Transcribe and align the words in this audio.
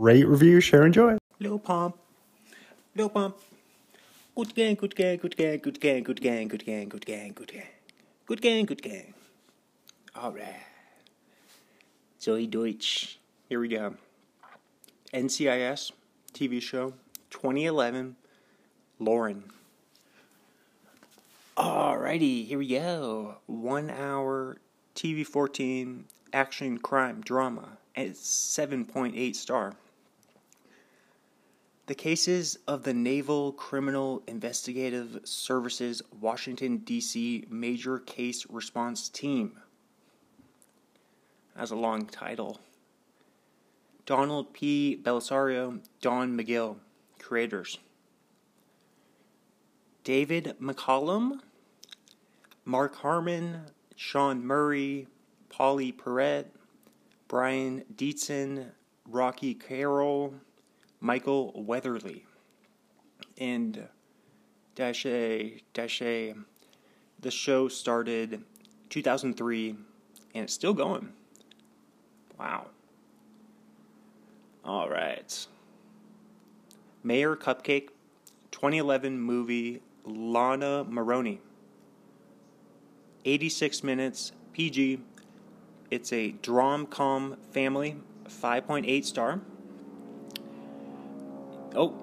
Rate, 0.00 0.26
review, 0.26 0.62
share, 0.62 0.80
and 0.80 0.96
enjoy. 0.96 1.18
Lil 1.40 1.58
Pump. 1.58 1.94
Lil 2.96 3.10
Pump. 3.10 3.36
Good 4.34 4.54
gang, 4.54 4.74
good 4.74 4.96
gang, 4.96 5.18
good 5.18 5.36
gang, 5.36 5.58
good 5.58 5.78
gang, 5.78 6.02
good 6.02 6.22
gang, 6.22 6.48
good 6.48 6.64
gang, 6.64 6.88
good 6.88 7.04
gang, 7.04 7.32
good 7.34 7.52
gang. 7.52 7.66
Good 8.24 8.40
gang, 8.40 8.64
good 8.64 8.80
gang. 8.80 9.12
Alright. 10.16 10.54
Zoe 12.18 12.46
Deutch. 12.46 13.18
Here 13.50 13.60
we 13.60 13.68
go. 13.68 13.94
NCIS 15.12 15.92
TV 16.32 16.62
show 16.62 16.94
2011. 17.28 18.16
Lauren. 19.00 19.44
Alrighty, 21.58 22.46
here 22.46 22.58
we 22.58 22.68
go. 22.68 23.34
One 23.44 23.90
hour 23.90 24.56
TV 24.94 25.26
14 25.26 26.06
action 26.32 26.78
crime 26.78 27.20
drama. 27.20 27.76
It's 27.94 28.22
7.8 28.56 29.36
star. 29.36 29.74
The 31.90 31.96
cases 31.96 32.56
of 32.68 32.84
the 32.84 32.94
Naval 32.94 33.50
Criminal 33.50 34.22
Investigative 34.28 35.22
Services 35.24 36.00
Washington, 36.20 36.76
D.C. 36.76 37.46
Major 37.50 37.98
Case 37.98 38.46
Response 38.48 39.08
Team. 39.08 39.58
That's 41.56 41.72
a 41.72 41.74
long 41.74 42.06
title. 42.06 42.60
Donald 44.06 44.52
P. 44.52 45.00
Bellisario, 45.02 45.80
Don 46.00 46.38
McGill, 46.38 46.76
creators. 47.18 47.78
David 50.04 50.54
McCallum, 50.62 51.40
Mark 52.64 52.94
Harmon, 52.98 53.62
Sean 53.96 54.46
Murray, 54.46 55.08
Pauley 55.52 55.92
Perrette, 55.92 56.52
Brian 57.26 57.82
Dietzen, 57.96 58.66
Rocky 59.08 59.54
Carroll, 59.54 60.34
Michael 61.00 61.52
Weatherly. 61.54 62.24
And 63.38 63.88
dash 64.74 65.06
A, 65.06 65.62
dash 65.72 66.02
A, 66.02 66.34
the 67.20 67.30
show 67.30 67.68
started 67.68 68.44
2003 68.90 69.70
and 70.34 70.44
it's 70.44 70.52
still 70.52 70.74
going. 70.74 71.12
Wow. 72.38 72.66
All 74.64 74.88
right. 74.88 75.46
Mayor 77.02 77.34
Cupcake, 77.34 77.88
2011 78.50 79.18
movie 79.18 79.82
Lana 80.04 80.84
Maroney. 80.84 81.40
86 83.24 83.82
minutes, 83.84 84.32
PG. 84.52 85.00
It's 85.90 86.12
a 86.12 86.32
drom 86.32 86.86
com 86.86 87.36
family, 87.52 87.96
5.8 88.28 89.04
star. 89.04 89.40
Oh, 91.74 91.94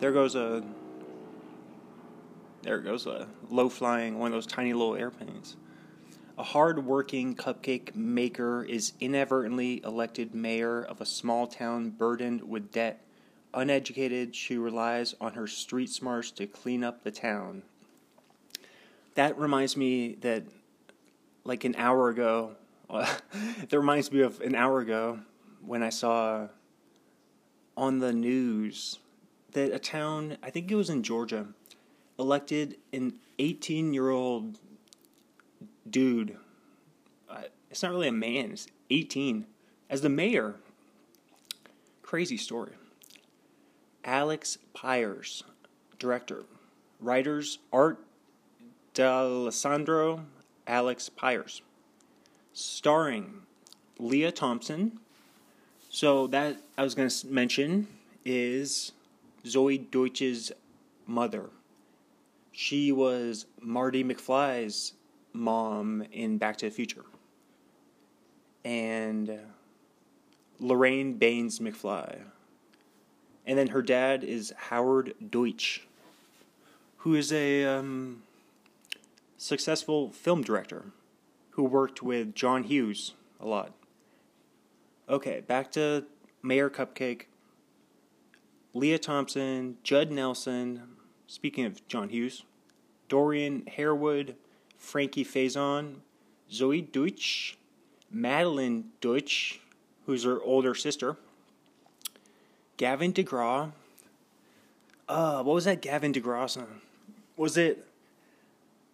there 0.00 0.12
goes 0.12 0.34
a. 0.34 0.62
There 2.62 2.78
goes 2.80 3.06
a 3.06 3.28
low 3.50 3.68
flying, 3.68 4.18
one 4.18 4.28
of 4.28 4.32
those 4.32 4.46
tiny 4.46 4.72
little 4.72 4.96
airplanes. 4.96 5.56
A 6.38 6.42
hard 6.42 6.84
working 6.84 7.34
cupcake 7.34 7.94
maker 7.94 8.64
is 8.64 8.92
inadvertently 9.00 9.82
elected 9.84 10.34
mayor 10.34 10.82
of 10.82 11.00
a 11.00 11.06
small 11.06 11.46
town 11.46 11.90
burdened 11.90 12.42
with 12.42 12.72
debt. 12.72 13.04
Uneducated, 13.54 14.34
she 14.34 14.56
relies 14.56 15.14
on 15.20 15.34
her 15.34 15.46
street 15.46 15.90
smarts 15.90 16.30
to 16.32 16.46
clean 16.46 16.84
up 16.84 17.02
the 17.02 17.10
town. 17.10 17.62
That 19.14 19.38
reminds 19.38 19.76
me 19.76 20.14
that, 20.20 20.44
like 21.44 21.64
an 21.64 21.74
hour 21.76 22.08
ago, 22.08 22.56
that 22.90 23.72
reminds 23.72 24.12
me 24.12 24.20
of 24.20 24.40
an 24.40 24.54
hour 24.54 24.80
ago 24.80 25.20
when 25.64 25.82
I 25.82 25.88
saw 25.88 26.48
on 27.78 28.00
the 28.00 28.12
news 28.12 28.98
that 29.52 29.72
a 29.72 29.78
town, 29.78 30.36
I 30.42 30.50
think 30.50 30.68
it 30.68 30.74
was 30.74 30.90
in 30.90 31.04
Georgia, 31.04 31.46
elected 32.18 32.76
an 32.92 33.14
18 33.38 33.94
year 33.94 34.10
old 34.10 34.58
dude. 35.88 36.36
Uh, 37.30 37.42
it's 37.70 37.82
not 37.82 37.92
really 37.92 38.08
a 38.08 38.12
man, 38.12 38.50
it's 38.50 38.66
18, 38.90 39.46
as 39.88 40.00
the 40.00 40.08
mayor. 40.08 40.56
Crazy 42.02 42.36
story. 42.36 42.72
Alex 44.04 44.58
Pyers, 44.74 45.44
director. 45.98 46.44
Writers 47.00 47.60
Art 47.72 48.00
D'Alessandro, 48.92 50.24
Alex 50.66 51.08
Pyers. 51.08 51.62
Starring 52.52 53.42
Lea 54.00 54.32
Thompson, 54.32 54.98
so 55.88 56.26
that 56.28 56.56
I 56.76 56.82
was 56.82 56.94
going 56.94 57.08
to 57.08 57.26
mention 57.26 57.88
is 58.24 58.92
Zoe 59.46 59.78
Deutch's 59.78 60.52
mother. 61.06 61.50
She 62.52 62.92
was 62.92 63.46
Marty 63.60 64.04
McFly's 64.04 64.92
mom 65.32 66.02
in 66.12 66.38
Back 66.38 66.56
to 66.58 66.66
the 66.66 66.70
Future. 66.70 67.04
And 68.64 69.38
Lorraine 70.58 71.14
Baines 71.14 71.60
McFly. 71.60 72.18
And 73.46 73.56
then 73.56 73.68
her 73.68 73.80
dad 73.80 74.24
is 74.24 74.52
Howard 74.56 75.14
Deutch, 75.30 75.86
who 76.98 77.14
is 77.14 77.32
a 77.32 77.64
um, 77.64 78.22
successful 79.38 80.10
film 80.10 80.42
director 80.42 80.86
who 81.50 81.62
worked 81.62 82.02
with 82.02 82.34
John 82.34 82.64
Hughes 82.64 83.14
a 83.40 83.46
lot. 83.46 83.72
Okay, 85.08 85.40
back 85.40 85.72
to 85.72 86.04
Mayor 86.42 86.68
Cupcake. 86.68 87.22
Lea 88.74 88.98
Thompson, 88.98 89.78
Judd 89.82 90.10
Nelson, 90.10 90.82
speaking 91.26 91.64
of 91.64 91.86
John 91.88 92.10
Hughes, 92.10 92.44
Dorian 93.08 93.64
Harewood, 93.66 94.36
Frankie 94.76 95.24
Faison, 95.24 95.96
Zoe 96.52 96.82
Deutch, 96.82 97.56
Madelyn 98.14 98.84
Deutch, 99.00 99.60
who's 100.04 100.24
her 100.24 100.42
older 100.42 100.74
sister, 100.74 101.16
Gavin 102.76 103.12
DeGraw. 103.14 103.72
Uh, 105.08 105.42
what 105.42 105.54
was 105.54 105.64
that 105.64 105.80
Gavin 105.80 106.12
DeGraw 106.12 106.50
song? 106.50 106.82
Was 107.38 107.56
it 107.56 107.87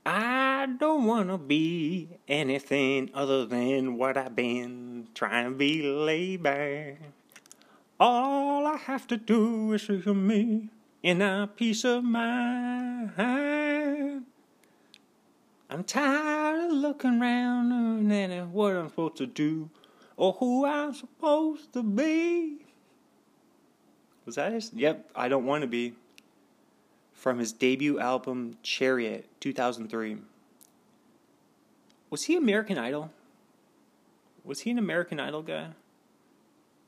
I 0.07 0.67
don't 0.79 1.07
wanna 1.07 1.39
be 1.39 2.11
anything 2.29 3.11
other 3.15 3.47
than 3.47 3.97
what 3.97 4.19
I've 4.19 4.37
been 4.37 5.09
trying 5.15 5.53
to 5.53 5.57
be 5.57 6.37
back. 6.37 7.01
All 7.99 8.67
I 8.67 8.77
have 8.77 9.07
to 9.09 9.17
do 9.17 9.73
is 9.73 9.87
see 9.87 9.97
me 10.13 10.69
in 11.03 11.23
a 11.23 11.49
peace 11.57 11.85
of 11.85 12.05
mind. 12.05 13.13
I'm 15.71 15.85
tired 15.85 16.67
of 16.67 16.73
looking 16.73 17.21
around 17.21 17.73
and 18.13 18.53
what 18.53 18.77
I'm 18.77 18.89
supposed 18.91 19.17
to 19.17 19.27
do 19.27 19.71
or 20.17 20.35
who 20.35 20.67
I'm 20.67 20.93
supposed 20.93 21.73
to 21.73 21.83
be. 21.83 22.67
Was 24.27 24.35
that 24.37 24.53
it? 24.53 24.71
Yep, 24.75 25.11
I 25.17 25.29
don't 25.29 25.47
want 25.47 25.63
to 25.63 25.67
be 25.67 25.95
from 27.25 27.39
his 27.39 27.55
debut 27.55 27.99
album 27.99 28.55
Chariot 28.62 29.27
2003. 29.41 30.19
Was 32.11 32.25
he 32.25 32.37
American 32.37 32.77
Idol? 32.77 33.12
Was 34.45 34.61
he 34.61 34.71
an 34.71 34.79
American 34.79 35.19
Idol 35.19 35.41
guy? 35.41 35.69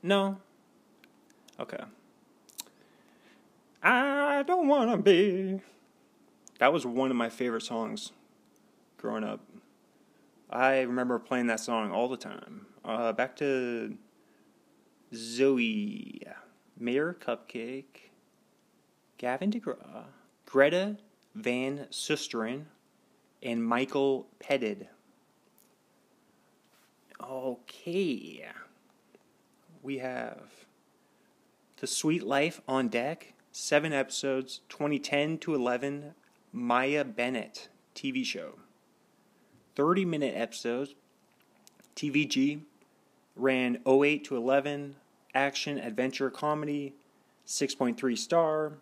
No. 0.02 0.36
Okay. 1.58 1.82
I 3.82 4.44
don't 4.47 4.69
want 4.69 4.91
to 4.91 4.98
be. 4.98 5.62
That 6.58 6.70
was 6.70 6.84
one 6.84 7.10
of 7.10 7.16
my 7.16 7.30
favorite 7.30 7.62
songs 7.62 8.12
growing 8.98 9.24
up. 9.24 9.41
I 10.50 10.82
remember 10.82 11.18
playing 11.18 11.47
that 11.47 11.60
song 11.60 11.92
all 11.92 12.08
the 12.08 12.18
time. 12.18 12.66
Uh, 12.84 13.14
back 13.14 13.36
to 13.36 13.97
Zoe, 15.14 16.20
Mayor 16.78 17.16
Cupcake, 17.18 18.10
Gavin 19.16 19.50
DeGraw. 19.50 20.04
Greta 20.47 20.97
Van 21.37 21.87
Susteren, 21.91 22.65
and 23.43 23.63
Michael 23.65 24.27
Pettit. 24.39 24.89
Okay. 27.22 28.47
We 29.83 29.98
have 29.98 30.39
The 31.77 31.87
Suite 31.87 32.22
Life 32.22 32.63
on 32.66 32.89
Deck, 32.89 33.34
seven 33.53 33.93
episodes, 33.93 34.60
2010 34.71 35.39
to 35.39 35.54
11, 35.54 36.15
Maya 36.53 37.04
Bennett 37.04 37.69
TV 37.95 38.25
show. 38.25 38.54
30 39.75 40.07
minute 40.07 40.34
episodes, 40.34 40.95
TVG, 41.95 42.60
ran 43.37 43.78
08 43.87 44.25
to 44.25 44.37
11, 44.37 44.97
action 45.34 45.78
adventure 45.78 46.31
comedy, 46.31 46.95
6.3 47.47 48.16
star, 48.16 48.78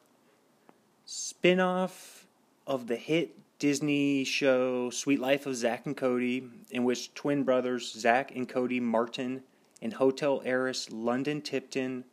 spin-off 1.05 2.27
of 2.67 2.87
the 2.87 2.97
hit 2.97 3.37
Disney 3.59 4.25
show 4.25 4.91
Suite 4.91 5.21
Life 5.21 5.47
of 5.47 5.57
Zack 5.57 5.87
and 5.87 5.97
Cody, 5.97 6.45
in 6.71 6.85
which 6.85 7.15
twin 7.15 7.45
brothers 7.45 7.93
Zack 7.93 8.35
and 8.35 8.49
Cody 8.49 8.81
Martin 8.81 9.43
and 9.81 9.93
hotel 9.93 10.43
heiress 10.45 10.91
London 10.91 11.41
Tipton 11.41 12.05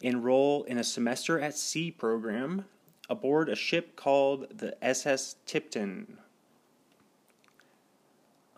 enroll 0.00 0.62
in 0.64 0.78
a 0.78 0.84
semester 0.84 1.38
at 1.40 1.56
sea 1.56 1.90
program 1.90 2.64
aboard 3.08 3.48
a 3.48 3.56
ship 3.56 3.96
called 3.96 4.46
the 4.56 4.82
SS 4.84 5.36
Tipton. 5.46 6.18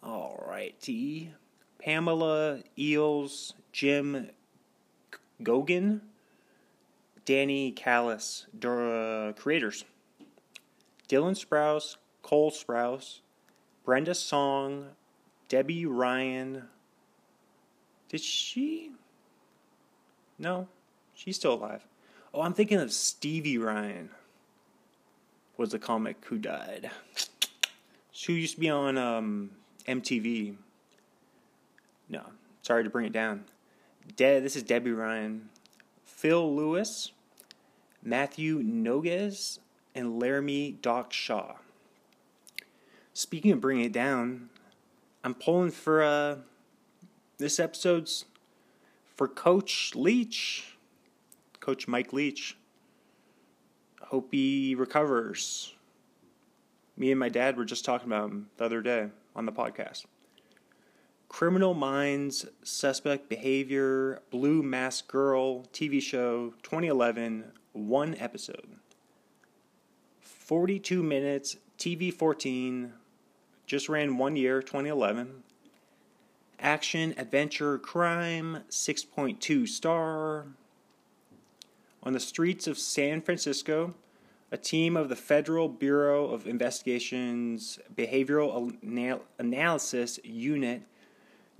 Alrighty. 0.03 1.31
Pamela 1.79 2.61
Eells, 2.79 3.55
Jim 3.73 4.31
Gogan, 5.43 6.01
Danny 7.25 7.73
Kallis, 7.73 8.47
uh, 8.65 9.33
creators. 9.35 9.85
Dylan 11.09 11.37
Sprouse, 11.37 11.97
Cole 12.23 12.51
Sprouse, 12.51 13.21
Brenda 13.85 14.15
Song, 14.15 14.87
Debby 15.49 15.85
Ryan. 15.87 16.65
Did 18.09 18.21
she? 18.21 18.93
No, 20.39 20.69
she's 21.15 21.37
still 21.37 21.55
alive. 21.55 21.87
Oh, 22.33 22.41
I'm 22.41 22.55
thinking 22.55 22.79
of 22.79 22.93
Stevie 22.93 23.59
Ryan. 23.59 24.11
Was 25.59 25.71
the 25.71 25.79
comic 25.79 26.17
who 26.25 26.39
died? 26.39 26.91
She 28.11 28.33
used 28.35 28.55
to 28.55 28.61
be 28.61 28.71
on 28.71 28.97
um, 28.97 29.51
MTV. 29.87 30.57
No, 32.09 32.23
sorry 32.63 32.85
to 32.85 32.91
bring 32.91 33.07
it 33.07 33.13
down. 33.13 33.45
De- 34.17 34.41
this 34.41 34.57
is 34.57 34.63
Debby 34.63 34.93
Ryan, 34.93 35.51
Phill 36.23 36.55
Lewis, 36.55 37.11
Matthew 38.01 38.63
Nogues, 38.63 39.59
and 39.93 40.21
Laramie 40.21 40.71
Doc 40.71 41.13
Shaw. 41.13 41.57
Speaking 43.13 43.51
of 43.51 43.61
bringing 43.61 43.87
it 43.87 43.93
down, 43.93 44.49
I'm 45.25 45.35
pulling 45.35 45.73
for 45.73 46.01
uh, 46.01 46.37
this 47.39 47.59
episode's 47.59 48.27
for 49.17 49.27
Coach 49.27 49.97
Leach, 49.97 50.77
Coach 51.59 51.89
Mike 51.89 52.13
Leach. 52.13 52.57
Hope 54.03 54.29
he 54.31 54.77
recovers. 54.77 55.75
Me 56.97 57.11
and 57.11 57.19
my 57.19 57.31
dad 57.31 57.57
were 57.57 57.65
just 57.65 57.85
talking 57.85 58.07
about 58.07 58.31
him 58.31 58.49
the 58.59 58.65
other 58.65 58.81
day 58.81 59.09
on 59.35 59.45
the 59.45 59.51
podcast. 59.51 60.05
Criminal 61.33 61.73
Minds, 61.73 62.45
Suspect 62.63 63.31
Behavior, 63.31 64.21
Blue 64.31 64.63
Mask 64.63 65.09
Girl 65.09 65.63
TV 65.73 66.01
show 66.01 66.53
2011, 66.63 67.45
one 67.73 68.15
episode. 68.19 68.77
42 70.21 71.03
minutes, 71.03 71.57
TV 71.79 72.13
14, 72.13 72.93
just 73.67 73.89
ran 73.89 74.19
one 74.19 74.37
year, 74.37 74.61
2011. 74.61 75.43
Action, 76.61 77.15
adventure, 77.17 77.79
crime, 77.79 78.59
6.2 78.69 79.67
star. 79.67 80.45
On 82.03 82.13
the 82.13 82.21
streets 82.21 82.67
of 82.67 82.77
San 82.77 83.23
Francisco, 83.23 83.95
a 84.51 84.59
team 84.59 84.99
of 84.99 85.09
the 85.09 85.17
Federal 85.17 85.71
Bureau 85.71 86.27
of 86.27 86.47
Investigation's 86.47 87.79
Behavioral 87.97 88.77
Anal- 88.85 89.25
Analysis 89.39 90.21
Unit 90.23 90.83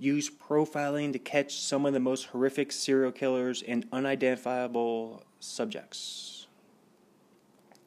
used 0.03 0.37
profiling 0.37 1.13
to 1.13 1.19
catch 1.19 1.59
some 1.59 1.85
of 1.85 1.93
the 1.93 1.99
most 1.99 2.25
horrific 2.27 2.71
serial 2.71 3.11
killers 3.11 3.63
and 3.65 3.87
unidentifiable 3.91 5.23
subjects. 5.39 6.47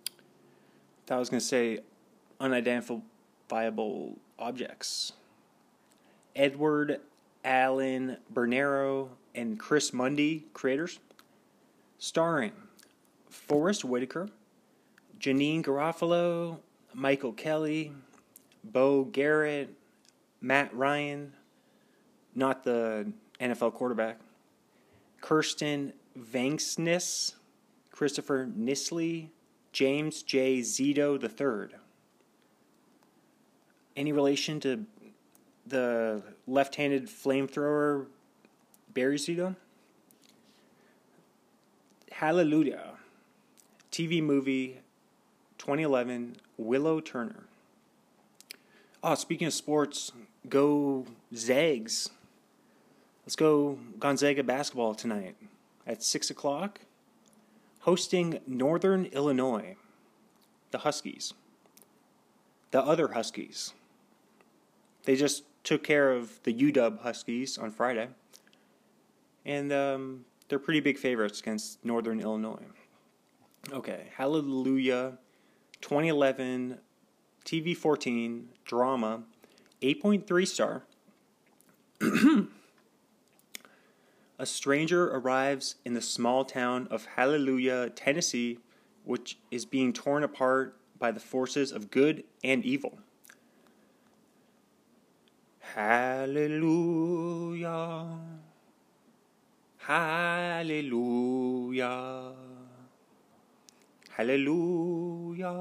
I 0.08 0.10
thought 1.06 1.16
I 1.16 1.18
was 1.18 1.28
going 1.28 1.40
to 1.40 1.46
say 1.46 1.80
unidentifiable 2.40 4.18
objects. 4.38 5.12
Edward 6.34 7.00
Allen 7.44 8.16
Bernero 8.32 9.10
and 9.34 9.58
Chris 9.58 9.92
Mundy, 9.92 10.46
creators. 10.54 10.98
Starring 11.98 12.52
Forest 13.30 13.84
Whitaker, 13.84 14.28
Janeane 15.18 15.62
Garofalo, 15.62 16.58
Michael 16.92 17.32
Kelly, 17.32 17.92
Beau 18.64 19.04
Garrett, 19.04 19.74
Matt 20.40 20.74
Ryan, 20.74 21.32
not 22.36 22.62
the 22.62 23.10
NFL 23.40 23.74
quarterback, 23.74 24.20
Kirsten 25.20 25.92
Vangsness, 26.16 27.34
Christopher 27.90 28.46
Nisley, 28.46 29.28
James 29.72 30.22
J. 30.22 30.60
Zito 30.60 31.20
III. 31.22 31.76
Any 33.96 34.12
relation 34.12 34.60
to 34.60 34.84
the 35.66 36.22
left 36.46 36.76
handed 36.76 37.06
flamethrower 37.06 38.06
Barry 38.92 39.16
Zito? 39.16 39.56
Hallelujah. 42.12 42.92
TV 43.90 44.22
movie 44.22 44.80
2011, 45.58 46.36
Willow 46.56 47.00
Turner. 47.00 47.44
Oh, 49.02 49.14
speaking 49.14 49.46
of 49.46 49.52
sports, 49.52 50.12
go 50.48 51.06
Zags. 51.34 52.10
Let's 53.26 53.34
go 53.34 53.81
Gonzaga 53.99 54.44
basketball 54.44 54.94
tonight 54.94 55.34
at 55.84 56.00
6 56.00 56.31
o'clock, 56.31 56.82
hosting 57.81 58.38
Northern 58.46 59.06
Illinois, 59.06 59.75
the 60.70 60.78
Huskies. 60.78 61.34
The 62.70 62.81
other 62.81 63.08
Huskies. 63.08 63.73
They 65.02 65.17
just 65.17 65.43
took 65.64 65.82
care 65.82 66.12
of 66.12 66.40
the 66.44 66.55
UW 66.55 67.00
Huskies 67.00 67.58
on 67.58 67.73
Friday, 67.73 68.11
and 69.44 69.73
um, 69.73 70.25
they're 70.49 70.61
pretty 70.61 70.81
big 70.81 70.96
favorites 70.96 71.40
against 71.40 71.84
Northern 71.84 72.20
Illinois. 72.20 72.62
Okay, 73.73 74.05
hallelujah 74.17 75.19
2011 75.81 76.78
TV 77.44 77.76
14 77.76 78.49
drama, 78.64 79.23
8.3 79.82 80.46
star. 80.46 80.84
a 84.38 84.46
stranger 84.46 85.08
arrives 85.08 85.76
in 85.84 85.94
the 85.94 86.02
small 86.02 86.44
town 86.44 86.86
of 86.90 87.06
Hallelujah, 87.16 87.90
Tennessee, 87.90 88.58
which 89.04 89.38
is 89.50 89.64
being 89.64 89.92
torn 89.92 90.22
apart 90.22 90.76
by 90.98 91.10
the 91.10 91.20
forces 91.20 91.72
of 91.72 91.90
good 91.90 92.24
and 92.44 92.64
evil. 92.64 92.98
Hallelujah. 95.74 96.86
Hallelujah. 99.78 101.22
Hallelujah. 104.11 105.54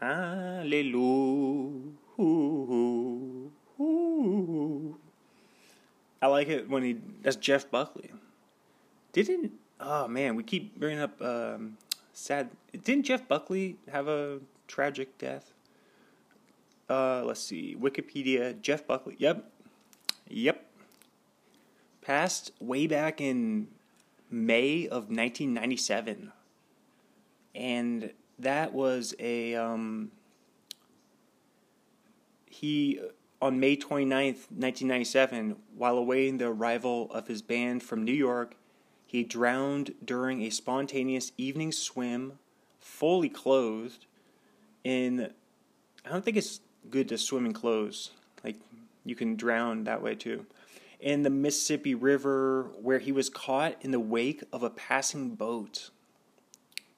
Hallelujah. 0.00 1.24
I 6.24 6.26
like 6.28 6.48
it 6.48 6.70
when 6.70 6.82
he. 6.82 6.96
That's 7.20 7.36
Jeff 7.36 7.70
Buckley. 7.70 8.10
Didn't. 9.12 9.52
Oh 9.78 10.08
man, 10.08 10.36
we 10.36 10.42
keep 10.42 10.74
bringing 10.74 11.00
up 11.00 11.20
um, 11.20 11.76
sad. 12.14 12.48
Didn't 12.72 13.04
Jeff 13.04 13.28
Buckley 13.28 13.76
have 13.92 14.08
a 14.08 14.38
tragic 14.66 15.18
death? 15.18 15.52
Uh, 16.88 17.22
let's 17.26 17.40
see. 17.42 17.76
Wikipedia. 17.78 18.58
Jeff 18.58 18.86
Buckley. 18.86 19.16
Yep. 19.18 19.50
Yep. 20.30 20.64
Passed 22.00 22.52
way 22.58 22.86
back 22.86 23.20
in 23.20 23.68
May 24.30 24.86
of 24.86 25.10
1997. 25.10 26.32
And 27.54 28.14
that 28.38 28.72
was 28.72 29.14
a. 29.18 29.56
Um, 29.56 30.10
he, 32.46 32.98
on 33.40 33.60
May 33.60 33.76
29th, 33.76 34.50
1997, 34.50 35.56
while 35.76 35.98
awaiting 35.98 36.38
the 36.38 36.46
arrival 36.46 37.10
of 37.12 37.28
his 37.28 37.42
band 37.42 37.82
from 37.82 38.04
New 38.04 38.12
York, 38.12 38.56
he 39.06 39.22
drowned 39.22 39.94
during 40.04 40.42
a 40.42 40.50
spontaneous 40.50 41.32
evening 41.36 41.72
swim, 41.72 42.38
fully 42.78 43.28
clothed, 43.28 44.06
in. 44.82 45.30
I 46.04 46.10
don't 46.10 46.24
think 46.24 46.36
it's 46.36 46.60
good 46.90 47.08
to 47.08 47.18
swim 47.18 47.46
in 47.46 47.52
clothes. 47.52 48.10
Like, 48.42 48.56
you 49.04 49.14
can 49.14 49.36
drown 49.36 49.84
that 49.84 50.02
way 50.02 50.14
too 50.14 50.46
in 51.04 51.22
the 51.22 51.30
Mississippi 51.30 51.94
River 51.94 52.70
where 52.80 52.98
he 52.98 53.12
was 53.12 53.28
caught 53.28 53.76
in 53.82 53.90
the 53.90 54.00
wake 54.00 54.42
of 54.54 54.62
a 54.62 54.70
passing 54.70 55.34
boat. 55.34 55.90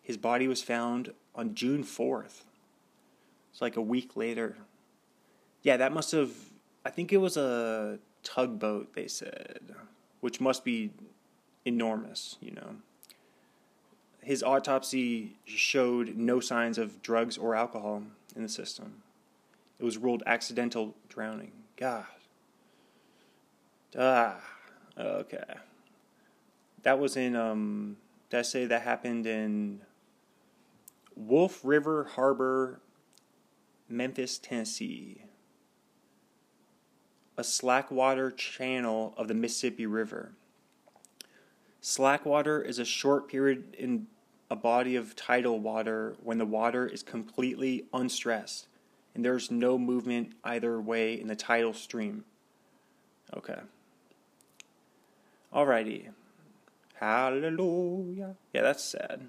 His 0.00 0.16
body 0.16 0.46
was 0.46 0.62
found 0.62 1.12
on 1.34 1.56
June 1.56 1.82
4th. 1.82 2.44
It's 3.50 3.60
like 3.60 3.76
a 3.76 3.82
week 3.82 4.16
later. 4.16 4.58
Yeah, 5.66 5.76
that 5.78 5.92
must 5.92 6.12
have, 6.12 6.30
I 6.84 6.90
think 6.90 7.12
it 7.12 7.16
was 7.16 7.36
a 7.36 7.98
tugboat, 8.22 8.94
they 8.94 9.08
said, 9.08 9.74
which 10.20 10.40
must 10.40 10.64
be 10.64 10.92
enormous, 11.64 12.36
you 12.40 12.52
know. 12.52 12.76
His 14.22 14.44
autopsy 14.44 15.38
showed 15.44 16.16
no 16.16 16.38
signs 16.38 16.78
of 16.78 17.02
drugs 17.02 17.36
or 17.36 17.56
alcohol 17.56 18.04
in 18.36 18.44
the 18.44 18.48
system. 18.48 19.02
It 19.80 19.84
was 19.84 19.98
ruled 19.98 20.22
accidental 20.24 20.94
drowning. 21.08 21.50
God. 21.76 22.06
Ah, 23.98 24.36
okay. 24.96 25.56
That 26.84 27.00
was 27.00 27.16
in 27.16 27.34
um. 27.34 27.96
Did 28.30 28.38
I 28.38 28.42
say 28.42 28.66
that 28.66 28.82
happened 28.82 29.26
in 29.26 29.80
Wolf 31.16 31.60
River 31.64 32.04
Harbor, 32.14 32.78
Memphis, 33.88 34.38
Tennessee? 34.38 35.22
A 37.36 37.44
slackwater 37.44 38.30
channel 38.30 39.14
of 39.16 39.28
the 39.28 39.34
Mississippi 39.34 39.86
River. 39.86 40.32
Slackwater 41.80 42.62
is 42.62 42.78
a 42.78 42.84
short 42.84 43.28
period 43.28 43.76
in 43.78 44.06
a 44.50 44.56
body 44.56 44.96
of 44.96 45.14
tidal 45.14 45.60
water 45.60 46.16
when 46.22 46.38
the 46.38 46.46
water 46.46 46.86
is 46.86 47.02
completely 47.02 47.84
unstressed 47.92 48.68
and 49.16 49.24
there's 49.24 49.50
no 49.50 49.78
movement 49.78 50.32
either 50.44 50.78
way 50.78 51.18
in 51.18 51.26
the 51.26 51.34
tidal 51.34 51.72
stream. 51.72 52.24
Okay. 53.34 53.58
Alrighty. 55.52 56.08
Hallelujah. 57.00 58.36
Yeah, 58.52 58.60
that's 58.60 58.84
sad. 58.84 59.28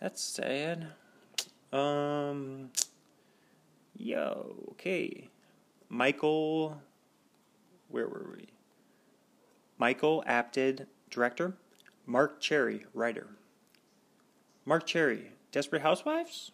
That's 0.00 0.22
sad. 0.22 0.88
Um. 1.72 2.70
Yo, 3.96 4.54
okay. 4.72 5.28
Michael. 5.88 6.82
Where 7.94 8.08
were 8.08 8.34
we? 8.36 8.48
Michael 9.78 10.24
Apted, 10.26 10.88
director. 11.10 11.54
Marc 12.06 12.40
Cherry, 12.40 12.86
writer. 12.92 13.28
Marc 14.64 14.84
Cherry, 14.84 15.30
Desperate 15.52 15.82
Housewives? 15.82 16.50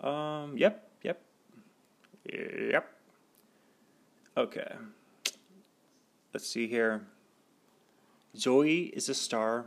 Um, 0.00 0.58
yep, 0.58 0.90
yep. 1.04 1.22
Yep. 2.28 2.92
Okay. 4.36 4.72
Let's 6.32 6.48
see 6.50 6.66
here. 6.66 7.06
Zoe 8.36 8.86
is 8.96 9.08
a 9.08 9.14
star. 9.14 9.66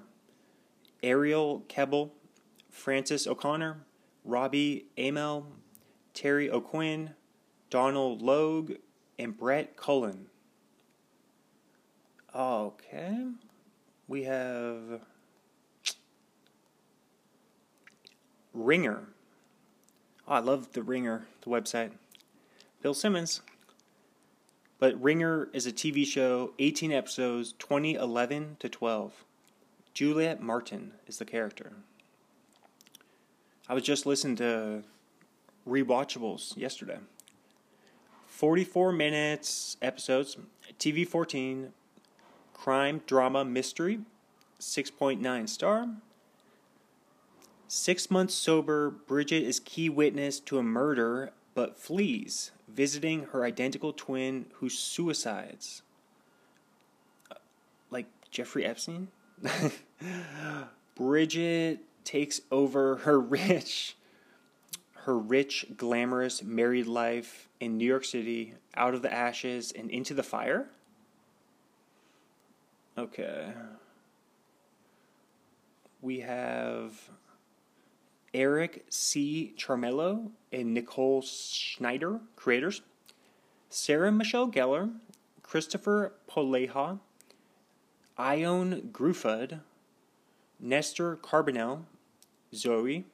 Arielle 1.03 1.65
Kebbel, 1.69 2.11
Frances 2.69 3.27
O'Connor, 3.27 3.85
Robbie 4.25 4.87
Amell, 4.97 5.45
Terry 6.13 6.51
O'Quinn, 6.51 7.11
Donald 7.69 8.21
Logue, 8.21 8.73
and 9.19 9.37
Brett 9.37 9.75
Cullen. 9.77 10.27
Okay. 12.35 13.27
We 14.07 14.23
have 14.23 15.01
Ringer. 18.53 19.03
Oh, 20.27 20.33
I 20.33 20.39
love 20.39 20.71
the 20.73 20.83
Ringer, 20.83 21.27
the 21.41 21.49
website. 21.49 21.91
Bill 22.81 22.93
Simmons. 22.93 23.41
But 24.79 25.01
Ringer 25.01 25.49
is 25.53 25.65
a 25.65 25.71
TV 25.71 26.05
show, 26.05 26.53
18 26.59 26.91
episodes, 26.91 27.53
2011 27.53 28.57
to 28.59 28.69
12. 28.69 29.23
Juliet 29.93 30.41
Martin 30.41 30.91
is 31.07 31.17
the 31.17 31.25
character. 31.25 31.73
I 33.67 33.73
was 33.73 33.83
just 33.83 34.05
listening 34.05 34.35
to 34.37 34.83
Rewatchables 35.67 36.55
yesterday. 36.55 36.99
44 38.37 38.91
minutes 38.91 39.77
episodes, 39.81 40.37
TV 40.77 41.07
14, 41.07 41.73
crime, 42.53 43.01
drama, 43.07 43.43
mystery, 43.43 44.01
6.9 44.59 45.49
star. 45.49 45.87
Six 47.67 48.11
months 48.11 48.35
sober, 48.35 48.91
Bridget 48.91 49.43
is 49.43 49.59
key 49.59 49.89
witness 49.89 50.39
to 50.41 50.59
a 50.59 50.63
murder 50.63 51.31
but 51.55 51.79
flees, 51.79 52.51
visiting 52.67 53.23
her 53.31 53.43
identical 53.43 53.91
twin 53.91 54.45
who 54.57 54.69
suicides. 54.69 55.81
Uh, 57.31 57.35
like 57.89 58.05
Jeffrey 58.29 58.63
Epstein? 58.63 59.07
Bridget 60.95 61.79
takes 62.03 62.41
over 62.51 62.97
her 62.97 63.19
rich 63.37 63.95
her 65.07 65.17
rich, 65.17 65.65
glamorous 65.77 66.43
married 66.43 66.85
life 66.85 67.47
in 67.61 67.77
New 67.77 67.85
York 67.85 68.03
City 68.03 68.53
out 68.75 68.93
of 68.93 69.01
the 69.01 69.11
ashes 69.11 69.71
and 69.71 69.89
into 69.89 70.13
the 70.13 70.21
fire? 70.21 70.67
Okay. 72.97 73.53
We 76.01 76.19
have 76.19 77.09
Eric 78.33 78.83
C. 78.89 79.53
Charmelo 79.57 80.29
and 80.51 80.73
Nicole 80.73 81.21
Schneider, 81.21 82.19
creators. 82.35 82.81
Sarah 83.69 84.11
Michelle 84.11 84.51
Gellar, 84.51 84.91
Kristoffer 85.41 86.11
Polaha, 86.29 86.99
Ioan 88.19 88.91
Gruffudd, 88.91 89.61
Nestor 90.59 91.15
Carbonell, 91.15 91.83
Zoe, 92.53 93.05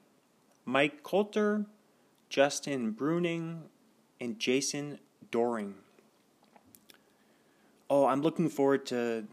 Mike 0.65 1.03
Colter, 1.03 1.67
Justin 2.33 2.91
Bruning, 2.91 3.59
and 4.19 4.39
Jason 4.39 4.97
Dohring. 5.31 5.73
Oh, 7.91 8.07
I'm 8.07 8.23
looking 8.23 8.49
forward 8.49 8.87
to 8.87 9.27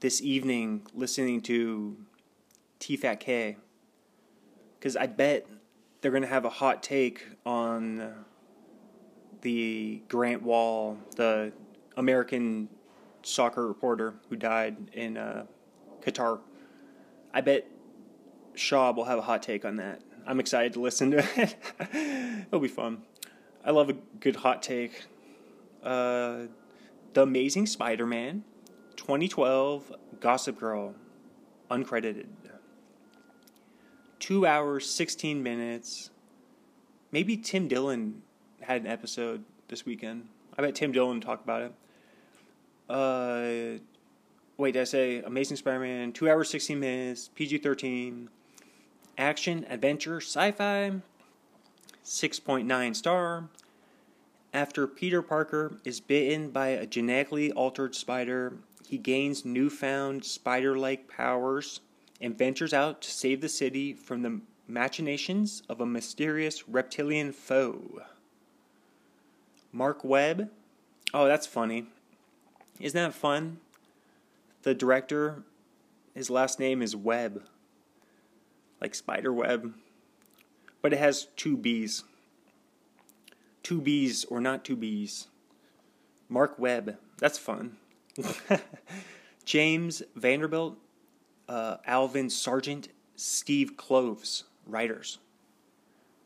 this 0.00 0.20
evening 0.20 0.82
listening 0.92 1.40
to 1.42 1.96
T 2.80 2.96
Fat 2.96 3.20
K 3.20 3.56
because 4.76 4.96
I 4.96 5.06
bet 5.06 5.46
they're 6.00 6.10
going 6.10 6.24
to 6.24 6.28
have 6.28 6.44
a 6.44 6.50
hot 6.50 6.82
take 6.82 7.24
on 7.46 8.12
the 9.42 10.02
Grant 10.08 10.42
Wahl, 10.42 10.98
the 11.14 11.52
American 11.96 12.68
soccer 13.22 13.68
reporter 13.68 14.14
who 14.28 14.34
died 14.34 14.76
in 14.92 15.16
uh, 15.16 15.46
Qatar. 16.02 16.40
I 17.32 17.42
bet 17.42 17.68
Shaw 18.56 18.90
will 18.90 19.04
have 19.04 19.20
a 19.20 19.22
hot 19.22 19.40
take 19.40 19.64
on 19.64 19.76
that. 19.76 20.02
I'm 20.28 20.38
excited 20.38 20.74
to 20.74 20.80
listen 20.80 21.10
to 21.10 21.18
it. 21.36 21.56
It'll 22.46 22.60
be 22.60 22.68
fun. 22.68 23.02
I 23.64 23.72
love 23.72 23.90
a 23.90 23.94
good 24.20 24.36
hot 24.36 24.62
take. 24.62 25.06
Uh, 25.82 26.42
the 27.14 27.22
Amazing 27.22 27.66
Spider 27.66 28.06
Man, 28.06 28.44
2012, 28.96 29.92
Gossip 30.20 30.60
Girl, 30.60 30.94
uncredited 31.70 32.26
two 34.18 34.46
hours, 34.46 34.88
16 34.90 35.42
minutes. 35.42 36.10
Maybe 37.12 37.36
Tim 37.36 37.68
Dillon 37.68 38.22
had 38.60 38.82
an 38.82 38.86
episode 38.86 39.44
this 39.68 39.86
weekend. 39.86 40.28
I 40.56 40.62
bet 40.62 40.74
Tim 40.74 40.92
Dillon 40.92 41.20
talked 41.20 41.44
about 41.44 41.62
it. 41.62 41.72
Uh, 42.88 43.78
wait, 44.56 44.72
did 44.72 44.82
I 44.82 44.84
say 44.84 45.22
Amazing 45.22 45.56
Spider 45.56 45.80
Man? 45.80 46.12
Two 46.12 46.28
hours, 46.28 46.50
16 46.50 46.78
minutes, 46.78 47.30
PG 47.34 47.58
13, 47.58 48.28
action, 49.18 49.66
adventure, 49.68 50.20
sci 50.20 50.52
fi, 50.52 50.92
6.9 52.04 52.96
star. 52.96 53.48
After 54.54 54.86
Peter 54.86 55.20
Parker 55.20 55.78
is 55.84 56.00
bitten 56.00 56.50
by 56.50 56.68
a 56.68 56.86
genetically 56.86 57.52
altered 57.52 57.94
spider, 57.94 58.54
he 58.88 58.96
gains 58.96 59.44
newfound 59.44 60.24
spider 60.24 60.78
like 60.78 61.08
powers 61.08 61.80
and 62.20 62.38
ventures 62.38 62.72
out 62.72 63.02
to 63.02 63.10
save 63.10 63.42
the 63.42 63.48
city 63.48 63.92
from 63.92 64.22
the 64.22 64.40
machinations 64.66 65.62
of 65.68 65.80
a 65.80 65.86
mysterious 65.86 66.68
reptilian 66.68 67.32
foe. 67.32 68.02
Mark 69.72 70.02
Webb. 70.02 70.50
Oh, 71.12 71.26
that's 71.26 71.46
funny. 71.46 71.86
Isn't 72.80 73.00
that 73.00 73.14
fun? 73.14 73.58
The 74.62 74.74
director, 74.74 75.42
his 76.14 76.30
last 76.30 76.58
name 76.58 76.80
is 76.80 76.96
Webb. 76.96 77.42
Like 78.80 78.94
spider 78.94 79.32
web. 79.32 79.74
But 80.82 80.92
it 80.92 80.98
has 80.98 81.28
two 81.36 81.56
B's. 81.56 82.04
Two 83.62 83.80
B's 83.80 84.24
or 84.26 84.40
not 84.40 84.64
two 84.64 84.76
B's. 84.76 85.28
Mark 86.28 86.58
Webb. 86.58 86.98
That's 87.18 87.38
fun. 87.38 87.76
James 89.44 90.02
Vanderbilt 90.14 90.78
uh, 91.48 91.78
Alvin 91.86 92.28
Sargent, 92.30 92.88
Steve 93.16 93.76
Kloves, 93.76 94.44
writers. 94.66 95.18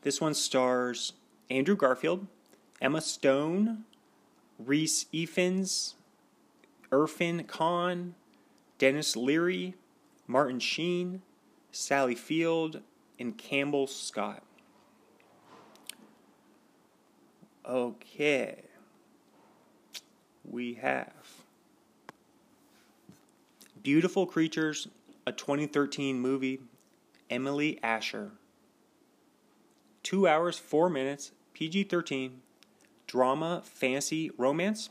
This 0.01 0.19
one 0.19 0.33
stars 0.33 1.13
Andrew 1.49 1.75
Garfield, 1.75 2.27
Emma 2.81 3.01
Stone, 3.01 3.85
Rhys 4.59 5.05
Ifans, 5.13 5.93
Irrfan 6.91 7.47
Khan, 7.47 8.15
Denis 8.77 9.15
Leary, 9.15 9.75
Martin 10.27 10.59
Sheen, 10.59 11.21
Sally 11.73 12.13
Field, 12.13 12.81
and 13.19 13.35
Campbell 13.35 13.87
Scott. 13.87 14.43
Okay. 17.65 18.61
We 20.49 20.75
have 20.75 21.11
Beautiful 23.81 24.27
Creatures 24.27 24.87
a 25.25 25.31
2013 25.31 26.19
movie, 26.19 26.59
Emily 27.29 27.79
Asher. 27.81 28.31
Two 30.03 30.27
hours, 30.27 30.59
four 30.59 30.89
minutes, 30.89 31.31
PG 31.53 31.85
13, 31.85 32.41
drama, 33.07 33.61
fantasy, 33.63 34.29
romance, 34.37 34.89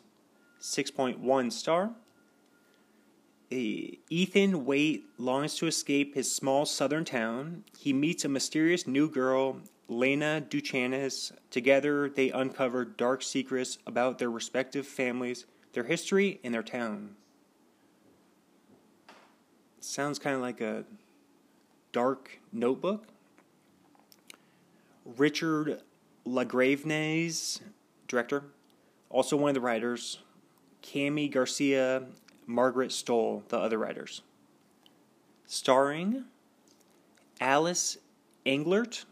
6.1 0.60 1.52
star. 1.52 1.92
Ethan 3.52 4.64
Wate 4.64 5.04
longs 5.18 5.56
to 5.56 5.66
escape 5.66 6.14
his 6.14 6.34
small 6.34 6.64
southern 6.66 7.04
town. 7.04 7.64
He 7.78 7.92
meets 7.92 8.24
a 8.24 8.28
mysterious 8.28 8.86
new 8.86 9.08
girl, 9.08 9.58
Lena 9.88 10.40
Duchannes. 10.40 11.32
Together, 11.50 12.08
they 12.08 12.30
uncover 12.30 12.84
dark 12.84 13.22
secrets 13.22 13.78
about 13.86 14.18
their 14.18 14.30
respective 14.30 14.86
families, 14.86 15.44
their 15.72 15.84
history, 15.84 16.40
and 16.42 16.54
their 16.54 16.62
town. 16.62 17.16
Sounds 19.80 20.18
kind 20.18 20.36
of 20.36 20.42
like 20.42 20.60
a 20.60 20.84
dark 21.92 22.40
notebook. 22.52 23.06
Richard 25.04 25.82
LaGravenese, 26.26 27.60
director, 28.06 28.44
also 29.10 29.36
one 29.36 29.50
of 29.50 29.54
the 29.54 29.60
writers. 29.60 30.18
Kami 30.82 31.28
Garcia, 31.28 32.04
Margaret 32.46 32.90
Stohl, 32.90 33.42
the 33.48 33.58
other 33.58 33.78
writers. 33.78 34.22
Starring 35.46 36.24
Alice 37.40 37.98
Englert, 38.46 39.04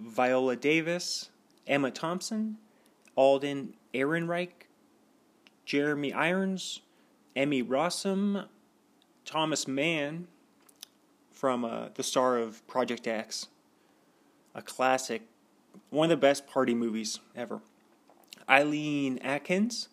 Viola 0.00 0.56
Davis, 0.56 1.30
Emma 1.66 1.90
Thompson, 1.90 2.58
Alden 3.16 3.74
Ehrenreich, 3.92 4.68
Jeremy 5.64 6.12
Irons, 6.12 6.80
Emmy 7.36 7.62
Rossum, 7.62 8.46
Thomas 9.24 9.66
Mann 9.66 10.28
from 11.32 11.64
uh, 11.64 11.88
the 11.94 12.02
star 12.02 12.38
of 12.38 12.66
Project 12.66 13.06
X, 13.06 13.48
a 14.54 14.62
classic, 14.62 15.22
one 15.90 16.10
of 16.10 16.10
the 16.10 16.16
best 16.16 16.46
party 16.46 16.74
movies 16.74 17.20
ever. 17.34 17.60
Eileen 18.48 19.18
Atkins 19.18 19.88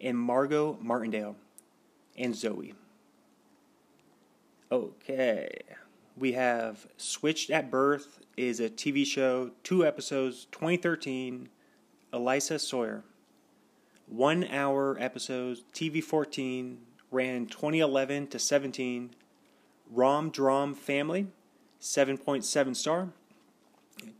and 0.00 0.18
Margot 0.18 0.78
Martindale 0.80 1.36
and 2.16 2.34
Zoe. 2.34 2.74
Okay. 4.70 5.48
We 6.16 6.32
have 6.32 6.86
Switched 6.96 7.50
at 7.50 7.70
Birth 7.70 8.20
is 8.36 8.60
a 8.60 8.70
TV 8.70 9.04
show, 9.04 9.50
two 9.62 9.84
episodes, 9.84 10.46
2013, 10.52 11.48
Elisa 12.12 12.58
Sawyer. 12.58 13.02
One 14.06 14.44
hour 14.44 14.96
episodes, 15.00 15.64
TV 15.72 16.02
14, 16.02 16.78
ran 17.10 17.46
2011 17.46 18.28
to 18.28 18.38
17. 18.38 19.10
Rom 19.90 20.30
Drom 20.30 20.74
Family, 20.74 21.28
7.7 21.80 22.76
star. 22.76 23.08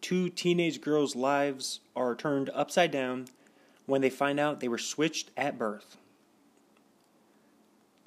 Two 0.00 0.28
teenage 0.28 0.80
girls' 0.80 1.16
lives 1.16 1.80
are 1.94 2.14
turned 2.14 2.50
upside 2.54 2.90
down 2.90 3.26
when 3.86 4.00
they 4.00 4.10
find 4.10 4.40
out 4.40 4.60
they 4.60 4.68
were 4.68 4.78
switched 4.78 5.30
at 5.36 5.58
birth. 5.58 5.96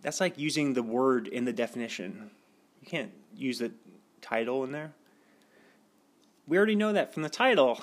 That's 0.07 0.21
like 0.21 0.37
using 0.37 0.73
the 0.73 0.83
word 0.83 1.27
in 1.27 1.43
the 1.43 1.51
definition. 1.51 2.31
You 2.79 2.87
can't 2.87 3.11
use 3.35 3.59
the 3.59 3.73
title 4.21 4.63
in 4.63 4.71
there. 4.71 4.93
We 6.47 6.55
already 6.55 6.75
know 6.75 6.93
that 6.93 7.13
from 7.13 7.23
the 7.23 7.29
title. 7.29 7.81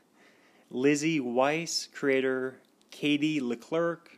Lizzie 0.70 1.20
Weiss, 1.20 1.86
creator 1.94 2.58
Katie 2.90 3.40
Leclerc, 3.40 4.10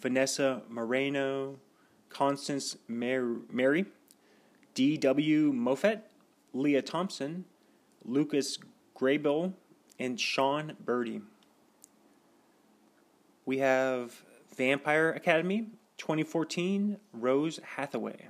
Vanessa 0.00 0.62
Marano, 0.72 1.56
Constance 2.08 2.76
Marie, 2.86 3.86
D.W. 4.74 5.52
Moffett, 5.52 6.02
Lea 6.52 6.82
Thompson, 6.82 7.46
Lucas 8.04 8.60
Grabeel, 8.96 9.54
and 9.98 10.20
Sean 10.20 10.74
Berdy. 10.84 11.20
We 13.44 13.58
have 13.58 14.22
Vampire 14.56 15.10
Academy, 15.10 15.66
2014, 16.02 16.96
Rose 17.12 17.60
Hathaway. 17.76 18.26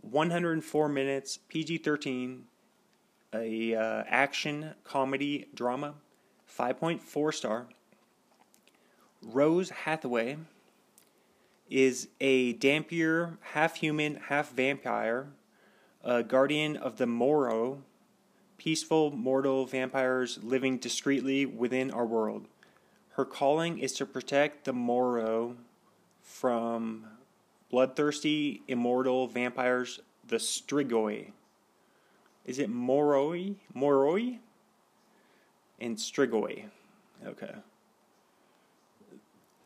104 0.00 0.88
minutes, 0.88 1.38
PG 1.50 1.76
13, 1.76 2.44
a 3.34 3.74
uh, 3.74 4.04
action 4.08 4.72
comedy 4.84 5.48
drama, 5.54 5.92
5.4 6.50 7.34
star. 7.34 7.66
Rose 9.22 9.68
Hathaway 9.68 10.38
is 11.68 12.08
a 12.22 12.54
Dhampir, 12.54 13.36
half 13.52 13.76
human, 13.76 14.14
half 14.14 14.50
vampire, 14.50 15.26
a 16.02 16.22
guardian 16.22 16.78
of 16.78 16.96
the 16.96 17.06
Moro, 17.06 17.82
peaceful 18.56 19.10
mortal 19.10 19.66
vampires 19.66 20.38
living 20.42 20.78
discreetly 20.78 21.44
within 21.44 21.90
our 21.90 22.06
world. 22.06 22.46
Her 23.10 23.26
calling 23.26 23.78
is 23.78 23.92
to 23.94 24.06
protect 24.06 24.64
the 24.64 24.72
Moro 24.72 25.56
from 26.28 27.04
bloodthirsty, 27.70 28.62
immortal 28.68 29.26
vampires, 29.26 29.98
the 30.28 30.36
Strigoi. 30.36 31.32
Is 32.44 32.58
it 32.58 32.70
Moroi? 32.70 33.56
Moroi? 33.74 34.38
And 35.80 35.96
Strigoi. 35.96 36.64
Okay. 37.26 37.54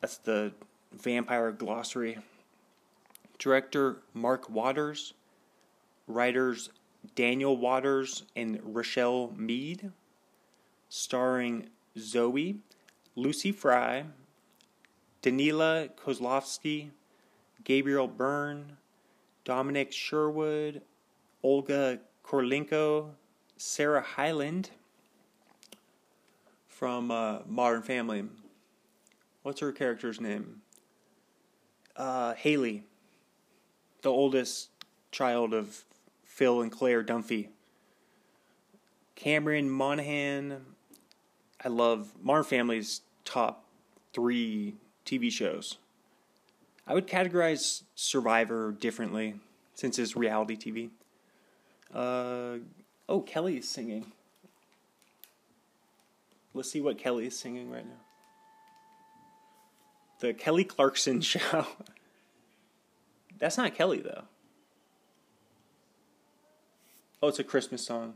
That's 0.00 0.18
the 0.18 0.52
vampire 0.92 1.50
glossary. 1.52 2.18
Director 3.38 3.98
Mark 4.14 4.48
Waters. 4.48 5.14
Writers 6.06 6.70
Daniel 7.14 7.56
Waters 7.56 8.24
and 8.36 8.60
Rochelle 8.62 9.32
Mead. 9.36 9.90
Starring 10.88 11.68
Zoe, 11.98 12.56
Lucy 13.16 13.52
Fry, 13.52 14.04
Danila 15.22 15.88
Kozlovsky, 15.94 16.90
Gabriel 17.62 18.08
Byrne, 18.08 18.76
Dominic 19.44 19.92
Sherwood, 19.92 20.82
Olga 21.42 22.00
Kurylenko, 22.24 23.10
Sarah 23.56 24.02
Hyland 24.02 24.70
from 26.66 27.12
uh, 27.12 27.38
Modern 27.46 27.82
Family. 27.82 28.24
What's 29.42 29.60
her 29.60 29.70
character's 29.70 30.20
name? 30.20 30.62
Uh, 31.96 32.34
Haley, 32.34 32.82
the 34.02 34.10
oldest 34.10 34.70
child 35.12 35.54
of 35.54 35.84
Phil 36.24 36.62
and 36.62 36.72
Claire 36.72 37.04
Dunphy. 37.04 37.48
Cameron 39.14 39.70
Monaghan. 39.70 40.64
I 41.64 41.68
love 41.68 42.12
Modern 42.20 42.42
Family's 42.42 43.02
top 43.24 43.64
three 44.12 44.74
TV 45.04 45.30
shows. 45.30 45.78
I 46.86 46.94
would 46.94 47.06
categorize 47.06 47.82
Survivor 47.94 48.72
differently 48.72 49.34
since 49.74 49.98
it's 49.98 50.16
reality 50.16 50.56
TV. 50.56 50.90
Uh, 51.94 52.58
oh, 53.08 53.20
Kelly 53.20 53.58
is 53.58 53.68
singing. 53.68 54.12
Let's 56.54 56.70
see 56.70 56.80
what 56.80 56.98
Kelly 56.98 57.26
is 57.26 57.38
singing 57.38 57.70
right 57.70 57.86
now. 57.86 58.00
The 60.20 60.34
Kelly 60.34 60.64
Clarkson 60.64 61.20
Show. 61.22 61.66
That's 63.38 63.58
not 63.58 63.74
Kelly, 63.74 64.00
though. 64.00 64.24
Oh, 67.22 67.28
it's 67.28 67.38
a 67.38 67.44
Christmas 67.44 67.86
song. 67.86 68.14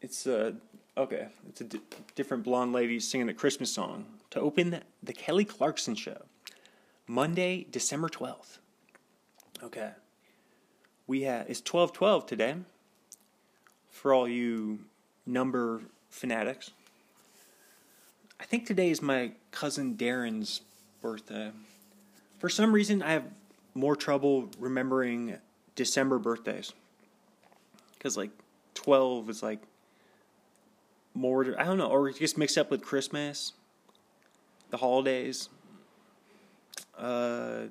It's 0.00 0.26
uh 0.26 0.52
okay. 0.98 1.28
It's 1.48 1.60
a 1.60 1.64
di- 1.64 1.80
different 2.14 2.44
blonde 2.44 2.72
lady 2.72 3.00
singing 3.00 3.28
a 3.28 3.34
Christmas 3.34 3.72
song 3.72 4.06
to 4.30 4.40
open 4.40 4.82
the, 5.02 5.12
Kelly 5.12 5.44
Clarkson 5.44 5.94
Show, 5.94 6.22
Monday, 7.06 7.66
December 7.70 8.08
twelfth. 8.08 8.58
Okay, 9.62 9.92
we 11.06 11.22
have 11.22 11.48
it's 11.48 11.60
twelve 11.60 11.92
twelve 11.92 12.26
today. 12.26 12.56
For 13.90 14.12
all 14.12 14.28
you 14.28 14.80
number 15.26 15.80
fanatics, 16.10 16.70
I 18.38 18.44
think 18.44 18.66
today 18.66 18.90
is 18.90 19.02
my 19.02 19.32
cousin 19.50 19.96
Darren's 19.96 20.60
birthday. 21.00 21.50
For 22.38 22.48
some 22.48 22.72
reason, 22.72 23.02
I 23.02 23.12
have 23.12 23.24
more 23.74 23.96
trouble 23.96 24.48
remembering 24.58 25.36
December 25.74 26.18
birthdays. 26.18 26.72
Because, 27.94 28.16
like, 28.16 28.30
12 28.74 29.30
is 29.30 29.42
like 29.42 29.60
more, 31.14 31.54
I 31.58 31.64
don't 31.64 31.78
know, 31.78 31.88
or 31.88 32.10
just 32.10 32.38
mixed 32.38 32.58
up 32.58 32.70
with 32.70 32.82
Christmas, 32.82 33.52
the 34.70 34.76
holidays. 34.76 35.48
Uh, 36.96 37.64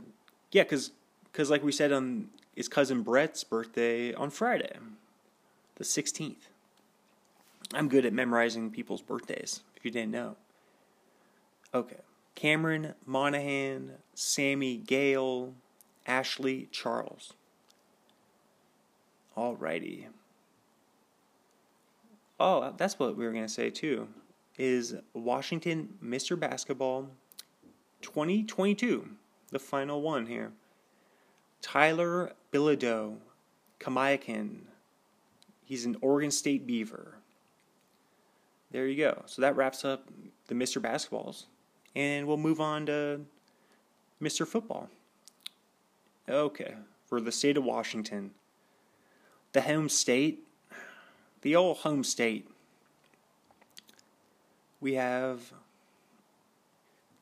yeah, 0.52 0.64
because, 0.64 0.92
cause 1.34 1.50
like 1.50 1.64
we 1.64 1.72
said 1.72 1.92
on 1.92 2.30
his 2.56 2.68
cousin 2.68 3.04
Brett's 3.04 3.44
birthday 3.44 4.14
on 4.14 4.30
Friday, 4.30 4.76
the 5.76 5.84
16th. 5.84 6.48
I'm 7.74 7.90
good 7.90 8.06
at 8.06 8.14
memorizing 8.14 8.72
people's 8.72 9.02
birthdays, 9.02 9.62
if 9.76 9.84
you 9.84 9.92
didn't 9.92 10.12
know. 10.12 10.36
Okay. 11.74 11.98
Cameron 12.36 12.94
Monaghan, 13.06 13.94
Sami 14.14 14.78
Gayle, 14.78 15.54
Ashley 16.06 16.68
Charles. 16.72 17.34
Alrighty. 19.36 20.06
Oh, 22.40 22.60
uh, 22.60 22.74
that's 22.78 23.00
what 23.00 23.18
we 23.18 23.26
were 23.26 23.32
going 23.32 23.46
to 23.46 23.52
say 23.52 23.70
too. 23.70 24.08
is 24.58 24.96
Washington 25.14 25.98
Mr. 26.04 26.40
Basketball 26.40 27.10
2022, 28.02 29.10
the 29.52 29.60
final 29.60 30.02
one 30.02 30.26
here. 30.26 30.52
Tyler 31.62 32.34
Bilodeau, 32.52 33.18
Kamiakin. 33.80 34.60
He's 35.64 35.86
an 35.86 35.98
Oregon 36.02 36.32
State 36.32 36.66
Beaver. 36.66 37.16
There 38.72 38.88
you 38.88 38.98
go. 38.98 39.24
So 39.26 39.42
that 39.42 39.56
wraps 39.56 39.84
up 39.84 40.08
the 40.48 40.56
Mr. 40.56 40.82
Basketballs. 40.82 41.46
And 41.96 42.28
we'll 42.28 42.38
move 42.38 42.62
on 42.62 42.86
to 42.88 43.22
Mr. 44.22 44.46
Football. 44.46 44.90
Okay, 46.30 46.76
for 47.06 47.22
the 47.22 47.32
state 47.32 47.58
of 47.58 47.64
Washington. 47.64 48.32
The 49.54 49.62
home 49.62 49.90
state, 49.90 50.47
the 51.48 51.56
old 51.56 51.78
home 51.78 52.04
state. 52.04 52.46
We 54.82 54.96
have 54.96 55.54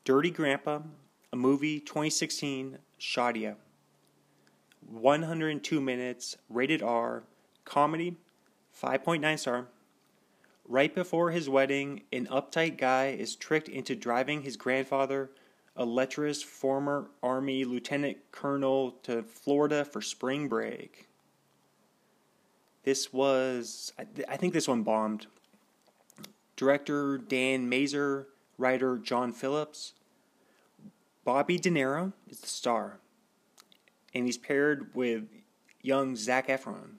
Dirty 0.04 0.32
Grandpa, 0.32 0.80
a 1.32 1.36
movie 1.36 1.78
2016, 1.78 2.78
Shadia. 2.98 3.54
102 4.84 5.80
minutes, 5.80 6.38
rated 6.50 6.82
R, 6.82 7.22
comedy, 7.64 8.16
5.9 8.82 9.38
star. 9.38 9.68
Right 10.66 10.92
before 10.92 11.30
his 11.30 11.48
wedding, 11.48 12.02
an 12.12 12.26
uptight 12.26 12.78
guy 12.78 13.10
is 13.16 13.36
tricked 13.36 13.68
into 13.68 13.94
driving 13.94 14.42
his 14.42 14.56
grandfather, 14.56 15.30
a 15.76 15.84
lecherous 15.84 16.42
former 16.42 17.10
Army 17.22 17.64
lieutenant 17.64 18.16
colonel, 18.32 18.90
to 19.04 19.22
Florida 19.22 19.84
for 19.84 20.02
spring 20.02 20.48
break. 20.48 21.06
This 22.86 23.12
was, 23.12 23.92
I 24.28 24.36
think 24.36 24.52
this 24.54 24.68
one 24.68 24.84
bombed. 24.84 25.26
Director 26.54 27.18
Dan 27.18 27.68
Mazer, 27.68 28.28
writer 28.58 28.96
John 28.96 29.32
Phillips. 29.32 29.94
Bobby 31.24 31.58
De 31.58 31.68
Niro 31.68 32.12
is 32.28 32.38
the 32.38 32.46
star, 32.46 33.00
and 34.14 34.24
he's 34.24 34.38
paired 34.38 34.94
with 34.94 35.24
young 35.82 36.14
Zac 36.14 36.46
Efron. 36.46 36.98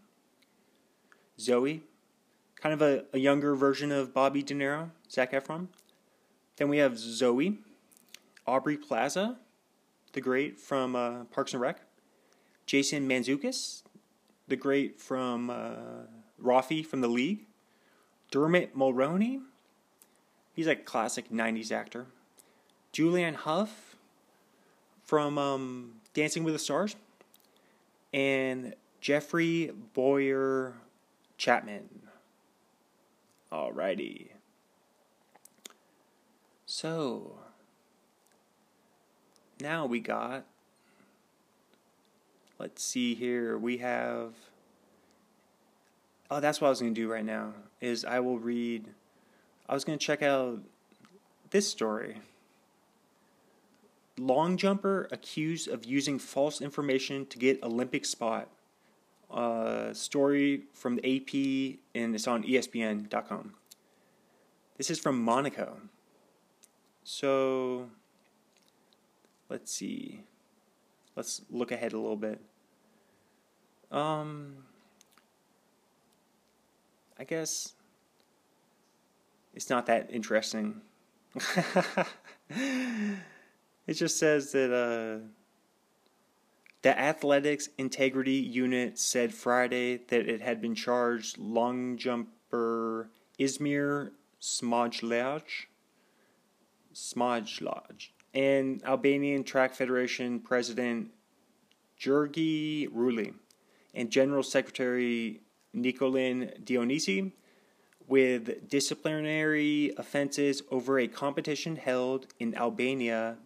Zoe, 1.39 1.83
kind 2.57 2.73
of 2.73 2.81
a, 2.81 3.05
a 3.13 3.19
younger 3.19 3.55
version 3.55 3.89
of 3.89 4.13
Bobby 4.13 4.43
De 4.43 4.53
Niro, 4.53 4.91
Zac 5.09 5.31
Efron. 5.31 5.67
Then 6.57 6.67
we 6.67 6.79
have 6.79 6.99
Zoe, 6.99 7.59
Aubrey 8.45 8.75
Plaza, 8.75 9.37
the 10.11 10.19
great 10.19 10.59
from 10.59 10.97
uh, 10.97 11.23
Parks 11.31 11.53
and 11.53 11.61
Rec. 11.61 11.79
Jason 12.65 13.07
Mantzoukas, 13.07 13.83
the 14.47 14.55
great 14.55 14.99
from 14.99 15.49
uh, 15.49 16.05
Rafi 16.41 16.85
from 16.85 17.01
The 17.01 17.07
League. 17.07 17.45
Dermot 18.29 18.77
Mulroney, 18.77 19.41
he's 20.53 20.67
a 20.67 20.75
classic 20.75 21.31
90s 21.31 21.71
actor. 21.71 22.07
Julianne 22.93 23.35
Hough 23.35 23.95
from 25.03 25.37
um, 25.37 25.93
Dancing 26.13 26.43
with 26.43 26.53
the 26.53 26.59
Stars. 26.59 26.95
And 28.13 28.73
Jeffrey 28.99 29.71
Bowyer 29.93 30.73
Chapman. 31.37 31.87
Alrighty. 33.51 34.27
So, 36.65 37.37
now 39.61 39.85
we 39.85 39.99
got, 39.99 40.45
let's 42.59 42.83
see 42.83 43.15
here, 43.15 43.57
we 43.57 43.77
have, 43.77 44.33
oh, 46.31 46.39
that's 46.39 46.59
what 46.59 46.67
I 46.67 46.69
was 46.69 46.81
going 46.81 46.93
to 46.93 47.01
do 47.01 47.11
right 47.11 47.25
now, 47.25 47.53
is 47.81 48.05
I 48.05 48.19
will 48.19 48.39
read, 48.39 48.87
I 49.69 49.73
was 49.73 49.83
going 49.83 49.97
to 49.97 50.03
check 50.05 50.21
out 50.21 50.59
this 51.51 51.67
story. 51.67 52.17
Long 54.17 54.57
jumper 54.57 55.07
accused 55.11 55.67
of 55.67 55.85
using 55.85 56.17
false 56.17 56.61
information 56.61 57.25
to 57.27 57.37
get 57.37 57.61
Olympic 57.63 58.05
spot 58.05 58.47
uh, 59.31 59.93
story 59.93 60.63
from 60.73 60.95
the 60.95 61.05
AP, 61.05 61.79
and 61.93 62.15
it's 62.15 62.27
on 62.27 62.43
ESPN.com. 62.43 63.53
This 64.77 64.89
is 64.89 64.99
from 64.99 65.21
Monaco. 65.21 65.77
So, 67.03 67.89
let's 69.49 69.71
see. 69.71 70.21
Let's 71.17 71.41
look 71.49 71.71
ahead 71.71 71.93
a 71.93 71.97
little 71.97 72.15
bit. 72.15 72.39
Um, 73.91 74.57
I 77.17 77.23
guess 77.23 77.73
it's 79.55 79.67
not 79.71 79.87
that 79.87 80.11
interesting. 80.11 80.79
it 82.51 83.93
just 83.93 84.19
says 84.19 84.51
that 84.51 84.71
uh, 84.71 85.25
the 86.83 86.99
Athletics 86.99 87.69
Integrity 87.79 88.33
Unit 88.33 88.99
said 88.99 89.33
Friday 89.33 89.97
that 90.09 90.29
it 90.29 90.41
had 90.41 90.61
been 90.61 90.75
charged 90.75 91.39
long 91.39 91.97
jumper 91.97 93.09
Izmir 93.39 94.11
Smajlaj, 94.39 95.41
Smajlaj 96.93 98.09
and 98.33 98.83
Albanian 98.83 99.43
Track 99.43 99.73
Federation 99.73 100.39
President 100.39 101.09
Jurgi 101.99 102.89
Ruli 102.89 103.33
and 103.93 104.09
General 104.09 104.43
Secretary 104.43 105.41
Nikolin 105.75 106.63
Dionisi 106.63 107.31
with 108.07 108.69
disciplinary 108.69 109.93
offenses 109.97 110.63
over 110.71 110.99
a 110.99 111.07
competition 111.07 111.75
held 111.75 112.27
in 112.39 112.55
Albania. 112.55 113.37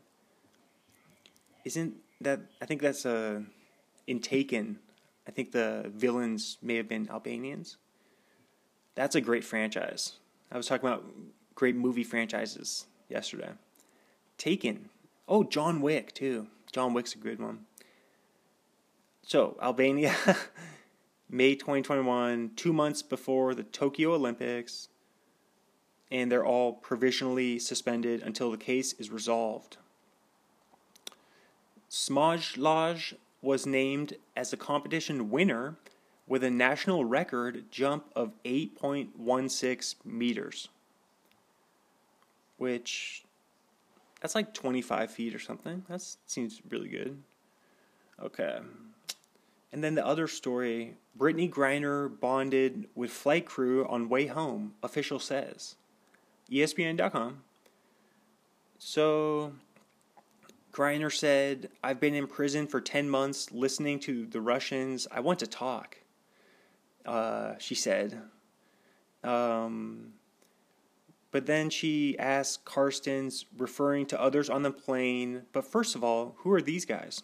Isn't 1.66 1.96
that 2.22 2.42
I 2.62 2.66
think 2.66 2.82
that's 2.82 3.06
a 3.06 3.38
uh, 3.38 3.40
in 4.08 4.20
Taken. 4.20 4.80
I 5.28 5.32
think 5.32 5.52
the 5.52 5.92
villains 5.94 6.58
may 6.62 6.76
have 6.76 6.90
been 6.90 7.10
Albanians. 7.10 7.78
That's 8.96 9.16
a 9.16 9.22
great 9.22 9.44
franchise. 9.44 10.14
I 10.52 10.58
was 10.58 10.68
talking 10.68 10.88
about 10.88 11.06
great 11.56 11.76
movie 11.76 12.04
franchises 12.04 12.88
yesterday. 13.08 13.52
Taken. 14.42 14.90
Oh, 15.28 15.44
John 15.44 15.82
Wick 15.82 16.16
too. 16.16 16.48
John 16.72 16.96
Wick's 16.96 17.14
a 17.14 17.20
good 17.20 17.40
one. 17.40 17.68
So 19.22 19.56
Albania, 19.62 20.16
May 21.30 21.54
2021, 21.54 22.54
two 22.56 22.74
months 22.74 23.04
before 23.04 23.54
the 23.54 23.62
Tokyo 23.62 24.16
Olympics, 24.16 24.90
and 26.10 26.32
they're 26.32 26.44
all 26.44 26.74
provisionally 26.74 27.60
suspended 27.60 28.24
until 28.24 28.50
the 28.50 28.58
case 28.58 28.94
is 28.94 29.12
resolved. 29.12 29.78
Smajlaj 31.88 33.14
was 33.44 33.68
named 33.68 34.16
as 34.36 34.52
a 34.52 34.58
competition 34.58 35.30
winner 35.30 35.76
with 36.26 36.44
a 36.44 36.50
national 36.50 37.06
record 37.06 37.66
jump 37.70 38.06
of 38.16 38.32
8.16 38.44 40.04
meters, 40.04 40.68
which 42.58 43.24
that's 44.22 44.36
like 44.36 44.54
25 44.54 45.12
feet 45.12 45.36
or 45.36 45.40
something. 45.40 45.84
That 45.90 46.02
seems 46.28 46.62
really 46.70 46.90
good. 46.90 47.22
Okay. 48.22 48.60
And 49.74 49.84
then 49.84 49.96
the 49.96 50.06
other 50.06 50.28
story 50.28 50.96
Brittney 51.18 51.52
Griner 51.52 52.10
bonded 52.20 52.88
with 52.96 53.12
flight 53.12 53.46
crew 53.46 53.86
on 53.88 54.08
way 54.10 54.28
home, 54.28 54.76
official 54.82 55.20
says. 55.20 55.76
ESPN.com. 56.50 57.42
So 58.78 59.54
Griner 60.72 61.14
said, 61.14 61.70
I've 61.84 62.00
been 62.00 62.16
in 62.16 62.28
prison 62.28 62.68
for 62.68 62.80
10 62.80 63.10
months 63.10 63.52
listening 63.52 64.00
to 64.02 64.26
the 64.26 64.42
Russians. 64.42 65.08
I 65.12 65.20
want 65.20 65.40
to 65.40 65.48
talk. 65.48 65.98
Uh, 67.06 67.54
she 67.58 67.76
said. 67.76 68.22
Um, 69.24 70.14
but 71.32 71.46
then 71.46 71.70
she 71.70 72.18
asked 72.20 72.66
Carstens, 72.66 73.46
referring 73.58 74.06
to 74.08 74.22
others 74.22 74.50
on 74.50 74.64
the 74.64 74.72
plane, 74.72 75.44
but 75.54 75.66
first 75.66 75.96
of 75.96 76.04
all, 76.04 76.36
who 76.40 76.52
are 76.52 76.62
these 76.62 76.86
guys? 76.86 77.24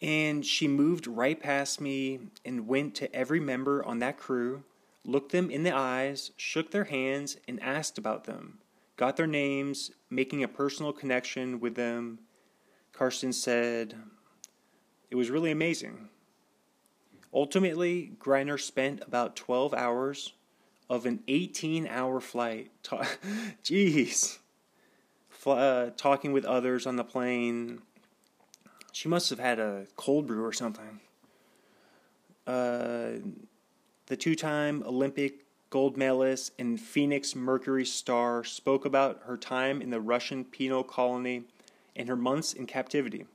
And 0.00 0.46
she 0.46 0.68
moved 0.68 1.06
right 1.06 1.38
past 1.38 1.80
me 1.80 2.20
and 2.44 2.68
went 2.68 2.94
to 2.96 3.12
every 3.14 3.40
member 3.40 3.84
on 3.84 3.98
that 3.98 4.16
crew, 4.16 4.62
looked 5.04 5.32
them 5.32 5.50
in 5.50 5.64
the 5.64 5.74
eyes, 5.74 6.30
shook 6.36 6.70
their 6.70 6.84
hands, 6.84 7.36
and 7.48 7.60
asked 7.60 7.98
about 7.98 8.24
them 8.24 8.58
got 8.98 9.16
their 9.16 9.28
names, 9.28 9.92
making 10.10 10.42
a 10.42 10.48
personal 10.48 10.92
connection 10.92 11.60
with 11.60 11.76
them. 11.76 12.18
Karsten 12.92 13.32
said, 13.32 13.94
It 15.10 15.14
was 15.14 15.30
really 15.30 15.52
amazing. 15.52 16.10
Ultimately, 17.32 18.12
Griner 18.18 18.60
spent 18.60 19.02
about 19.06 19.36
12 19.36 19.72
hours 19.72 20.32
of 20.88 21.06
an 21.06 21.22
18 21.28 21.86
hour 21.86 22.20
flight. 22.20 22.70
Jeez. 23.64 24.38
uh, 25.46 25.90
talking 25.96 26.32
with 26.32 26.44
others 26.44 26.86
on 26.86 26.96
the 26.96 27.04
plane. 27.04 27.80
She 28.92 29.08
must 29.08 29.30
have 29.30 29.38
had 29.38 29.58
a 29.58 29.86
cold 29.96 30.26
brew 30.26 30.44
or 30.44 30.52
something. 30.52 31.00
Uh, 32.46 33.20
the 34.06 34.16
two 34.16 34.34
time 34.34 34.82
Olympic 34.86 35.44
gold 35.70 35.96
medalist 35.96 36.52
and 36.58 36.80
Phoenix 36.80 37.34
Mercury 37.34 37.84
star, 37.84 38.42
spoke 38.42 38.84
about 38.84 39.22
her 39.24 39.36
time 39.36 39.82
in 39.82 39.90
the 39.90 40.00
Russian 40.00 40.44
penal 40.44 40.82
colony 40.82 41.44
and 41.94 42.08
her 42.08 42.16
months 42.16 42.52
in 42.52 42.66
captivity. 42.66 43.26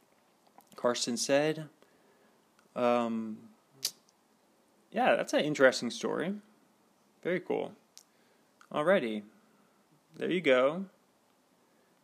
Carson 0.76 1.18
said, 1.18 1.70
um, 2.76 3.38
Yeah, 4.92 5.16
that's 5.16 5.34
an 5.34 5.42
interesting 5.42 5.92
story. 5.92 6.34
Very 7.24 7.40
cool. 7.40 7.72
Alrighty. 8.72 9.24
There 10.18 10.30
you 10.30 10.42
go. 10.42 10.86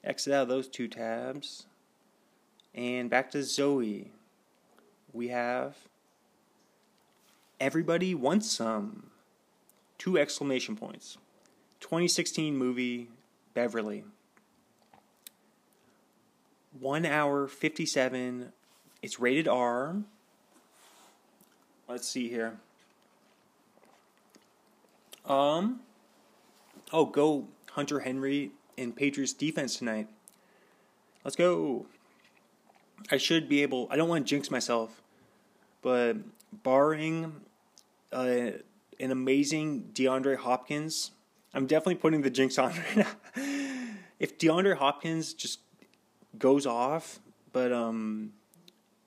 Exit 0.02 0.34
out 0.34 0.44
of 0.44 0.48
those 0.48 0.70
two 0.70 0.88
tabs. 0.88 1.66
And 2.74 3.10
back 3.10 3.30
to 3.32 3.44
Zoe. 3.44 4.12
We 5.12 5.28
have 5.28 5.76
Everybody 7.60 8.16
Wants 8.16 8.50
Some. 8.50 9.08
Two 9.98 10.18
exclamation 10.18 10.78
points. 10.78 11.18
2016 11.82 12.56
movie 12.56 13.10
Beverly. 13.54 14.06
1 16.80 17.06
hour 17.06 17.48
57. 17.48 18.54
It's 19.02 19.20
rated 19.20 19.50
R. 19.50 19.98
Let's 21.90 22.08
see 22.08 22.30
here. 22.30 22.60
Um 25.30 25.82
Oh, 26.92 27.06
go 27.06 27.48
Hunter 27.72 28.00
Henry 28.00 28.52
in 28.76 28.92
Patriots 28.94 29.34
defense 29.34 29.78
tonight. 29.78 30.08
Let's 31.24 31.36
go. 31.36 31.86
I 33.12 33.18
should 33.18 33.48
be 33.48 33.62
able. 33.62 33.88
I 33.92 33.96
don't 33.96 34.10
want 34.10 34.26
to 34.26 34.30
jinx 34.30 34.50
myself, 34.50 35.02
but 35.82 36.14
barring 36.64 37.34
uh, 38.12 38.52
an 39.00 39.12
amazing 39.12 39.92
DeAndre 39.94 40.38
Hopkins, 40.38 41.12
I'm 41.54 41.68
definitely 41.68 41.96
putting 41.96 42.22
the 42.22 42.30
jinx 42.30 42.58
on 42.58 42.72
right 42.96 42.98
now. 42.98 43.44
if 44.20 44.38
DeAndre 44.38 44.78
Hopkins 44.78 45.34
just 45.34 45.60
goes 46.38 46.66
off, 46.66 47.20
but 47.54 47.72
um, 47.72 48.34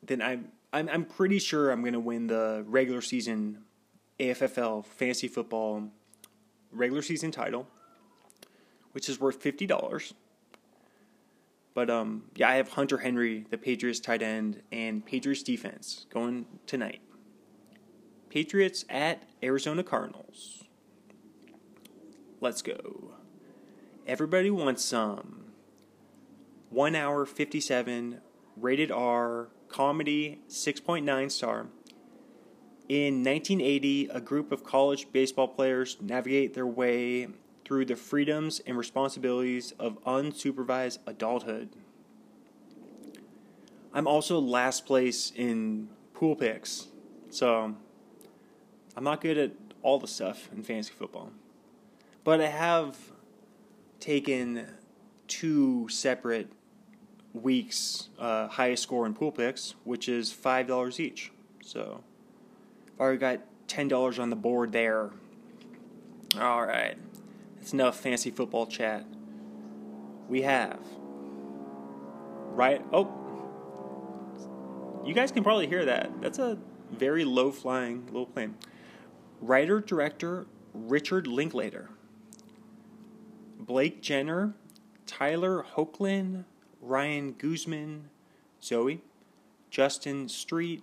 then 0.02 0.22
I'm 0.22 0.52
I'm 0.72 0.88
I'm 0.88 1.04
pretty 1.04 1.40
sure 1.40 1.70
I'm 1.70 1.82
gonna 1.82 2.00
win 2.00 2.28
the 2.28 2.64
regular 2.66 3.00
season 3.00 3.58
AFFL 4.20 4.86
fantasy 4.86 5.28
football 5.28 5.88
regular 6.72 7.02
season 7.02 7.30
title, 7.30 7.66
which 8.92 9.08
is 9.08 9.20
worth 9.20 9.42
fifty 9.42 9.66
dollars. 9.66 10.14
But 11.74 11.88
um, 11.88 12.24
yeah, 12.34 12.50
I 12.50 12.54
have 12.56 12.70
Hunter 12.70 12.98
Henry, 12.98 13.46
the 13.50 13.56
Patriots 13.56 14.00
tight 14.00 14.22
end, 14.22 14.62
and 14.70 15.04
Patriots 15.04 15.42
defense 15.42 16.06
going 16.10 16.46
tonight. 16.66 17.00
Patriots 18.28 18.84
at 18.90 19.22
Arizona 19.42 19.82
Cardinals. 19.82 20.64
Let's 22.40 22.62
go. 22.62 23.14
Everybody 24.06 24.50
wants 24.50 24.84
some. 24.84 25.52
One 26.70 26.94
hour 26.94 27.24
fifty 27.26 27.60
seven, 27.60 28.20
rated 28.56 28.90
R, 28.90 29.48
comedy, 29.68 30.40
six 30.48 30.80
point 30.80 31.04
nine 31.04 31.30
star. 31.30 31.68
In 32.88 33.22
1980, 33.24 34.08
a 34.08 34.20
group 34.20 34.52
of 34.52 34.64
college 34.64 35.06
baseball 35.12 35.48
players 35.48 35.96
navigate 36.00 36.54
their 36.54 36.66
way 36.66 37.28
through 37.64 37.84
the 37.84 37.96
freedoms 37.96 38.60
and 38.66 38.76
responsibilities 38.76 39.72
of 39.78 40.02
unsupervised 40.04 40.98
adulthood. 41.06 41.70
I'm 43.94 44.06
also 44.06 44.38
last 44.38 44.84
place 44.84 45.32
in 45.34 45.88
pool 46.14 46.34
picks, 46.34 46.88
so 47.30 47.76
I'm 48.96 49.04
not 49.04 49.20
good 49.20 49.38
at 49.38 49.52
all 49.82 49.98
the 49.98 50.08
stuff 50.08 50.48
in 50.52 50.62
fantasy 50.62 50.92
football. 50.92 51.30
But 52.24 52.40
I 52.40 52.48
have 52.48 52.96
taken 54.00 54.66
two 55.28 55.88
separate 55.88 56.52
weeks' 57.32 58.08
uh, 58.18 58.48
highest 58.48 58.82
score 58.82 59.06
in 59.06 59.14
pool 59.14 59.32
picks, 59.32 59.74
which 59.84 60.08
is 60.08 60.32
$5 60.32 61.00
each. 61.00 61.32
So 61.62 62.02
already 63.02 63.18
got 63.18 63.40
$10 63.68 64.18
on 64.20 64.30
the 64.30 64.36
board 64.36 64.72
there. 64.72 65.10
All 66.40 66.64
right. 66.64 66.96
That's 67.56 67.72
enough 67.72 67.98
fancy 67.98 68.30
football 68.30 68.66
chat. 68.66 69.04
We 70.28 70.42
have. 70.42 70.78
Right. 72.54 72.84
Oh. 72.92 73.18
You 75.04 75.14
guys 75.14 75.32
can 75.32 75.42
probably 75.42 75.66
hear 75.66 75.84
that. 75.84 76.20
That's 76.20 76.38
a 76.38 76.58
very 76.90 77.24
low 77.24 77.50
flying 77.50 78.06
little 78.06 78.26
plane. 78.26 78.56
Writer 79.40 79.80
director 79.80 80.46
Richard 80.72 81.26
Linklater. 81.26 81.90
Blake 83.58 84.00
Jenner, 84.00 84.54
Tyler 85.06 85.64
Hoechlin, 85.76 86.44
Ryan 86.80 87.32
Guzman, 87.32 88.10
Zoe, 88.62 89.02
Juston 89.70 90.28
Street, 90.28 90.82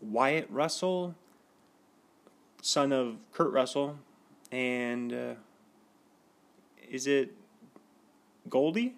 Wyatt 0.00 0.48
Russell, 0.50 1.14
son 2.68 2.92
of 2.92 3.16
Kurt 3.32 3.50
Russell, 3.50 3.96
and 4.52 5.10
uh, 5.10 5.34
is 6.86 7.06
it 7.06 7.32
Goldie? 8.46 8.94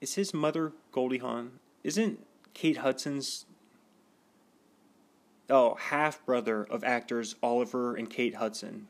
Is 0.00 0.16
his 0.16 0.34
mother 0.34 0.72
Goldie 0.90 1.18
Hawn? 1.18 1.60
Isn't 1.84 2.18
Kate 2.52 2.78
Hudson's 2.78 3.46
oh 5.48 5.76
half 5.76 6.24
brother 6.26 6.64
of 6.64 6.82
actors 6.82 7.36
Oliver 7.44 7.94
and 7.94 8.10
Kate 8.10 8.34
Hudson? 8.34 8.88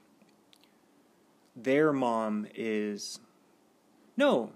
Their 1.54 1.92
mom 1.92 2.46
is 2.54 3.20
no. 4.16 4.52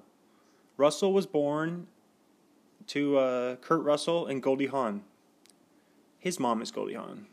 Russell 0.79 1.13
was 1.13 1.27
born 1.27 1.87
to 2.87 3.19
uh, 3.19 3.57
Kurt 3.57 3.83
Russell 3.83 4.27
and 4.27 4.43
Goldie 4.43 4.67
Hawn. 4.69 5.03
His 6.21 6.39
mom 6.39 6.63
is 6.63 6.71
Goldie 6.71 6.95
Hawn. 6.95 7.27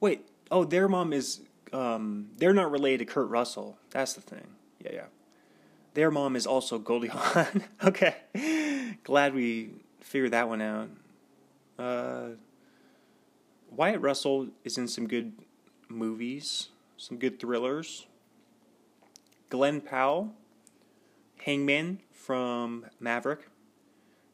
Wait, 0.00 0.26
oh, 0.50 0.64
their 0.64 0.88
mom 0.88 1.12
is. 1.12 1.42
Um, 1.72 2.30
they're 2.36 2.52
not 2.52 2.70
related 2.70 3.06
to 3.06 3.12
Kurt 3.12 3.28
Russell. 3.28 3.78
That's 3.90 4.14
the 4.14 4.20
thing. 4.20 4.46
Yeah, 4.84 4.90
yeah. 4.92 5.04
Their 5.94 6.10
mom 6.10 6.34
is 6.34 6.46
also 6.46 6.78
Goldie 6.78 7.08
Hawn. 7.12 7.64
okay, 7.84 8.16
glad 9.04 9.34
we 9.34 9.70
figured 10.00 10.32
that 10.32 10.48
one 10.48 10.60
out. 10.60 10.88
Uh, 11.78 12.28
Wyatt 13.70 14.00
Russell 14.00 14.48
is 14.64 14.76
in 14.76 14.88
some 14.88 15.06
good 15.06 15.32
movies, 15.88 16.68
some 16.96 17.18
good 17.18 17.38
thrillers. 17.38 18.06
Glen 19.48 19.82
Powell 19.82 20.34
Hangman 21.44 21.98
from 22.12 22.86
Maverick, 23.00 23.48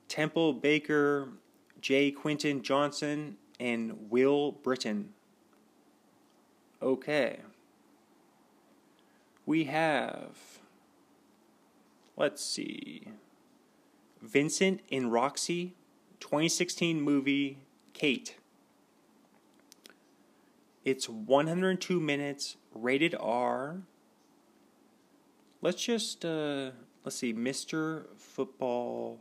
Temple 0.08 0.52
Baker, 0.52 1.28
J. 1.80 2.10
Quinton 2.10 2.62
Johnson, 2.62 3.36
and 3.60 4.10
Will 4.10 4.52
Brittain. 4.52 5.06
Okay. 6.80 7.40
We 9.46 9.64
have, 9.64 10.36
let's 12.16 12.44
see, 12.44 13.08
Vincent 14.20 14.80
and 14.92 15.10
Roxy, 15.10 15.74
2016 16.20 17.00
movie 17.00 17.58
Kate. 17.94 18.36
It's 20.84 21.08
102 21.08 21.98
minutes, 21.98 22.56
rated 22.74 23.14
R. 23.18 23.78
Let's 25.62 25.82
just 25.82 26.24
uh, 26.24 26.70
let's 27.04 27.16
see, 27.16 27.32
Mr. 27.32 28.06
Football 28.16 29.18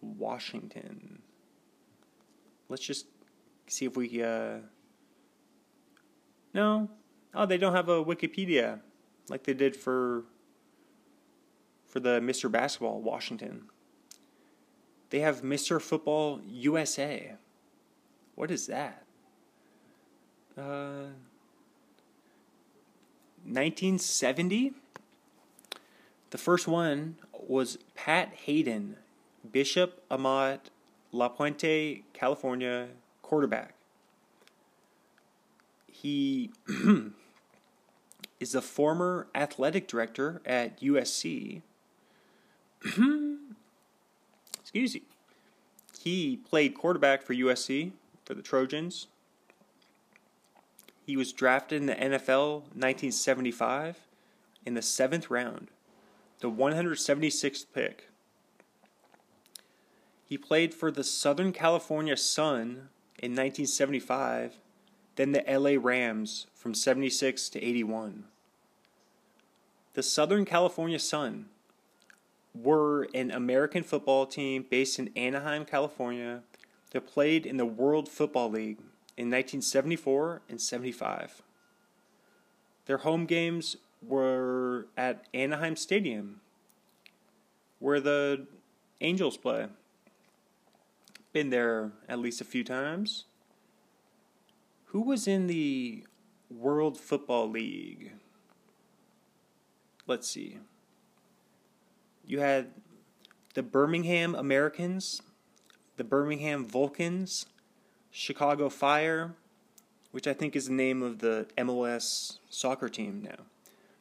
Washington. 0.00 1.23
Let's 2.74 2.84
just 2.84 3.06
see 3.68 3.84
if 3.84 3.96
we 3.96 4.20
uh 4.20 4.56
No. 6.52 6.90
Oh, 7.32 7.46
they 7.46 7.56
don't 7.56 7.72
have 7.72 7.88
a 7.88 8.04
Wikipedia 8.04 8.80
like 9.28 9.44
they 9.44 9.54
did 9.54 9.76
for 9.76 10.24
for 11.86 12.00
the 12.00 12.18
Mr. 12.18 12.50
Basketball 12.50 13.00
Washington. 13.00 13.66
They 15.10 15.20
have 15.20 15.42
Mr. 15.42 15.80
Football 15.80 16.40
USA. 16.44 17.34
What 18.34 18.50
is 18.50 18.66
that? 18.66 19.04
Uh 20.58 21.14
1970? 23.44 24.72
The 26.30 26.38
first 26.38 26.66
one 26.66 27.18
was 27.38 27.78
Pat 27.94 28.34
Haden, 28.34 28.96
Bishop 29.48 30.02
Amat 30.10 30.70
La 31.14 31.28
Puente, 31.28 32.02
California, 32.12 32.88
quarterback. 33.22 33.74
He 35.86 36.50
is 38.40 38.50
the 38.50 38.60
former 38.60 39.28
athletic 39.32 39.86
director 39.86 40.42
at 40.44 40.80
USC. 40.80 41.62
Excuse 44.60 44.94
me. 44.96 45.02
He 46.02 46.36
played 46.36 46.74
quarterback 46.74 47.22
for 47.22 47.32
USC, 47.32 47.92
for 48.24 48.34
the 48.34 48.42
Trojans. 48.42 49.06
He 51.06 51.16
was 51.16 51.32
drafted 51.32 51.80
in 51.80 51.86
the 51.86 51.94
NFL 51.94 52.62
1975 52.74 54.00
in 54.66 54.74
the 54.74 54.82
seventh 54.82 55.30
round, 55.30 55.68
the 56.40 56.50
176th 56.50 57.66
pick. 57.72 58.08
He 60.34 60.38
played 60.38 60.74
for 60.74 60.90
the 60.90 61.04
Southern 61.04 61.52
California 61.52 62.16
Sun 62.16 62.88
in 63.22 63.36
1975, 63.36 64.58
then 65.14 65.30
the 65.30 65.44
LA 65.46 65.80
Rams 65.80 66.48
from 66.56 66.74
76 66.74 67.48
to 67.50 67.62
81. 67.62 68.24
The 69.92 70.02
Southern 70.02 70.44
California 70.44 70.98
Sun 70.98 71.46
were 72.52 73.06
an 73.14 73.30
American 73.30 73.84
football 73.84 74.26
team 74.26 74.66
based 74.68 74.98
in 74.98 75.12
Anaheim, 75.14 75.64
California 75.64 76.42
that 76.90 77.06
played 77.06 77.46
in 77.46 77.56
the 77.56 77.64
World 77.64 78.08
Football 78.08 78.50
League 78.50 78.78
in 79.16 79.30
1974 79.30 80.42
and 80.48 80.60
75. 80.60 81.42
Their 82.86 82.98
home 82.98 83.26
games 83.26 83.76
were 84.04 84.88
at 84.96 85.26
Anaheim 85.32 85.76
Stadium, 85.76 86.40
where 87.78 88.00
the 88.00 88.48
Angels 89.00 89.36
play. 89.36 89.68
Been 91.34 91.50
there 91.50 91.90
at 92.08 92.20
least 92.20 92.40
a 92.40 92.44
few 92.44 92.62
times. 92.62 93.24
Who 94.86 95.00
was 95.00 95.26
in 95.26 95.48
the 95.48 96.06
World 96.48 96.96
Football 96.96 97.50
League? 97.50 98.12
Let's 100.06 100.30
see. 100.30 100.58
You 102.24 102.38
had 102.38 102.68
the 103.54 103.64
Birmingham 103.64 104.36
Americans, 104.36 105.22
the 105.96 106.04
Birmingham 106.04 106.64
Vulcans, 106.64 107.46
Chicago 108.12 108.68
Fire, 108.68 109.34
which 110.12 110.28
I 110.28 110.34
think 110.34 110.54
is 110.54 110.66
the 110.66 110.72
name 110.72 111.02
of 111.02 111.18
the 111.18 111.48
MLS 111.58 112.38
soccer 112.48 112.88
team 112.88 113.22
now. 113.24 113.44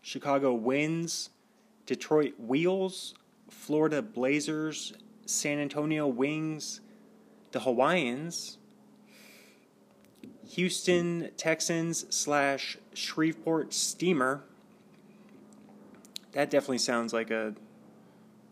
Chicago 0.03 0.53
Winds, 0.53 1.31
Detroit 1.87 2.35
Wheels, 2.37 3.15
Florida 3.49 4.03
Blazers, 4.03 4.93
San 5.25 5.57
Antonio 5.57 6.05
Wings, 6.05 6.81
the 7.53 7.61
Hawaiians, 7.61 8.57
Houston 10.49 11.29
Texans 11.37 12.05
slash 12.13 12.77
Shreveport 12.93 13.73
Steamer. 13.73 14.43
That 16.33 16.49
definitely 16.49 16.79
sounds 16.79 17.13
like 17.13 17.31
a 17.31 17.53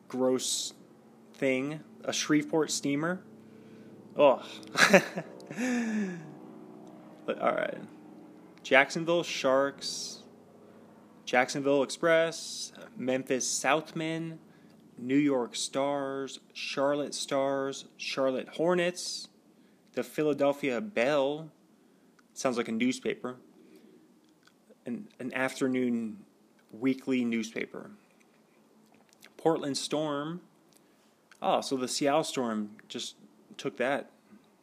gross 0.07 0.73
thing. 1.33 1.81
A 2.05 2.13
Shreveport 2.13 2.71
Steamer. 2.71 3.21
Oh. 4.15 4.43
all 7.27 7.53
right. 7.53 7.77
Jacksonville 8.63 9.23
Sharks, 9.23 10.19
Jacksonville 11.25 11.81
Express, 11.81 12.71
Memphis 12.95 13.47
Southmen, 13.47 14.37
New 15.01 15.17
York 15.17 15.55
Stars, 15.55 16.39
Charlotte 16.53 17.15
Stars, 17.15 17.85
Charlotte 17.97 18.47
Hornets, 18.49 19.27
the 19.93 20.03
Philadelphia 20.03 20.79
Bell. 20.79 21.49
Sounds 22.33 22.55
like 22.55 22.67
a 22.67 22.71
newspaper. 22.71 23.37
An, 24.85 25.07
an 25.19 25.33
afternoon 25.33 26.17
weekly 26.71 27.25
newspaper. 27.25 27.91
Portland 29.37 29.77
Storm. 29.77 30.41
Oh, 31.41 31.61
so 31.61 31.75
the 31.75 31.87
Seattle 31.87 32.23
Storm 32.23 32.71
just 32.87 33.15
took 33.57 33.77
that 33.77 34.11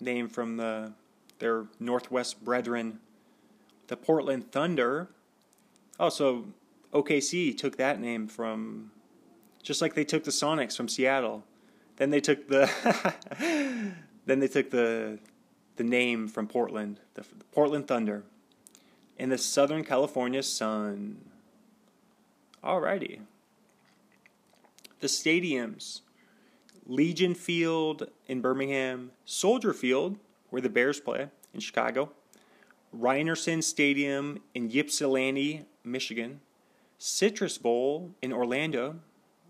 name 0.00 0.28
from 0.28 0.56
the 0.56 0.92
their 1.40 1.66
Northwest 1.78 2.44
brethren, 2.44 3.00
the 3.88 3.96
Portland 3.96 4.50
Thunder. 4.50 5.08
Oh, 6.00 6.08
so 6.08 6.46
OKC 6.92 7.56
took 7.56 7.76
that 7.76 8.00
name 8.00 8.26
from 8.26 8.92
just 9.62 9.82
like 9.82 9.94
they 9.94 10.04
took 10.04 10.24
the 10.24 10.30
Sonics 10.30 10.76
from 10.76 10.88
Seattle. 10.88 11.44
Then 11.96 12.10
they 12.10 12.20
took 12.20 12.48
the 12.48 12.70
then 14.26 14.40
they 14.40 14.48
took 14.48 14.70
the 14.70 15.18
the 15.76 15.84
name 15.84 16.28
from 16.28 16.46
Portland, 16.48 17.00
the, 17.14 17.22
the 17.22 17.44
Portland 17.52 17.86
Thunder, 17.86 18.24
and 19.18 19.30
the 19.30 19.38
Southern 19.38 19.84
California 19.84 20.42
Sun. 20.42 21.18
Alrighty. 22.62 23.20
The 25.00 25.06
stadiums 25.06 26.00
Legion 26.86 27.34
Field 27.34 28.10
in 28.26 28.40
Birmingham, 28.40 29.12
Soldier 29.24 29.72
Field, 29.72 30.16
where 30.50 30.62
the 30.62 30.70
Bears 30.70 30.98
play 30.98 31.28
in 31.52 31.60
Chicago, 31.60 32.10
Rynearson 32.96 33.62
Stadium 33.62 34.40
in 34.54 34.70
Ypsilanti, 34.74 35.66
Michigan, 35.84 36.40
Citrus 36.98 37.58
Bowl 37.58 38.14
in 38.22 38.32
Orlando, 38.32 38.96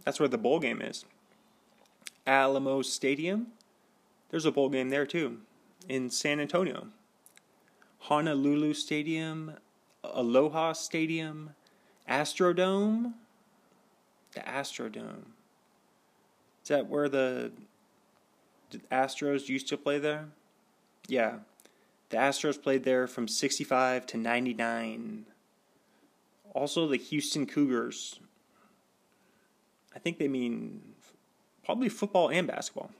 that's 0.09 0.19
where 0.19 0.27
the 0.27 0.39
bowl 0.39 0.59
game 0.59 0.81
is. 0.81 1.05
Alamo 2.27 2.81
Stadium, 2.81 3.49
there's 4.31 4.47
a 4.47 4.51
bowl 4.51 4.71
game 4.71 4.89
there 4.89 5.05
too, 5.05 5.41
in 5.87 6.09
San 6.09 6.41
Antonio. 6.41 6.87
Honolulu 7.99 8.73
Stadium, 8.73 9.53
Aloha 10.03 10.73
Stadium, 10.73 11.51
Astrodome, 12.09 13.13
the 14.33 14.41
Astrodome. 14.41 15.27
Is 16.63 16.69
that 16.69 16.87
where 16.87 17.11
the, 17.11 17.53
Astros 18.91 19.51
used 19.51 19.69
to 19.69 19.77
play 19.77 19.99
there? 19.99 20.29
Yeah. 21.07 21.41
The 22.09 22.17
Astros 22.17 22.63
played 22.63 22.85
there 22.85 23.07
from 23.07 23.29
65 23.29 24.07
to 24.07 24.17
99. 24.17 25.27
Also, 26.55 26.89
the 26.89 26.97
Houston 26.97 27.45
Cougars. 27.45 28.21
I 29.95 29.99
think 29.99 30.19
they 30.19 30.29
mean 30.29 30.81
probably 31.65 31.89
football 31.89 32.31
and 32.31 32.47
basketball. 32.47 32.91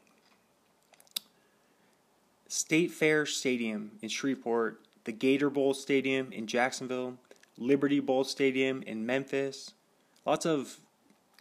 State 2.49 2.91
Fair 2.91 3.27
Stadium 3.27 3.93
in 4.01 4.09
Shreveport, 4.09 4.81
the 5.05 5.13
Gator 5.13 5.51
Bowl 5.51 5.75
Stadium 5.75 6.33
in 6.33 6.47
Jacksonville, 6.47 7.19
Liberty 7.59 8.01
Bowl 8.01 8.25
Stadium 8.25 8.83
in 8.83 9.05
Memphis. 9.05 9.73
Lots 10.25 10.47
of 10.47 10.79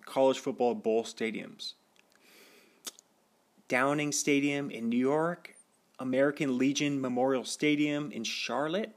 college 0.05 0.39
football 0.39 0.73
bowl 0.73 1.03
stadiums. 1.03 1.73
Downing 3.67 4.11
Stadium 4.11 4.71
in 4.71 4.89
New 4.89 4.97
York, 4.97 5.55
American 5.99 6.57
Legion 6.57 6.99
Memorial 7.01 7.43
Stadium 7.43 8.11
in 8.11 8.23
Charlotte, 8.23 8.95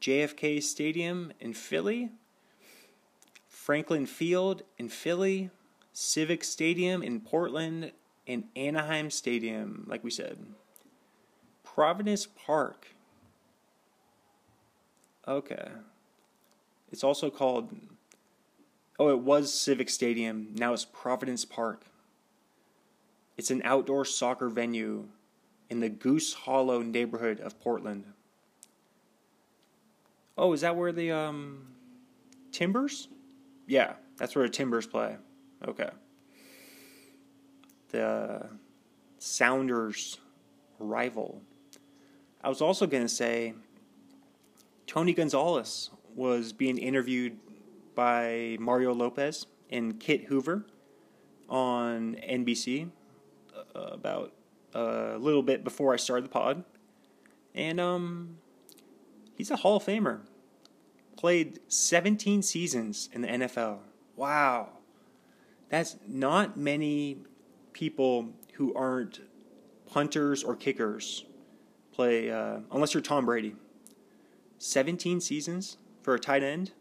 JFK 0.00 0.62
Stadium 0.62 1.32
in 1.40 1.54
Philly, 1.54 2.10
Franklin 3.48 4.06
Field 4.06 4.62
in 4.78 4.88
Philly, 4.88 5.50
Civic 5.92 6.44
Stadium 6.44 7.02
in 7.02 7.20
Portland, 7.20 7.92
and 8.26 8.44
Anaheim 8.54 9.10
Stadium, 9.10 9.84
like 9.88 10.04
we 10.04 10.10
said. 10.10 10.38
Providence 11.64 12.26
Park. 12.26 12.88
Okay. 15.26 15.68
It's 16.92 17.04
also 17.04 17.30
called. 17.30 17.74
Oh, 18.98 19.08
it 19.08 19.20
was 19.20 19.52
Civic 19.52 19.88
Stadium. 19.88 20.54
Now 20.54 20.72
it's 20.72 20.84
Providence 20.84 21.44
Park. 21.44 21.86
It's 23.36 23.50
an 23.50 23.62
outdoor 23.64 24.04
soccer 24.04 24.48
venue 24.48 25.08
in 25.70 25.80
the 25.80 25.88
Goose 25.88 26.34
Hollow 26.34 26.82
neighborhood 26.82 27.40
of 27.40 27.58
Portland. 27.60 28.04
Oh, 30.36 30.52
is 30.52 30.60
that 30.60 30.76
where 30.76 30.92
the 30.92 31.12
um, 31.12 31.68
Timbers? 32.52 33.08
Yeah, 33.66 33.94
that's 34.18 34.34
where 34.34 34.44
the 34.44 34.52
Timbers 34.52 34.86
play. 34.86 35.16
Okay. 35.66 35.90
The 37.90 38.48
Sounders 39.18 40.18
rival. 40.78 41.42
I 42.42 42.48
was 42.48 42.60
also 42.60 42.86
going 42.86 43.02
to 43.02 43.08
say 43.08 43.54
Tony 44.86 45.12
Gonzalez 45.12 45.90
was 46.14 46.52
being 46.52 46.78
interviewed 46.78 47.38
by 47.94 48.56
Mario 48.58 48.94
Lopez 48.94 49.46
and 49.70 50.00
Kit 50.00 50.24
Hoover 50.24 50.64
on 51.48 52.16
NBC 52.26 52.90
uh, 53.74 53.80
about 53.80 54.32
a 54.74 55.16
little 55.18 55.42
bit 55.42 55.64
before 55.64 55.92
I 55.92 55.96
started 55.96 56.24
the 56.24 56.30
pod. 56.30 56.64
And 57.54 57.80
um, 57.80 58.38
he's 59.34 59.50
a 59.50 59.56
Hall 59.56 59.76
of 59.76 59.84
Famer. 59.84 60.20
Played 61.16 61.60
17 61.68 62.42
seasons 62.42 63.10
in 63.12 63.22
the 63.22 63.28
NFL. 63.28 63.78
Wow. 64.16 64.70
That's 65.70 65.96
not 66.06 66.56
many 66.56 67.18
people 67.72 68.30
who 68.54 68.74
aren't 68.74 69.20
punters 69.86 70.44
or 70.44 70.54
kickers 70.54 71.24
play, 71.92 72.30
uh, 72.30 72.58
unless 72.70 72.92
you're 72.92 73.02
Tom 73.02 73.24
Brady. 73.24 73.54
17 74.58 75.20
seasons 75.20 75.78
for 76.02 76.14
a 76.14 76.18
tight 76.18 76.42
end. 76.42 76.72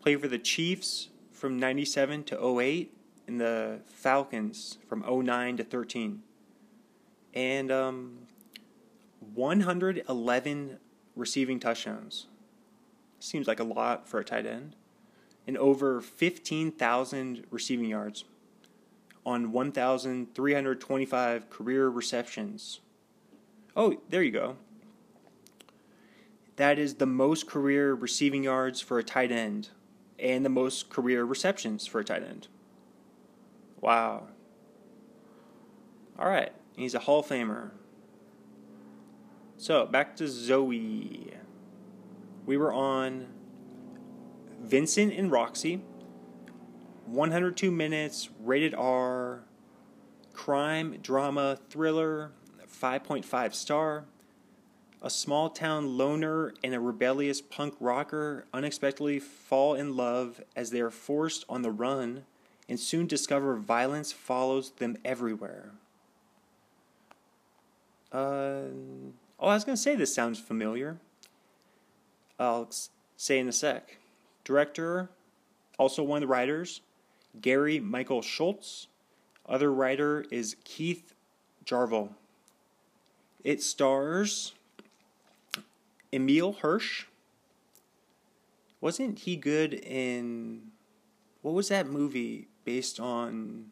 Played 0.00 0.20
for 0.20 0.28
the 0.28 0.38
Chiefs 0.38 1.08
from 1.32 1.58
97 1.58 2.24
to 2.24 2.60
08 2.60 2.94
and 3.26 3.40
the 3.40 3.80
Falcons 3.86 4.78
from 4.88 5.04
09 5.06 5.56
to 5.56 5.64
13 5.64 6.22
and 7.34 7.70
um, 7.70 8.18
111 9.34 10.78
receiving 11.16 11.60
touchdowns. 11.60 12.26
Seems 13.18 13.46
like 13.46 13.60
a 13.60 13.64
lot 13.64 14.08
for 14.08 14.18
a 14.18 14.24
tight 14.24 14.46
end. 14.46 14.76
And 15.50 15.58
over 15.58 16.00
15,000 16.00 17.44
receiving 17.50 17.88
yards 17.88 18.22
on 19.26 19.50
1,325 19.50 21.50
career 21.50 21.88
receptions. 21.88 22.78
Oh, 23.74 23.96
there 24.10 24.22
you 24.22 24.30
go. 24.30 24.58
That 26.54 26.78
is 26.78 26.94
the 26.94 27.06
most 27.06 27.48
career 27.48 27.94
receiving 27.94 28.44
yards 28.44 28.80
for 28.80 29.00
a 29.00 29.02
tight 29.02 29.32
end 29.32 29.70
and 30.20 30.44
the 30.44 30.50
most 30.50 30.88
career 30.88 31.24
receptions 31.24 31.88
for 31.88 31.98
a 31.98 32.04
tight 32.04 32.22
end. 32.22 32.46
Wow. 33.80 34.28
All 36.16 36.28
right. 36.28 36.52
He's 36.76 36.94
a 36.94 37.00
Hall 37.00 37.18
of 37.18 37.26
Famer. 37.26 37.70
So, 39.56 39.84
back 39.84 40.14
to 40.14 40.28
Zoe. 40.28 41.34
We 42.46 42.56
were 42.56 42.72
on 42.72 43.39
Vincent 44.60 45.12
and 45.12 45.30
Roxy. 45.30 45.82
102 47.06 47.70
minutes, 47.70 48.28
rated 48.38 48.74
R, 48.74 49.42
crime, 50.32 50.98
drama, 51.02 51.58
thriller, 51.68 52.32
5.5 52.68 53.54
star. 53.54 54.04
A 55.02 55.10
small 55.10 55.48
town 55.48 55.96
loner 55.96 56.52
and 56.62 56.74
a 56.74 56.80
rebellious 56.80 57.40
punk 57.40 57.74
rocker 57.80 58.44
unexpectedly 58.52 59.18
fall 59.18 59.74
in 59.74 59.96
love 59.96 60.42
as 60.54 60.70
they 60.70 60.80
are 60.80 60.90
forced 60.90 61.44
on 61.48 61.62
the 61.62 61.70
run 61.70 62.24
and 62.68 62.78
soon 62.78 63.06
discover 63.06 63.56
violence 63.56 64.12
follows 64.12 64.70
them 64.72 64.98
everywhere. 65.04 65.72
Uh, 68.12 68.68
oh, 69.38 69.48
I 69.48 69.54
was 69.54 69.64
going 69.64 69.76
to 69.76 69.82
say 69.82 69.96
this 69.96 70.14
sounds 70.14 70.38
familiar. 70.38 70.98
I'll 72.38 72.70
say 73.16 73.38
in 73.38 73.48
a 73.48 73.52
sec. 73.52 73.99
Director, 74.50 75.08
also 75.78 76.02
one 76.02 76.16
of 76.16 76.22
the 76.22 76.26
writers, 76.26 76.80
Gary 77.40 77.78
Michael 77.78 78.20
Schultz. 78.20 78.88
Other 79.48 79.72
writer 79.72 80.24
is 80.32 80.56
Keith 80.64 81.14
Jarvel. 81.64 82.08
It 83.44 83.62
stars 83.62 84.54
Emile 86.12 86.50
Hirsch. 86.50 87.04
Wasn't 88.80 89.20
he 89.20 89.36
good 89.36 89.72
in 89.72 90.72
what 91.42 91.54
was 91.54 91.68
that 91.68 91.86
movie 91.86 92.48
based 92.64 92.98
on 92.98 93.66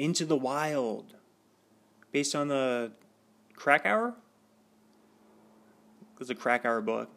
Into 0.00 0.24
the 0.24 0.36
Wild? 0.36 1.14
Based 2.10 2.34
on 2.34 2.48
the 2.48 2.90
Krakauer? 3.54 4.08
It 4.08 4.14
was 6.18 6.28
a 6.28 6.34
Krakauer 6.34 6.80
book. 6.80 7.08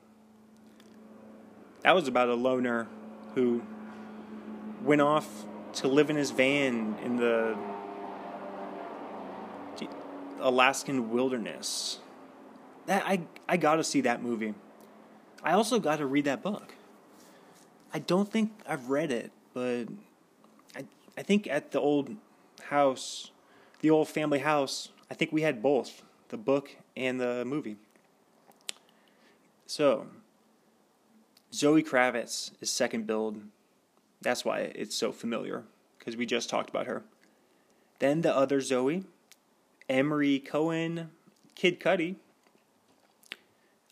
That 1.85 1.93
was 1.93 2.07
about 2.07 2.29
a 2.29 2.33
loner 2.33 2.87
who 3.35 3.61
went 4.81 5.01
off 5.01 5.45
to 5.73 5.87
live 5.87 6.09
in 6.09 6.15
his 6.15 6.31
van 6.31 6.97
in 7.03 7.17
the 7.17 7.55
Alaskan 10.39 11.11
wilderness. 11.11 11.99
That 12.87 13.03
I 13.05 13.21
I 13.47 13.57
got 13.57 13.75
to 13.75 13.83
see 13.83 14.01
that 14.01 14.23
movie. 14.23 14.55
I 15.43 15.51
also 15.53 15.79
got 15.79 15.97
to 15.97 16.07
read 16.07 16.25
that 16.25 16.41
book. 16.41 16.73
I 17.93 17.99
don't 17.99 18.31
think 18.31 18.51
I've 18.67 18.89
read 18.89 19.11
it, 19.11 19.29
but 19.53 19.83
I 20.75 20.85
I 21.15 21.21
think 21.21 21.45
at 21.45 21.69
the 21.71 21.79
old 21.79 22.15
house, 22.63 23.29
the 23.81 23.91
old 23.91 24.07
family 24.07 24.39
house, 24.39 24.89
I 25.11 25.13
think 25.13 25.31
we 25.31 25.43
had 25.43 25.61
both, 25.61 26.01
the 26.29 26.37
book 26.37 26.77
and 26.97 27.21
the 27.21 27.45
movie. 27.45 27.77
So, 29.67 30.07
Zoe 31.55 31.83
Kravitz 31.83 32.51
is 32.59 32.69
second 32.69 33.07
build. 33.07 33.41
That's 34.21 34.43
why 34.43 34.59
it's 34.75 34.93
so 34.93 35.13
familiar 35.13 35.63
because 35.97 36.17
we 36.17 36.25
just 36.25 36.49
talked 36.49 36.69
about 36.69 36.85
her. 36.85 37.03
Then 37.99 38.21
the 38.21 38.35
other 38.35 38.59
Zoe, 38.59 39.05
Emory 39.87 40.39
Cohen, 40.39 41.11
Kid 41.55 41.79
Cudi. 41.79 42.15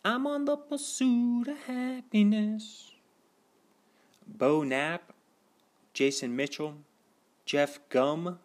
I'm 0.03 0.28
on 0.28 0.43
the 0.43 0.57
pursuit 0.57 1.47
of 1.47 1.57
happiness. 1.59 2.91
Bo 4.28 4.64
Knapp, 4.64 5.14
Jason 5.93 6.36
Mitchell, 6.36 6.76
Jeff 7.45 7.80
Gum, 7.88 8.39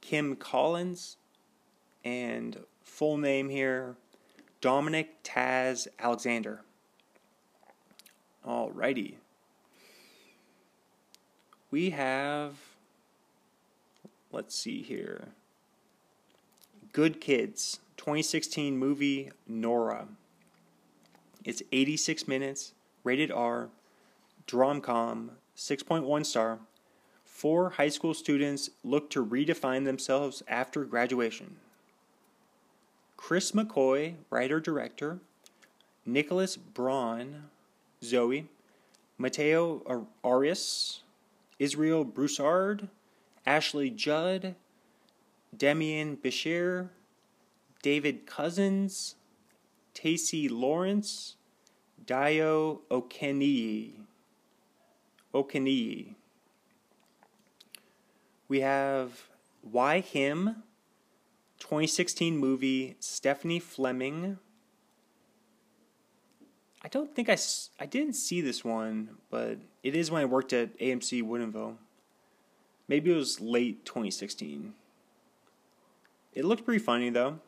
Kim 0.00 0.34
Collins, 0.34 1.18
and 2.02 2.60
full 2.82 3.18
name 3.18 3.50
here 3.50 3.96
Dominic 4.62 5.22
Taz 5.22 5.88
Alexander. 5.98 6.62
Alrighty. 8.46 9.14
We 11.70 11.90
have, 11.90 12.54
let's 14.30 14.54
see 14.54 14.82
here. 14.82 15.28
Good 16.92 17.20
Kids, 17.20 17.80
2016 17.96 18.78
movie 18.78 19.30
Nora. 19.48 20.06
It's 21.44 21.62
86 21.72 22.28
minutes, 22.28 22.72
rated 23.02 23.32
R, 23.32 23.68
Dromcom, 24.46 25.30
6.1 25.56 26.24
star. 26.24 26.60
Four 27.24 27.70
high 27.70 27.88
school 27.88 28.14
students 28.14 28.70
look 28.84 29.10
to 29.10 29.24
redefine 29.24 29.84
themselves 29.84 30.42
after 30.48 30.84
graduation. 30.84 31.56
Chris 33.16 33.52
McCoy, 33.52 34.14
writer 34.30 34.60
director. 34.60 35.18
Nicholas 36.04 36.56
Braun, 36.56 37.50
Zoe. 38.02 38.48
Mateo 39.18 40.06
Arias, 40.22 41.00
Israel 41.58 42.04
Broussard, 42.04 42.88
Ashley 43.46 43.88
Judd, 43.88 44.54
Demian 45.56 46.18
Bichir, 46.18 46.90
David 47.80 48.26
Cousins, 48.26 49.14
Tacy 49.94 50.48
Lawrence, 50.50 51.36
Dayo 52.04 52.80
Okeniyi. 52.90 53.92
Okeniyi. 55.32 56.14
We 58.48 58.60
have 58.60 59.28
Why 59.62 60.00
Him, 60.00 60.62
2016 61.58 62.36
movie, 62.36 62.96
Stephanie 63.00 63.60
Fleming. 63.60 64.38
I 66.86 66.88
don't 66.88 67.12
think 67.12 67.28
I, 67.28 67.36
I 67.80 67.86
didn't 67.86 68.12
see 68.12 68.40
this 68.40 68.64
one, 68.64 69.16
but 69.28 69.58
it 69.82 69.96
is 69.96 70.08
when 70.08 70.22
I 70.22 70.24
worked 70.24 70.52
at 70.52 70.78
AMC 70.78 71.20
Woodinville. 71.20 71.78
Maybe 72.86 73.10
it 73.10 73.16
was 73.16 73.40
late 73.40 73.84
2016. 73.84 74.72
It 76.32 76.44
looked 76.44 76.64
pretty 76.64 76.78
funny 76.78 77.10
though. 77.10 77.40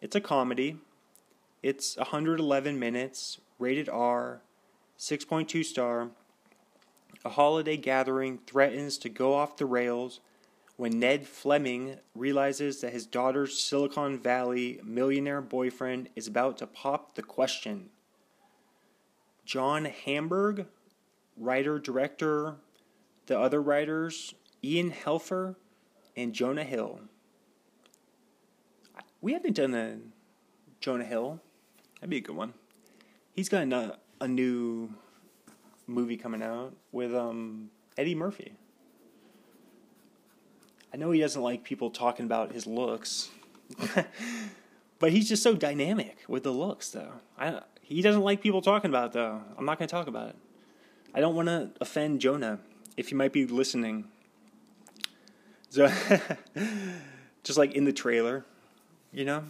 It's 0.00 0.16
a 0.16 0.20
comedy. 0.20 0.78
It's 1.62 1.96
111 1.96 2.76
minutes, 2.76 3.38
rated 3.60 3.88
R, 3.88 4.40
6.2 4.98 5.64
star. 5.64 6.08
A 7.24 7.28
holiday 7.28 7.76
gathering 7.76 8.40
threatens 8.48 8.98
to 8.98 9.08
go 9.08 9.32
off 9.32 9.58
the 9.58 9.66
rails 9.66 10.18
when 10.76 10.98
Ned 10.98 11.28
Fleming 11.28 11.98
realizes 12.16 12.80
that 12.80 12.92
his 12.92 13.06
daughter's 13.06 13.60
Silicon 13.60 14.18
Valley 14.18 14.80
millionaire 14.82 15.40
boyfriend 15.40 16.08
is 16.16 16.26
about 16.26 16.58
to 16.58 16.66
pop 16.66 17.14
the 17.14 17.22
question. 17.22 17.90
John 19.50 19.84
Hamburg, 19.84 20.66
writer 21.36 21.78
director, 21.78 22.56
the 23.26 23.38
other 23.38 23.60
writers, 23.60 24.34
Ian 24.62 24.92
Helfer, 24.92 25.56
and 26.16 26.32
Jonah 26.32 26.64
Hill 26.64 27.00
we 29.20 29.32
haven't 29.32 29.54
done 29.54 29.74
a 29.74 29.98
Jonah 30.80 31.04
Hill. 31.04 31.40
That'd 31.96 32.10
be 32.10 32.18
a 32.18 32.20
good 32.20 32.36
one. 32.36 32.54
He's 33.32 33.48
got 33.48 33.70
a, 33.72 33.98
a 34.20 34.28
new 34.28 34.94
movie 35.86 36.16
coming 36.16 36.42
out 36.42 36.74
with 36.92 37.14
um, 37.14 37.70
Eddie 37.96 38.14
Murphy. 38.14 38.54
I 40.92 40.96
know 40.96 41.10
he 41.10 41.20
doesn't 41.20 41.40
like 41.40 41.62
people 41.62 41.90
talking 41.90 42.26
about 42.26 42.52
his 42.52 42.66
looks, 42.66 43.30
but 44.98 45.12
he's 45.12 45.28
just 45.28 45.42
so 45.42 45.54
dynamic 45.54 46.18
with 46.26 46.42
the 46.42 46.50
looks, 46.50 46.90
though. 46.90 47.12
I, 47.38 47.60
he 47.90 48.02
doesn't 48.02 48.22
like 48.22 48.40
people 48.40 48.62
talking 48.62 48.88
about 48.88 49.06
it, 49.06 49.12
though. 49.14 49.42
I'm 49.58 49.64
not 49.64 49.78
going 49.78 49.88
to 49.88 49.92
talk 49.92 50.06
about 50.06 50.28
it. 50.28 50.36
I 51.12 51.20
don't 51.20 51.34
want 51.34 51.48
to 51.48 51.70
offend 51.80 52.20
Jonah 52.20 52.60
if 52.96 53.10
you 53.10 53.16
might 53.16 53.32
be 53.32 53.46
listening. 53.46 54.04
So, 55.70 55.92
just 57.42 57.58
like 57.58 57.72
in 57.74 57.84
the 57.84 57.92
trailer, 57.92 58.44
you 59.12 59.24
know, 59.24 59.42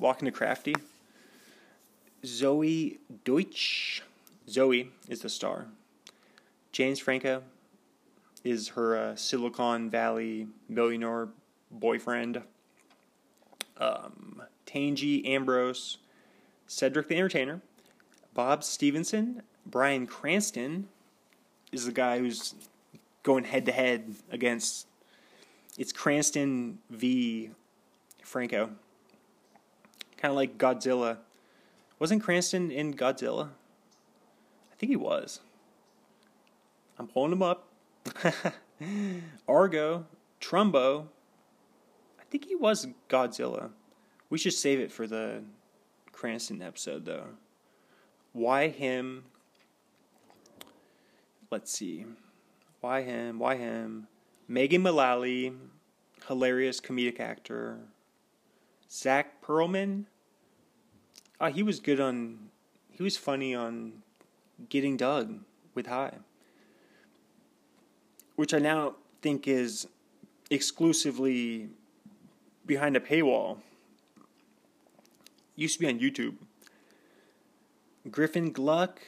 walking 0.00 0.26
to 0.26 0.32
Crafty. 0.32 0.74
Zoe 2.26 2.98
Deutch. 3.24 4.02
Zoe 4.50 4.90
is 5.08 5.20
the 5.20 5.28
star. 5.28 5.66
James 6.72 6.98
Franco 6.98 7.44
is 8.42 8.68
her 8.70 8.96
uh, 8.96 9.16
Silicon 9.16 9.90
Valley 9.90 10.48
millionaire 10.68 11.28
boyfriend. 11.70 12.42
Um, 13.76 14.42
Tangie 14.66 15.26
Ambrose, 15.28 15.98
Cedric 16.68 17.08
the 17.08 17.16
Entertainer, 17.16 17.62
Bob 18.34 18.62
Stevenson, 18.62 19.42
Bryan 19.66 20.06
Cranston 20.06 20.88
is 21.72 21.86
the 21.86 21.92
guy 21.92 22.18
who's 22.18 22.54
going 23.22 23.44
head 23.44 23.66
to 23.66 23.72
head 23.72 24.14
against. 24.30 24.86
It's 25.78 25.92
Cranston 25.92 26.78
v. 26.90 27.50
Franco. 28.22 28.70
Kind 30.18 30.30
of 30.30 30.36
like 30.36 30.58
Godzilla. 30.58 31.18
Wasn't 31.98 32.22
Cranston 32.22 32.70
in 32.70 32.94
Godzilla? 32.94 33.48
I 34.70 34.74
think 34.78 34.90
he 34.90 34.96
was. 34.96 35.40
I'm 36.98 37.06
pulling 37.06 37.32
him 37.32 37.42
up. 37.42 37.68
Argo, 39.48 40.06
Trumbo. 40.40 41.06
I 42.20 42.24
think 42.30 42.44
he 42.44 42.56
was 42.56 42.86
Godzilla. 43.08 43.70
We 44.28 44.36
should 44.36 44.52
save 44.52 44.80
it 44.80 44.92
for 44.92 45.06
the 45.06 45.42
Cranston 46.18 46.60
episode, 46.62 47.04
though. 47.04 47.28
Why 48.32 48.66
him? 48.66 49.22
Let's 51.48 51.70
see. 51.70 52.06
Why 52.80 53.02
him? 53.02 53.38
Why 53.38 53.54
him? 53.54 54.08
Megan 54.48 54.82
Mullally, 54.82 55.52
hilarious 56.26 56.80
comedic 56.80 57.20
actor. 57.20 57.78
Zack 58.90 59.40
Pearlman. 59.40 60.06
Uh, 61.38 61.52
he 61.52 61.62
was 61.62 61.78
good 61.78 62.00
on. 62.00 62.48
He 62.90 63.04
was 63.04 63.16
funny 63.16 63.54
on 63.54 64.02
Getting 64.68 64.96
Doug 64.96 65.38
with 65.76 65.86
High, 65.86 66.14
which 68.34 68.52
I 68.52 68.58
now 68.58 68.96
think 69.22 69.46
is 69.46 69.86
exclusively 70.50 71.68
behind 72.66 72.96
a 72.96 73.00
paywall. 73.00 73.58
Used 75.58 75.74
to 75.74 75.80
be 75.80 75.88
on 75.88 75.98
YouTube. 75.98 76.36
Griffin 78.08 78.52
Gluck, 78.52 79.00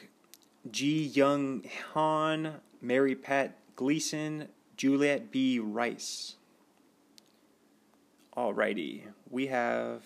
Ji 0.69 1.05
Young 1.05 1.63
Han, 1.93 2.55
Mary 2.81 3.15
Pat 3.15 3.55
Gleason, 3.77 4.49
Juliet 4.75 5.31
B. 5.31 5.59
Rice. 5.59 6.35
Alrighty, 8.35 9.03
we 9.29 9.47
have 9.47 10.03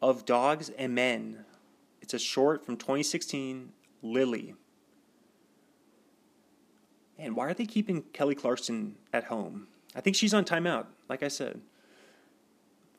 Of 0.00 0.24
Dogs 0.24 0.70
and 0.78 0.94
Men. 0.94 1.44
It's 2.00 2.14
a 2.14 2.18
short 2.20 2.64
from 2.64 2.76
2016, 2.76 3.72
Lily. 4.02 4.54
And 7.18 7.34
why 7.34 7.46
are 7.46 7.54
they 7.54 7.66
keeping 7.66 8.02
Kelly 8.12 8.36
Clarkson 8.36 8.94
at 9.12 9.24
home? 9.24 9.66
I 9.96 10.00
think 10.00 10.14
she's 10.14 10.32
on 10.32 10.44
timeout, 10.44 10.86
like 11.08 11.24
I 11.24 11.28
said. 11.28 11.60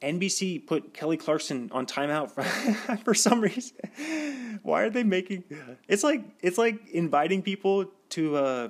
NBC 0.02 0.66
put 0.66 0.94
Kelly 0.94 1.18
Clarkson 1.18 1.70
on 1.74 1.86
timeout 1.86 2.32
for, 2.32 2.44
for 3.04 3.14
some 3.14 3.42
reason. 3.42 4.60
Why 4.64 4.84
are 4.84 4.90
they 4.90 5.04
making? 5.04 5.44
It's 5.88 6.04
like 6.04 6.24
it's 6.42 6.58
like 6.58 6.90
inviting 6.90 7.42
people 7.42 7.86
to 8.10 8.38
a 8.38 8.70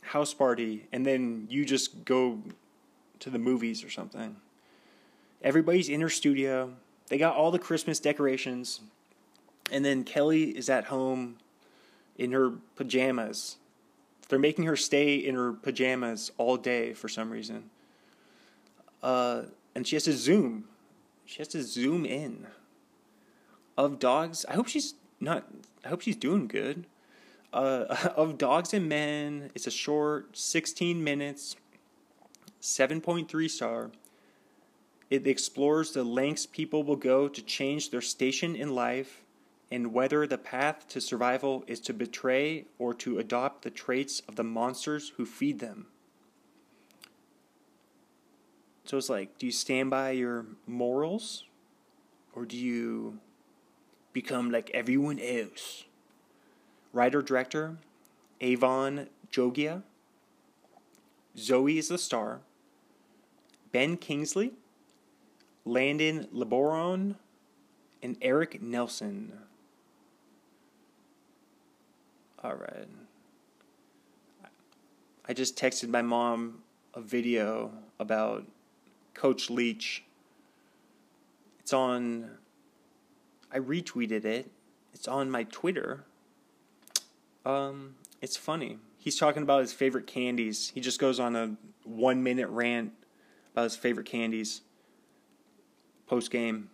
house 0.00 0.32
party 0.32 0.86
and 0.92 1.04
then 1.04 1.46
you 1.50 1.64
just 1.64 2.04
go 2.04 2.42
to 3.20 3.30
the 3.30 3.38
movies 3.38 3.84
or 3.84 3.90
something. 3.90 4.36
Everybody's 5.42 5.88
in 5.88 6.00
her 6.00 6.08
studio. 6.08 6.72
They 7.08 7.18
got 7.18 7.36
all 7.36 7.50
the 7.50 7.58
Christmas 7.58 8.00
decorations, 8.00 8.80
and 9.70 9.84
then 9.84 10.04
Kelly 10.04 10.56
is 10.56 10.68
at 10.68 10.84
home 10.84 11.36
in 12.16 12.32
her 12.32 12.52
pajamas. 12.76 13.56
They're 14.28 14.38
making 14.38 14.66
her 14.66 14.76
stay 14.76 15.14
in 15.14 15.34
her 15.36 15.52
pajamas 15.52 16.32
all 16.36 16.56
day 16.56 16.92
for 16.92 17.08
some 17.08 17.30
reason. 17.30 17.70
Uh, 19.02 19.42
and 19.78 19.86
she 19.86 19.94
has 19.94 20.02
to 20.02 20.12
zoom. 20.12 20.64
She 21.24 21.38
has 21.38 21.46
to 21.48 21.62
zoom 21.62 22.04
in. 22.04 22.48
Of 23.76 24.00
dogs, 24.00 24.44
I 24.48 24.54
hope 24.54 24.66
she's 24.66 24.94
not. 25.20 25.46
I 25.84 25.88
hope 25.88 26.00
she's 26.00 26.16
doing 26.16 26.48
good. 26.48 26.86
Uh, 27.52 27.84
of 28.16 28.38
dogs 28.38 28.74
and 28.74 28.88
men, 28.88 29.52
it's 29.54 29.68
a 29.68 29.70
short, 29.70 30.36
sixteen 30.36 31.04
minutes, 31.04 31.54
seven 32.58 33.00
point 33.00 33.28
three 33.28 33.46
star. 33.46 33.92
It 35.10 35.28
explores 35.28 35.92
the 35.92 36.02
lengths 36.02 36.44
people 36.44 36.82
will 36.82 36.96
go 36.96 37.28
to 37.28 37.40
change 37.40 37.90
their 37.90 38.00
station 38.00 38.56
in 38.56 38.74
life 38.74 39.22
and 39.70 39.94
whether 39.94 40.26
the 40.26 40.38
path 40.38 40.88
to 40.88 41.00
survival 41.00 41.62
is 41.68 41.78
to 41.82 41.94
betray 41.94 42.64
or 42.80 42.94
to 42.94 43.20
adopt 43.20 43.62
the 43.62 43.70
traits 43.70 44.22
of 44.28 44.34
the 44.34 44.42
monsters 44.42 45.12
who 45.16 45.24
feed 45.24 45.60
them. 45.60 45.86
So 48.88 48.96
it's 48.96 49.10
like, 49.10 49.36
do 49.36 49.44
you 49.44 49.52
stand 49.52 49.90
by 49.90 50.12
your 50.12 50.46
morals 50.66 51.44
or 52.32 52.46
do 52.46 52.56
you 52.56 53.18
become 54.14 54.50
like 54.50 54.70
everyone 54.72 55.18
else? 55.18 55.84
Writer 56.94 57.20
director 57.20 57.76
Avan 58.40 59.08
Jogia. 59.30 59.82
Zoe 61.36 61.76
is 61.76 61.88
the 61.88 61.98
star. 61.98 62.40
Ben 63.72 63.98
Kingsley, 63.98 64.54
Landon 65.66 66.26
Liboiron, 66.34 67.16
and 68.02 68.16
Eric 68.22 68.62
Nelson. 68.62 69.34
All 72.42 72.54
right. 72.54 72.88
I 75.28 75.34
just 75.34 75.58
texted 75.58 75.90
my 75.90 76.00
mom 76.00 76.62
a 76.94 77.02
video 77.02 77.70
about 77.98 78.46
Coach 79.18 79.50
Leach. 79.50 80.04
It's 81.58 81.72
on. 81.72 82.30
I 83.50 83.58
retweeted 83.58 84.24
it. 84.24 84.48
It's 84.94 85.08
on 85.08 85.28
my 85.28 85.42
Twitter. 85.42 86.04
Um, 87.44 87.96
it's 88.22 88.36
funny. 88.36 88.78
He's 88.96 89.18
talking 89.18 89.42
about 89.42 89.62
his 89.62 89.72
favorite 89.72 90.06
candies. 90.06 90.70
He 90.72 90.80
just 90.80 91.00
goes 91.00 91.18
on 91.18 91.34
a 91.34 91.56
one 91.82 92.22
minute 92.22 92.48
rant 92.48 92.92
about 93.52 93.64
his 93.64 93.74
favorite 93.74 94.06
candies. 94.06 94.60
Post 96.06 96.30
game. 96.30 96.70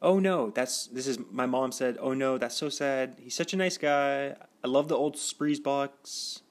Oh 0.00 0.20
no, 0.20 0.50
that's 0.50 0.86
this 0.86 1.08
is 1.08 1.18
my 1.32 1.46
mom 1.46 1.72
said. 1.72 1.98
Oh 2.00 2.14
no, 2.14 2.38
that's 2.38 2.56
so 2.56 2.68
sad. 2.68 3.16
He's 3.18 3.34
such 3.34 3.54
a 3.54 3.56
nice 3.56 3.76
guy. 3.76 4.36
I 4.62 4.68
love 4.68 4.86
the 4.86 4.96
old 4.96 5.18
Sprees 5.18 5.58
box, 5.58 6.42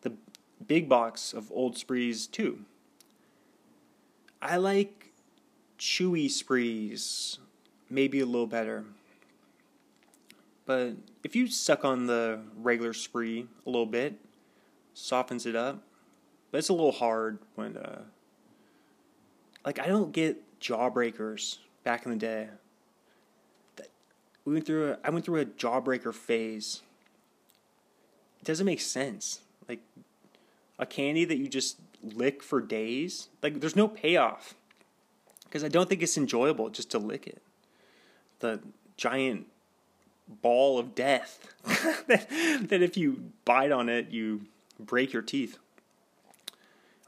the 0.00 0.14
big 0.66 0.88
box 0.88 1.32
of 1.32 1.52
old 1.52 1.78
Sprees 1.78 2.26
too. 2.26 2.64
I 4.44 4.58
like 4.58 5.10
chewy 5.78 6.30
sprees, 6.30 7.38
maybe 7.88 8.20
a 8.20 8.26
little 8.26 8.46
better. 8.46 8.84
But 10.66 10.96
if 11.22 11.34
you 11.34 11.46
suck 11.46 11.82
on 11.82 12.06
the 12.06 12.40
regular 12.58 12.92
spree 12.92 13.46
a 13.66 13.70
little 13.70 13.86
bit, 13.86 14.14
softens 14.92 15.46
it 15.46 15.56
up. 15.56 15.82
But 16.50 16.58
it's 16.58 16.68
a 16.68 16.74
little 16.74 16.92
hard 16.92 17.38
when, 17.54 17.78
uh, 17.78 18.02
like, 19.64 19.78
I 19.78 19.86
don't 19.86 20.12
get 20.12 20.60
jawbreakers 20.60 21.58
back 21.82 22.04
in 22.04 22.12
the 22.12 22.18
day. 22.18 22.48
We 24.44 24.52
went 24.52 24.66
through 24.66 24.92
a, 24.92 24.98
I 25.02 25.08
went 25.08 25.24
through 25.24 25.40
a 25.40 25.46
jawbreaker 25.46 26.12
phase. 26.12 26.82
It 28.40 28.44
doesn't 28.44 28.66
make 28.66 28.82
sense. 28.82 29.40
Like, 29.68 29.80
a 30.78 30.84
candy 30.84 31.24
that 31.24 31.38
you 31.38 31.48
just 31.48 31.78
lick 32.04 32.42
for 32.42 32.60
days. 32.60 33.28
Like 33.42 33.60
there's 33.60 33.76
no 33.76 33.88
payoff 33.88 34.54
because 35.44 35.64
I 35.64 35.68
don't 35.68 35.88
think 35.88 36.02
it's 36.02 36.16
enjoyable 36.16 36.68
just 36.70 36.90
to 36.92 36.98
lick 36.98 37.26
it. 37.26 37.42
The 38.40 38.60
giant 38.96 39.46
ball 40.28 40.78
of 40.78 40.94
death 40.94 41.48
that, 42.06 42.28
that 42.68 42.82
if 42.82 42.96
you 42.96 43.30
bite 43.44 43.72
on 43.72 43.88
it, 43.88 44.10
you 44.10 44.42
break 44.78 45.12
your 45.12 45.22
teeth. 45.22 45.58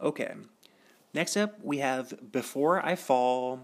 Okay. 0.01 0.33
Next 1.15 1.37
up, 1.37 1.59
we 1.63 1.79
have 1.79 2.31
Before 2.31 2.85
I 2.85 2.95
Fall. 2.95 3.61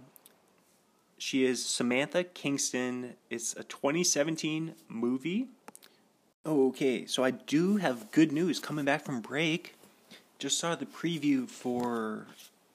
She 1.18 1.44
is 1.44 1.64
Samantha 1.64 2.24
Kingston. 2.24 3.14
It's 3.30 3.52
a 3.52 3.62
2017 3.62 4.74
movie. 4.88 5.48
Okay, 6.44 7.06
so 7.06 7.22
I 7.22 7.30
do 7.30 7.76
have 7.76 8.10
good 8.10 8.32
news 8.32 8.58
coming 8.58 8.84
back 8.84 9.04
from 9.04 9.20
break 9.20 9.76
just 10.42 10.58
saw 10.58 10.74
the 10.74 10.86
preview 10.86 11.48
for 11.48 12.26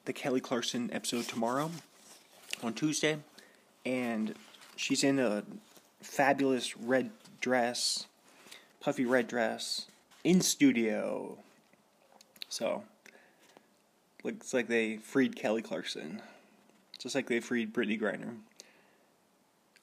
the 0.06 0.12
Kelly 0.14 0.40
Clarkson 0.40 0.88
episode 0.90 1.28
tomorrow 1.28 1.70
on 2.62 2.72
Tuesday, 2.72 3.18
and 3.84 4.34
she's 4.74 5.04
in 5.04 5.18
a 5.18 5.42
fabulous 6.00 6.78
red 6.78 7.10
dress, 7.42 8.06
puffy 8.80 9.04
red 9.04 9.28
dress, 9.28 9.84
in 10.24 10.40
studio. 10.40 11.36
So, 12.48 12.84
looks 14.24 14.54
like 14.54 14.68
they 14.68 14.96
freed 14.96 15.36
Kelly 15.36 15.60
Clarkson, 15.60 16.22
just 16.98 17.14
like 17.14 17.26
they 17.26 17.38
freed 17.38 17.74
Brittney 17.74 18.00
Griner. 18.00 18.34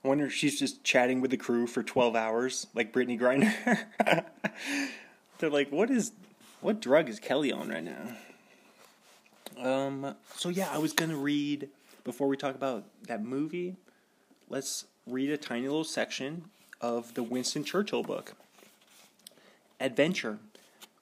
I 0.03 0.07
wonder 0.07 0.25
if 0.25 0.33
she's 0.33 0.57
just 0.57 0.83
chatting 0.83 1.21
with 1.21 1.29
the 1.29 1.37
crew 1.37 1.67
for 1.67 1.83
12 1.83 2.15
hours, 2.15 2.65
like 2.73 2.91
Brittney 2.91 3.19
Griner. 3.19 3.53
They're 5.37 5.51
like, 5.51 5.71
what 5.71 5.91
is 5.91 6.13
what 6.65 6.81
drug 6.81 7.09
is 7.09 7.19
Kelly 7.19 7.51
on 7.51 7.69
right 7.69 7.83
now? 7.83 8.15
Um, 9.61 10.15
so 10.35 10.49
yeah, 10.49 10.67
I 10.71 10.79
was 10.79 10.93
gonna 10.93 11.15
read 11.15 11.69
before 12.03 12.27
we 12.27 12.35
talk 12.35 12.55
about 12.55 12.85
that 13.03 13.23
movie. 13.23 13.75
Let's 14.49 14.85
read 15.05 15.29
a 15.29 15.37
tiny 15.37 15.67
little 15.67 15.83
section 15.83 16.45
of 16.81 17.13
the 17.13 17.21
Winston 17.21 17.63
Churchill 17.63 18.01
book. 18.01 18.33
Adventure. 19.79 20.39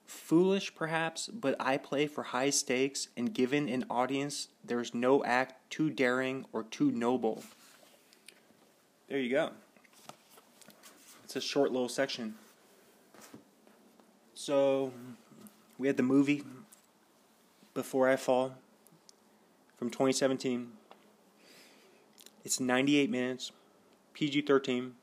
Foolish, 0.04 0.74
perhaps, 0.74 1.28
but 1.28 1.56
I 1.58 1.78
play 1.78 2.08
for 2.08 2.24
high 2.24 2.50
stakes, 2.50 3.08
and 3.16 3.32
given 3.32 3.66
an 3.70 3.86
audience, 3.88 4.48
there 4.62 4.80
is 4.80 4.92
no 4.92 5.24
act 5.24 5.70
too 5.70 5.88
daring 5.88 6.44
or 6.52 6.64
too 6.64 6.90
noble. 6.90 7.42
There 9.08 9.18
you 9.18 9.30
go. 9.30 9.50
It's 11.24 11.36
a 11.36 11.40
short 11.40 11.72
little 11.72 11.88
section. 11.88 12.34
So, 14.34 14.92
we 15.78 15.86
had 15.86 15.96
the 15.96 16.02
movie 16.02 16.42
Before 17.72 18.08
I 18.08 18.16
Fall 18.16 18.54
from 19.76 19.90
2017. 19.90 20.68
It's 22.44 22.60
98 22.60 23.10
minutes, 23.10 23.52
PG 24.12 24.42
13, 24.42 24.94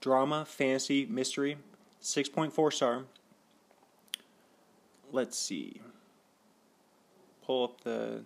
drama, 0.00 0.44
fantasy, 0.44 1.06
mystery, 1.06 1.56
6.4 2.02 2.72
star. 2.72 3.04
Let's 5.12 5.38
see. 5.38 5.80
Pull 7.44 7.64
up 7.64 7.80
the. 7.82 8.24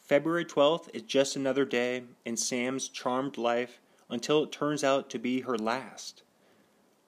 February 0.00 0.44
12th 0.44 0.88
is 0.92 1.02
just 1.02 1.36
another 1.36 1.64
day 1.64 2.02
in 2.26 2.36
Sam's 2.36 2.88
charmed 2.88 3.38
life 3.38 3.80
until 4.10 4.42
it 4.42 4.52
turns 4.52 4.84
out 4.84 5.08
to 5.10 5.18
be 5.18 5.40
her 5.40 5.56
last. 5.56 6.22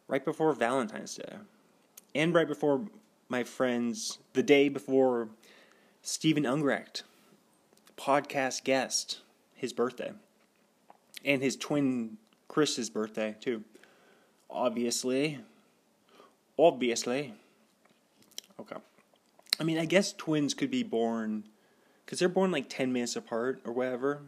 Right 0.08 0.24
before 0.24 0.52
Valentine's 0.54 1.16
Day. 1.16 1.36
And 2.14 2.32
right 2.34 2.46
before 2.46 2.86
my 3.28 3.42
friends, 3.42 4.18
the 4.34 4.42
day 4.42 4.68
before 4.68 5.28
Steven 6.02 6.44
Ungrecht, 6.44 7.02
podcast 7.96 8.64
guest, 8.64 9.20
his 9.54 9.72
birthday. 9.72 10.12
And 11.24 11.42
his 11.42 11.56
twin 11.56 12.18
Chris's 12.48 12.90
birthday, 12.90 13.34
too. 13.40 13.64
Obviously. 14.50 15.40
Obviously. 16.58 17.34
Okay. 18.60 18.76
I 19.58 19.64
mean, 19.64 19.78
I 19.78 19.84
guess 19.84 20.12
twins 20.12 20.54
could 20.54 20.70
be 20.70 20.82
born 20.82 21.44
because 22.04 22.18
they're 22.18 22.28
born 22.28 22.50
like 22.50 22.68
10 22.68 22.92
minutes 22.92 23.16
apart 23.16 23.60
or 23.64 23.72
whatever. 23.72 24.20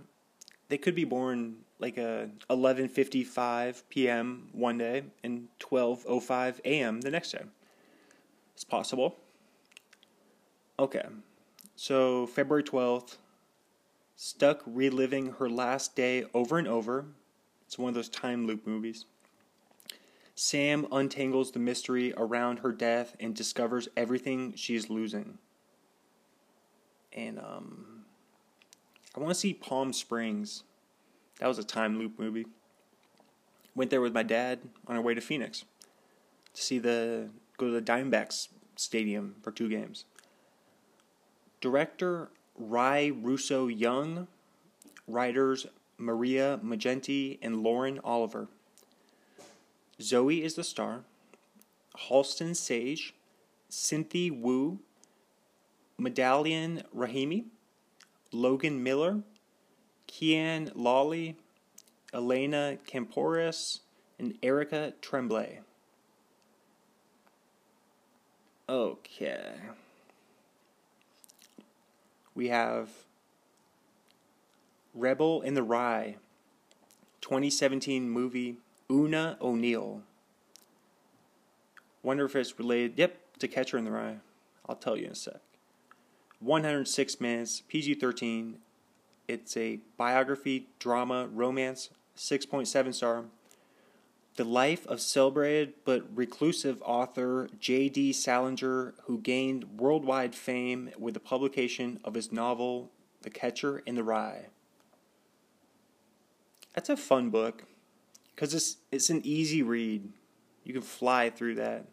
They 0.68 0.78
could 0.78 0.94
be 0.94 1.04
born 1.04 1.58
like 1.78 1.98
a 1.98 2.30
11:55 2.50 3.82
p.m. 3.88 4.48
one 4.52 4.78
day 4.78 5.04
and 5.22 5.48
12:05 5.60 6.60
a.m. 6.64 7.00
the 7.02 7.10
next 7.10 7.32
day. 7.32 7.44
It's 8.56 8.64
possible. 8.64 9.18
Okay. 10.78 11.04
So, 11.74 12.26
February 12.26 12.62
12th, 12.62 13.18
stuck 14.16 14.62
reliving 14.64 15.32
her 15.32 15.50
last 15.50 15.94
day 15.94 16.24
over 16.32 16.56
and 16.56 16.66
over. 16.66 17.04
It's 17.66 17.78
one 17.78 17.90
of 17.90 17.94
those 17.94 18.08
time 18.08 18.46
loop 18.46 18.66
movies. 18.66 19.04
Sam 20.34 20.86
untangles 20.90 21.52
the 21.52 21.58
mystery 21.58 22.14
around 22.16 22.60
her 22.60 22.72
death 22.72 23.14
and 23.20 23.36
discovers 23.36 23.90
everything 23.94 24.54
she's 24.56 24.88
losing. 24.88 25.36
And 27.12 27.38
um, 27.38 28.06
I 29.14 29.20
want 29.20 29.34
to 29.34 29.38
see 29.38 29.52
Palm 29.52 29.92
Springs. 29.92 30.62
That 31.40 31.46
was 31.48 31.58
a 31.58 31.64
time 31.64 31.98
loop 31.98 32.18
movie. 32.18 32.46
Went 33.74 33.90
there 33.90 34.00
with 34.00 34.14
my 34.14 34.22
dad 34.22 34.60
on 34.86 34.96
our 34.96 35.02
way 35.02 35.12
to 35.12 35.20
Phoenix 35.20 35.66
to 36.54 36.62
see 36.62 36.78
the 36.78 37.28
go 37.56 37.66
to 37.66 37.72
the 37.72 37.82
Diamondbacks 37.82 38.48
stadium 38.76 39.36
for 39.42 39.50
two 39.50 39.68
games. 39.68 40.04
Director 41.60 42.28
Ry 42.58 43.12
Russo 43.14 43.66
Young, 43.66 44.28
writers 45.06 45.66
Maria 45.98 46.60
Maggenti 46.62 47.38
and 47.42 47.62
Lauren 47.62 48.00
Oliver. 48.04 48.48
Zoe 50.00 50.42
is 50.42 50.54
the 50.54 50.64
star. 50.64 51.04
Halston 52.08 52.54
Sage, 52.54 53.14
Cynthia 53.70 54.32
Wu, 54.32 54.80
Medalion 55.98 56.82
Rahimi, 56.94 57.46
Logan 58.32 58.82
Miller, 58.82 59.22
Kian 60.06 60.70
Lawley, 60.74 61.36
Elena 62.12 62.78
Kampouris, 62.86 63.80
and 64.18 64.36
Erica 64.42 64.92
Tremblay. 65.00 65.60
Okay. 68.68 69.54
We 72.34 72.48
have 72.48 72.90
Rebel 74.92 75.40
in 75.42 75.54
the 75.54 75.62
Rye, 75.62 76.16
2017 77.20 78.10
movie 78.10 78.56
Oona 78.90 79.38
O'Neill. 79.40 80.02
Wonder 82.02 82.24
if 82.24 82.36
it's 82.36 82.58
related, 82.58 82.98
yep, 82.98 83.16
to 83.38 83.48
Catcher 83.48 83.78
in 83.78 83.84
the 83.84 83.90
Rye. 83.90 84.16
I'll 84.68 84.76
tell 84.76 84.96
you 84.96 85.06
in 85.06 85.12
a 85.12 85.14
sec. 85.14 85.40
106 86.40 87.20
minutes, 87.20 87.62
PG 87.68 87.94
13. 87.94 88.58
It's 89.28 89.56
a 89.56 89.80
biography, 89.96 90.66
drama, 90.78 91.28
romance, 91.32 91.90
6.7 92.16 92.94
star. 92.94 93.24
The 94.36 94.44
life 94.44 94.86
of 94.86 95.00
celebrated 95.00 95.74
but 95.84 96.04
reclusive 96.14 96.82
author 96.84 97.48
J.D. 97.58 98.12
Salinger, 98.12 98.94
who 99.04 99.18
gained 99.18 99.78
worldwide 99.78 100.34
fame 100.34 100.90
with 100.98 101.14
the 101.14 101.20
publication 101.20 101.98
of 102.04 102.14
his 102.14 102.30
novel 102.30 102.90
The 103.22 103.30
Catcher 103.30 103.78
in 103.78 103.94
the 103.94 104.04
Rye. 104.04 104.46
That's 106.74 106.90
a 106.90 106.96
fun 106.96 107.30
book 107.30 107.64
because 108.34 108.52
it's, 108.52 108.76
it's 108.92 109.08
an 109.08 109.22
easy 109.24 109.62
read. 109.62 110.12
You 110.64 110.74
can 110.74 110.82
fly 110.82 111.30
through 111.30 111.54
that. 111.54 111.86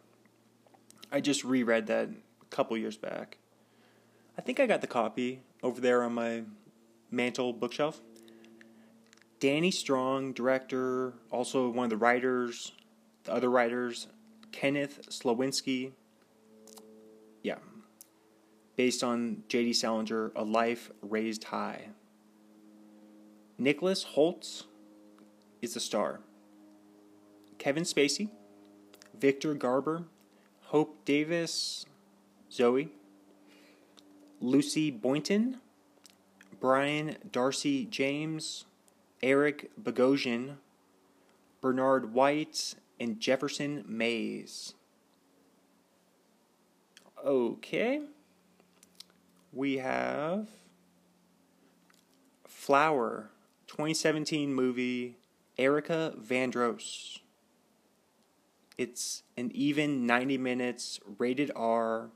I 1.10 1.20
just 1.20 1.44
reread 1.44 1.86
that 1.86 2.10
a 2.10 2.46
couple 2.50 2.76
years 2.76 2.98
back. 2.98 3.38
I 4.36 4.42
think 4.42 4.60
I 4.60 4.66
got 4.66 4.82
the 4.82 4.86
copy 4.86 5.40
over 5.62 5.80
there 5.80 6.02
on 6.02 6.12
my 6.12 6.42
mantle 7.10 7.54
bookshelf. 7.54 8.00
Danny 9.40 9.70
Strong, 9.70 10.32
director, 10.32 11.14
also 11.30 11.68
one 11.68 11.84
of 11.84 11.90
the 11.90 11.96
writers, 11.96 12.72
the 13.24 13.32
other 13.32 13.50
writers, 13.50 14.06
Kenneth 14.52 15.08
Slawenski. 15.10 15.92
Yeah. 17.42 17.58
Based 18.76 19.04
on 19.04 19.42
J.D. 19.48 19.72
Salinger, 19.72 20.32
A 20.34 20.44
Life 20.44 20.90
Raised 21.02 21.44
High. 21.44 21.88
Nicholas 23.58 24.04
Hoult 24.14 24.64
is 25.62 25.74
the 25.74 25.80
star. 25.80 26.20
Kevin 27.58 27.84
Spacey, 27.84 28.28
Victor 29.18 29.54
Garber, 29.54 30.04
Hope 30.64 31.04
Davis, 31.04 31.86
Zoe, 32.50 32.90
Lucy 34.40 34.90
Boynton, 34.90 35.60
Brian 36.60 37.16
Darcy 37.30 37.86
James, 37.86 38.66
Eric 39.24 39.70
Bogosian, 39.82 40.56
Bernard 41.62 42.12
White, 42.12 42.74
and 43.00 43.18
Jefferson 43.18 43.82
Mays. 43.88 44.74
Okay. 47.24 48.02
We 49.50 49.78
have 49.78 50.48
Flower, 52.46 53.30
2017 53.66 54.52
movie, 54.52 55.16
Erica 55.56 56.12
Vandross. 56.20 57.20
It's 58.76 59.22
an 59.38 59.50
even 59.54 60.04
90 60.06 60.36
minutes, 60.36 61.00
rated 61.18 61.50
R, 61.56 62.10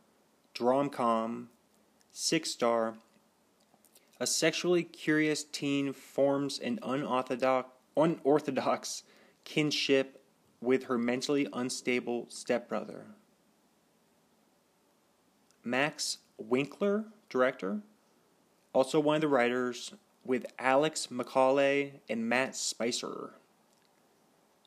drom-com, 0.52 1.48
6 2.10 2.50
star, 2.50 2.96
a 4.20 4.26
sexually 4.26 4.82
curious 4.82 5.44
teen 5.44 5.92
forms 5.92 6.58
an 6.58 6.78
unorthodox, 6.82 7.68
unorthodox 7.96 9.04
kinship 9.44 10.22
with 10.60 10.84
her 10.84 10.98
mentally 10.98 11.46
unstable 11.52 12.26
stepbrother. 12.28 13.06
Max 15.64 16.18
Winkler, 16.36 17.04
director, 17.28 17.80
also 18.72 19.00
one 19.00 19.16
of 19.16 19.20
the 19.20 19.28
writers, 19.28 19.92
with 20.24 20.46
Alex 20.58 21.08
McAulay 21.10 21.92
and 22.08 22.28
Matt 22.28 22.54
Spicer. 22.54 23.34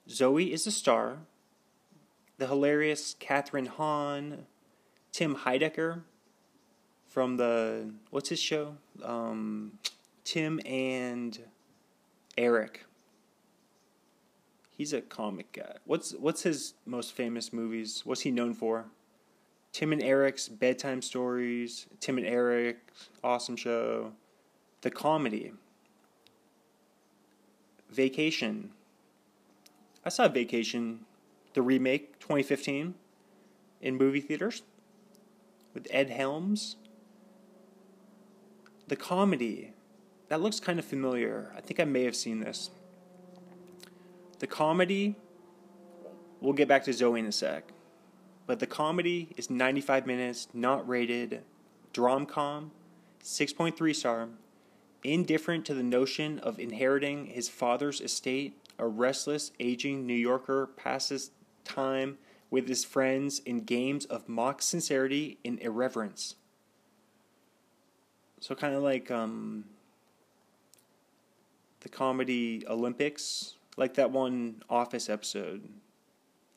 Zoe 0.09 0.51
is 0.51 0.65
the 0.65 0.71
star. 0.71 1.19
The 2.37 2.47
hilarious 2.47 3.15
Kathryn 3.19 3.67
Hahn, 3.67 4.47
Tim 5.11 5.35
Heidecker, 5.35 6.01
from 7.11 7.35
the 7.35 7.91
what's 8.09 8.29
his 8.29 8.39
show? 8.39 8.77
Um, 9.03 9.73
Tim 10.23 10.61
and 10.65 11.37
Eric. 12.37 12.85
He's 14.69 14.93
a 14.93 15.01
comic 15.01 15.51
guy. 15.51 15.75
What's 15.85 16.13
what's 16.13 16.43
his 16.43 16.73
most 16.85 17.11
famous 17.11 17.51
movies? 17.51 18.01
What's 18.05 18.21
he 18.21 18.31
known 18.31 18.53
for? 18.53 18.85
Tim 19.73 19.91
and 19.91 20.01
Eric's 20.01 20.47
bedtime 20.47 21.01
stories. 21.01 21.85
Tim 21.99 22.17
and 22.17 22.25
Eric's 22.25 23.09
awesome 23.23 23.57
show. 23.57 24.13
The 24.81 24.89
comedy. 24.89 25.51
Vacation. 27.89 28.71
I 30.05 30.09
saw 30.09 30.27
Vacation, 30.29 31.01
the 31.53 31.61
remake, 31.61 32.19
2015, 32.19 32.95
in 33.81 33.97
movie 33.97 34.21
theaters 34.21 34.63
with 35.73 35.87
Ed 35.91 36.09
Helms. 36.09 36.77
The 38.91 38.97
comedy, 38.97 39.71
that 40.27 40.41
looks 40.41 40.59
kind 40.59 40.77
of 40.77 40.83
familiar. 40.83 41.53
I 41.55 41.61
think 41.61 41.79
I 41.79 41.85
may 41.85 42.03
have 42.03 42.13
seen 42.13 42.41
this. 42.41 42.71
The 44.39 44.47
comedy, 44.47 45.15
we'll 46.41 46.51
get 46.51 46.67
back 46.67 46.83
to 46.83 46.91
Zoe 46.91 47.17
in 47.17 47.25
a 47.25 47.31
sec, 47.31 47.71
but 48.47 48.59
the 48.59 48.67
comedy 48.67 49.29
is 49.37 49.49
95 49.49 50.05
minutes, 50.05 50.49
not 50.53 50.85
rated, 50.89 51.41
dromcom, 51.93 52.71
6.3 53.23 53.95
star, 53.95 54.27
indifferent 55.05 55.65
to 55.67 55.73
the 55.73 55.83
notion 55.83 56.39
of 56.39 56.59
inheriting 56.59 57.27
his 57.27 57.47
father's 57.47 58.01
estate. 58.01 58.57
A 58.77 58.85
restless, 58.85 59.53
aging 59.57 60.05
New 60.05 60.13
Yorker 60.13 60.67
passes 60.67 61.31
time 61.63 62.17
with 62.49 62.67
his 62.67 62.83
friends 62.83 63.39
in 63.39 63.61
games 63.61 64.03
of 64.03 64.27
mock 64.27 64.61
sincerity 64.61 65.37
and 65.45 65.59
irreverence. 65.61 66.35
So 68.41 68.55
kind 68.55 68.73
of 68.73 68.81
like 68.81 69.11
um, 69.11 69.65
the 71.81 71.89
comedy 71.89 72.63
Olympics, 72.67 73.53
like 73.77 73.93
that 73.93 74.09
one 74.09 74.63
Office 74.67 75.09
episode, 75.09 75.61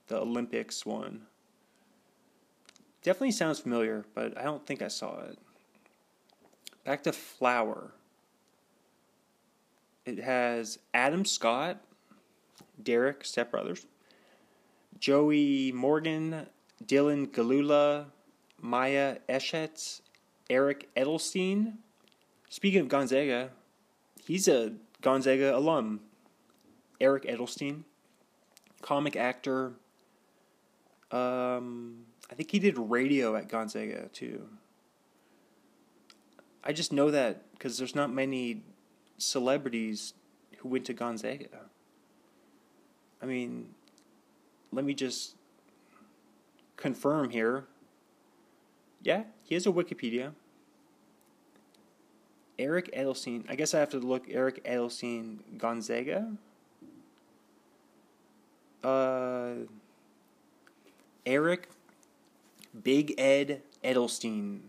the 0.06 0.18
Olympics 0.18 0.86
one. 0.86 1.26
Definitely 3.02 3.32
sounds 3.32 3.60
familiar, 3.60 4.06
but 4.14 4.36
I 4.38 4.44
don't 4.44 4.66
think 4.66 4.80
I 4.80 4.88
saw 4.88 5.20
it. 5.24 5.38
Back 6.84 7.02
to 7.02 7.12
Flower. 7.12 7.92
It 10.06 10.18
has 10.20 10.78
Adam 10.94 11.26
Scott, 11.26 11.82
Derek, 12.82 13.26
Step 13.26 13.50
Brothers, 13.50 13.84
Joey 15.00 15.70
Morgan, 15.72 16.46
Dylan 16.86 17.26
Gelula, 17.28 18.06
Maya 18.58 19.18
Eshet, 19.28 20.00
Eric 20.50 20.88
Edelstein. 20.96 21.74
Speaking 22.48 22.80
of 22.80 22.88
Gonzaga, 22.88 23.50
he's 24.24 24.48
a 24.48 24.72
Gonzaga 25.00 25.56
alum. 25.56 26.00
Eric 27.00 27.24
Edelstein, 27.24 27.82
comic 28.80 29.16
actor. 29.16 29.72
Um, 31.10 32.06
I 32.30 32.34
think 32.34 32.50
he 32.50 32.58
did 32.58 32.78
radio 32.78 33.36
at 33.36 33.48
Gonzaga 33.48 34.08
too. 34.12 34.48
I 36.62 36.72
just 36.72 36.92
know 36.92 37.10
that 37.10 37.52
because 37.52 37.76
there's 37.76 37.94
not 37.94 38.10
many 38.10 38.62
celebrities 39.18 40.14
who 40.58 40.68
went 40.68 40.86
to 40.86 40.94
Gonzaga. 40.94 41.48
I 43.22 43.26
mean, 43.26 43.68
let 44.72 44.84
me 44.84 44.94
just 44.94 45.34
confirm 46.76 47.30
here. 47.30 47.64
Yeah, 49.02 49.24
he 49.44 49.54
has 49.54 49.66
a 49.66 49.70
Wikipedia. 49.70 50.32
Eric 52.58 52.92
Edelstein. 52.94 53.44
I 53.48 53.54
guess 53.54 53.74
I 53.74 53.80
have 53.80 53.90
to 53.90 53.98
look 53.98 54.24
Eric 54.30 54.64
Edelstein 54.64 55.38
Gonzaga. 55.58 56.32
Uh, 58.82 59.54
Eric 61.26 61.68
Big 62.82 63.14
Ed 63.18 63.62
Edelstein. 63.82 64.60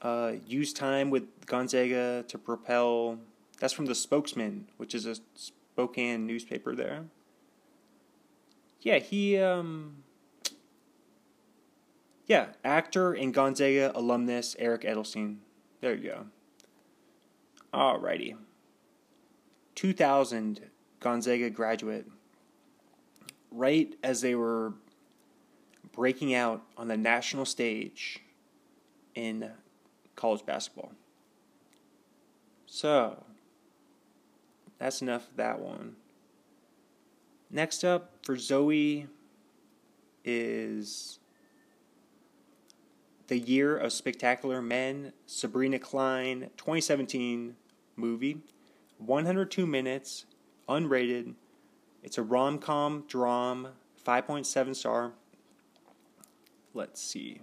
Uh, 0.00 0.32
used 0.46 0.76
time 0.76 1.10
with 1.10 1.24
Gonzaga 1.46 2.24
to 2.28 2.38
propel. 2.38 3.18
That's 3.58 3.72
from 3.72 3.86
the 3.86 3.94
Spokesman, 3.94 4.66
which 4.78 4.94
is 4.94 5.06
a 5.06 5.16
Spokane 5.34 6.26
newspaper 6.26 6.74
there. 6.74 7.04
Yeah, 8.80 8.98
he 8.98 9.38
um. 9.38 10.04
Yeah, 12.30 12.46
actor 12.64 13.12
and 13.12 13.34
Gonzaga 13.34 13.90
alumnus 13.92 14.54
Eric 14.60 14.82
Edelstein. 14.82 15.38
There 15.80 15.96
you 15.96 16.10
go. 16.10 16.26
Alrighty. 17.74 18.36
2000 19.74 20.60
Gonzaga 21.00 21.50
graduate. 21.50 22.06
Right 23.50 23.96
as 24.04 24.20
they 24.20 24.36
were 24.36 24.74
breaking 25.90 26.32
out 26.32 26.62
on 26.76 26.86
the 26.86 26.96
national 26.96 27.46
stage 27.46 28.20
in 29.16 29.50
college 30.14 30.46
basketball. 30.46 30.92
So, 32.64 33.24
that's 34.78 35.02
enough 35.02 35.28
of 35.30 35.36
that 35.36 35.58
one. 35.58 35.96
Next 37.50 37.82
up 37.82 38.12
for 38.22 38.36
Zoe 38.36 39.08
is 40.24 41.19
The 43.30 43.38
Year 43.38 43.76
of 43.76 43.92
Spectacular 43.92 44.60
Men, 44.60 45.12
Sabrina 45.24 45.78
Klein, 45.78 46.50
2017 46.56 47.54
movie. 47.94 48.38
102 48.98 49.68
minutes, 49.68 50.26
unrated. 50.68 51.34
It's 52.02 52.18
a 52.18 52.24
rom 52.24 52.58
com 52.58 53.04
drama, 53.06 53.74
5.7 54.04 54.74
star. 54.74 55.12
Let's 56.74 57.00
see. 57.00 57.42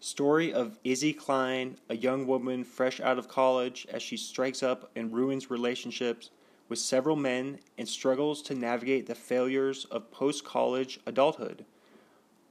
Story 0.00 0.52
of 0.52 0.80
Izzy 0.82 1.12
Klein, 1.12 1.76
a 1.88 1.94
young 1.94 2.26
woman 2.26 2.64
fresh 2.64 3.00
out 3.00 3.16
of 3.16 3.28
college, 3.28 3.86
as 3.92 4.02
she 4.02 4.16
strikes 4.16 4.64
up 4.64 4.90
and 4.96 5.14
ruins 5.14 5.48
relationships 5.48 6.30
with 6.68 6.80
several 6.80 7.14
men 7.14 7.60
and 7.78 7.88
struggles 7.88 8.42
to 8.42 8.54
navigate 8.56 9.06
the 9.06 9.14
failures 9.14 9.84
of 9.92 10.10
post 10.10 10.42
college 10.42 10.98
adulthood, 11.06 11.64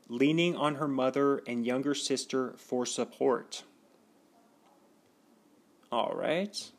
leaning 0.08 0.56
on 0.56 0.76
her 0.76 0.88
mother 0.88 1.41
and 1.47 1.66
younger 1.66 1.95
sister 1.95 2.54
for 2.58 2.86
support. 2.86 3.64
All 5.91 6.14
right. 6.16 6.72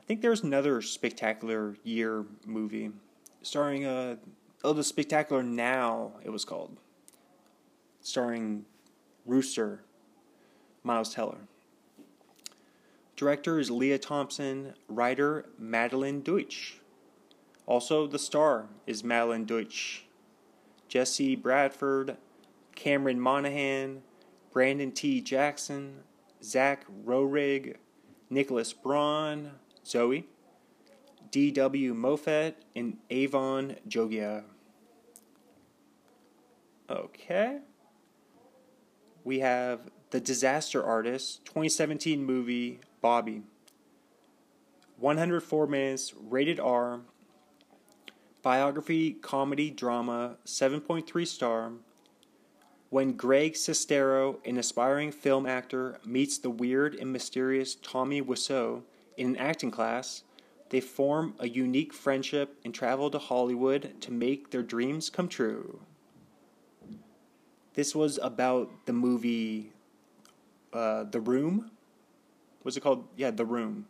I 0.00 0.04
think 0.06 0.20
there's 0.20 0.42
another 0.42 0.82
Spectacular 0.82 1.76
Year 1.82 2.26
movie 2.46 2.90
starring, 3.40 3.86
uh, 3.86 4.16
oh, 4.62 4.72
The 4.72 4.84
Spectacular 4.84 5.42
Now, 5.42 6.12
it 6.22 6.30
was 6.30 6.44
called, 6.44 6.76
starring 8.00 8.66
Rooster, 9.24 9.82
Miles 10.82 11.14
Teller. 11.14 11.38
Director 13.16 13.58
is 13.58 13.70
Lea 13.70 13.96
Thompson, 13.96 14.74
writer 14.88 15.46
Madelyn 15.60 16.22
Deutch. 16.22 16.80
Also, 17.66 18.06
the 18.06 18.18
star 18.18 18.66
is 18.86 19.02
Madelyn 19.02 19.46
Deutch. 19.46 20.03
Jesse 20.88 21.36
Bradford, 21.36 22.16
Cameron 22.74 23.20
Monaghan, 23.20 24.02
Brandon 24.52 24.92
T. 24.92 25.20
Jackson, 25.20 26.00
Zach 26.42 26.86
Roerig, 27.04 27.76
Nicholas 28.30 28.72
Braun, 28.72 29.52
Zoe, 29.84 30.26
D.W. 31.30 31.94
Moffett, 31.94 32.54
and 32.76 32.98
Avan 33.10 33.76
Jogia. 33.88 34.44
Okay. 36.88 37.58
We 39.24 39.40
have 39.40 39.90
The 40.10 40.20
Disaster 40.20 40.84
Artist 40.84 41.44
2017 41.46 42.24
movie 42.24 42.80
Bobby. 43.00 43.42
104 44.98 45.66
minutes, 45.66 46.14
rated 46.16 46.60
R. 46.60 47.00
Biography, 48.44 49.12
comedy, 49.14 49.70
drama, 49.70 50.36
7.3 50.44 51.26
star. 51.26 51.72
When 52.90 53.14
Greg 53.14 53.54
Sestero, 53.54 54.36
an 54.44 54.58
aspiring 54.58 55.12
film 55.12 55.46
actor, 55.46 55.98
meets 56.04 56.36
the 56.36 56.50
weird 56.50 56.94
and 56.94 57.10
mysterious 57.10 57.74
Tommy 57.76 58.20
Wiseau 58.20 58.82
in 59.16 59.28
an 59.28 59.36
acting 59.38 59.70
class, 59.70 60.24
they 60.68 60.80
form 60.80 61.34
a 61.38 61.48
unique 61.48 61.94
friendship 61.94 62.58
and 62.66 62.74
travel 62.74 63.10
to 63.12 63.18
Hollywood 63.18 63.94
to 64.02 64.12
make 64.12 64.50
their 64.50 64.62
dreams 64.62 65.08
come 65.08 65.26
true. 65.26 65.80
This 67.72 67.94
was 67.94 68.18
about 68.22 68.70
the 68.84 68.92
movie 68.92 69.72
uh, 70.74 71.04
The 71.04 71.20
Room 71.20 71.70
Was 72.62 72.76
it 72.76 72.82
called? 72.82 73.08
Yeah, 73.16 73.30
The 73.30 73.46
Room, 73.46 73.86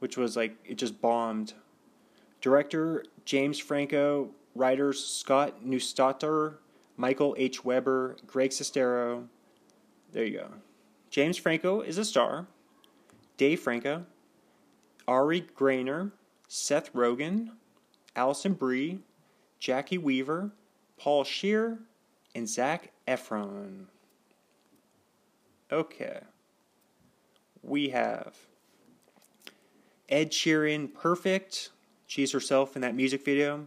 which 0.00 0.16
was 0.16 0.36
like 0.36 0.56
it 0.64 0.74
just 0.74 1.00
bombed. 1.00 1.54
Director 2.40 3.04
James 3.28 3.58
Franco, 3.58 4.30
writers 4.54 5.04
Scott 5.04 5.62
Neustadter, 5.62 6.54
Michael 6.96 7.34
H. 7.36 7.62
Weber, 7.62 8.16
Greg 8.26 8.50
Sestero. 8.50 9.26
There 10.12 10.24
you 10.24 10.38
go. 10.38 10.48
James 11.10 11.36
Franco 11.36 11.82
is 11.82 11.98
a 11.98 12.04
star. 12.06 12.46
Dave 13.36 13.60
Franco, 13.60 14.06
Ari 15.06 15.42
Graynor, 15.54 16.12
Seth 16.48 16.90
Rogen, 16.94 17.50
Alison 18.16 18.54
Brie, 18.54 19.00
Jacki 19.60 19.98
Weaver, 19.98 20.52
Paul 20.96 21.24
Scheer, 21.24 21.80
and 22.34 22.48
Zac 22.48 22.92
Efron. 23.06 23.88
Okay 25.70 26.20
we 27.62 27.90
have 27.90 28.36
Ed 30.08 30.30
Sheeran 30.30 30.92
Perfect, 30.92 31.70
She's 32.08 32.32
herself 32.32 32.74
in 32.74 32.82
that 32.82 32.96
music 32.96 33.22
video. 33.22 33.66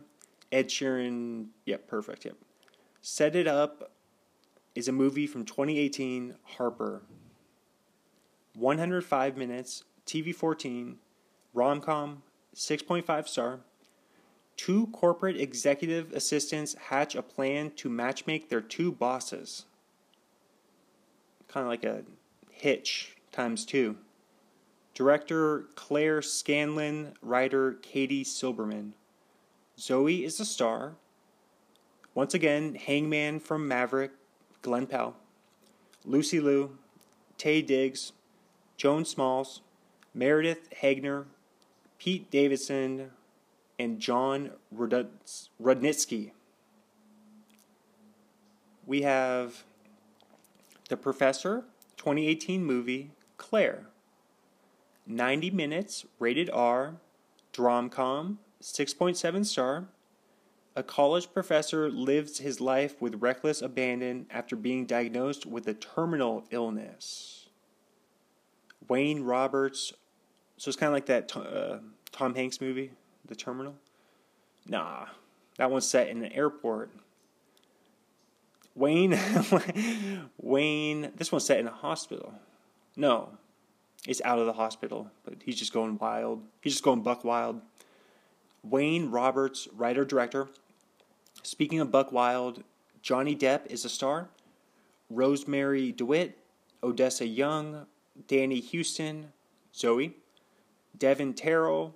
Ed 0.51 0.67
Sheeran, 0.67 1.49
yep, 1.63 1.87
perfect, 1.87 2.25
yep. 2.25 2.35
Set 3.01 3.35
It 3.35 3.47
Up 3.47 3.91
is 4.73 4.87
a 4.87 4.91
movie 4.91 5.27
from 5.27 5.45
2018, 5.45 6.35
Harper. 6.57 7.03
105 8.55 9.37
minutes, 9.37 9.83
TV 10.07 10.33
14, 10.33 10.97
rom 11.53 11.81
com, 11.81 12.23
6.5 12.55 13.27
star. 13.27 13.59
Two 14.57 14.87
corporate 14.87 15.39
executive 15.39 16.11
assistants 16.11 16.75
hatch 16.89 17.15
a 17.15 17.21
plan 17.21 17.71
to 17.77 17.89
matchmake 17.89 18.49
their 18.49 18.59
two 18.59 18.91
bosses. 18.91 19.65
Kind 21.47 21.63
of 21.63 21.69
like 21.69 21.83
a 21.83 22.03
hitch 22.49 23.15
times 23.31 23.65
two. 23.65 23.97
Director 24.93 25.65
Claire 25.75 26.21
Scanlon, 26.21 27.13
writer 27.21 27.73
Katie 27.81 28.25
Silberman. 28.25 28.91
Zoe 29.79 30.23
is 30.23 30.37
the 30.37 30.45
star. 30.45 30.93
Once 32.13 32.33
again, 32.33 32.75
Hangman 32.75 33.39
from 33.39 33.67
Maverick, 33.67 34.11
Glen 34.61 34.85
Powell. 34.85 35.15
Lucy 36.03 36.39
Liu, 36.39 36.77
Taye 37.37 37.65
Diggs, 37.65 38.11
Joan 38.75 39.05
Smalls, 39.05 39.61
Meredith 40.13 40.67
Hagner, 40.81 41.25
Pete 41.97 42.29
Davidson, 42.29 43.11
and 43.79 43.99
Jon 43.99 44.51
Rudnitsky. 44.75 46.31
We 48.85 49.03
have 49.03 49.63
The 50.89 50.97
Professor, 50.97 51.63
2018 51.97 52.65
movie, 52.65 53.11
Claire. 53.37 53.85
90 55.15 55.51
minutes, 55.51 56.05
rated 56.19 56.49
R, 56.49 56.95
Dromcom, 57.53 58.37
6.7 58.61 59.45
star. 59.45 59.85
A 60.75 60.83
college 60.83 61.33
professor 61.33 61.89
lives 61.89 62.39
his 62.39 62.61
life 62.61 63.01
with 63.01 63.21
reckless 63.21 63.61
abandon 63.61 64.25
after 64.29 64.55
being 64.55 64.85
diagnosed 64.85 65.45
with 65.45 65.67
a 65.67 65.73
terminal 65.73 66.45
illness. 66.49 67.49
Wayne 68.87 69.23
Roberts, 69.23 69.93
so 70.57 70.69
it's 70.69 70.77
kind 70.77 70.89
of 70.89 70.93
like 70.93 71.05
that 71.07 71.35
uh, 71.35 71.79
Tom 72.11 72.35
Hanks 72.35 72.61
movie, 72.61 72.91
The 73.25 73.35
Terminal. 73.35 73.75
Nah, 74.67 75.07
that 75.57 75.69
one's 75.71 75.87
set 75.87 76.07
in 76.07 76.23
an 76.23 76.31
airport. 76.31 76.91
Wayne, 78.75 79.19
Wayne, 80.37 81.11
this 81.17 81.31
one's 81.31 81.45
set 81.45 81.59
in 81.59 81.67
a 81.67 81.71
hospital. 81.71 82.33
No, 82.95 83.37
it's 84.07 84.21
out 84.25 84.39
of 84.39 84.45
the 84.45 84.53
hospital, 84.53 85.11
but 85.23 85.35
he's 85.43 85.57
just 85.57 85.73
going 85.73 85.97
wild. 85.97 86.43
He's 86.61 86.73
just 86.73 86.83
going 86.83 87.01
buck 87.01 87.23
wild. 87.23 87.61
Wayne 88.63 89.11
Roberts, 89.11 89.67
writer 89.75 90.05
director. 90.05 90.47
Speaking 91.43 91.79
of 91.79 91.91
buck 91.91 92.11
wild, 92.11 92.63
Johnny 93.01 93.35
Depp 93.35 93.67
is 93.67 93.85
a 93.85 93.89
star. 93.89 94.29
Rosemarie 95.13 95.95
DeWitt, 95.95 96.37
Odessa 96.83 97.25
Young, 97.25 97.85
Danny 98.27 98.61
Huston, 98.61 99.31
Zoe, 99.75 100.15
Devon 100.97 101.33
Terrell, 101.33 101.95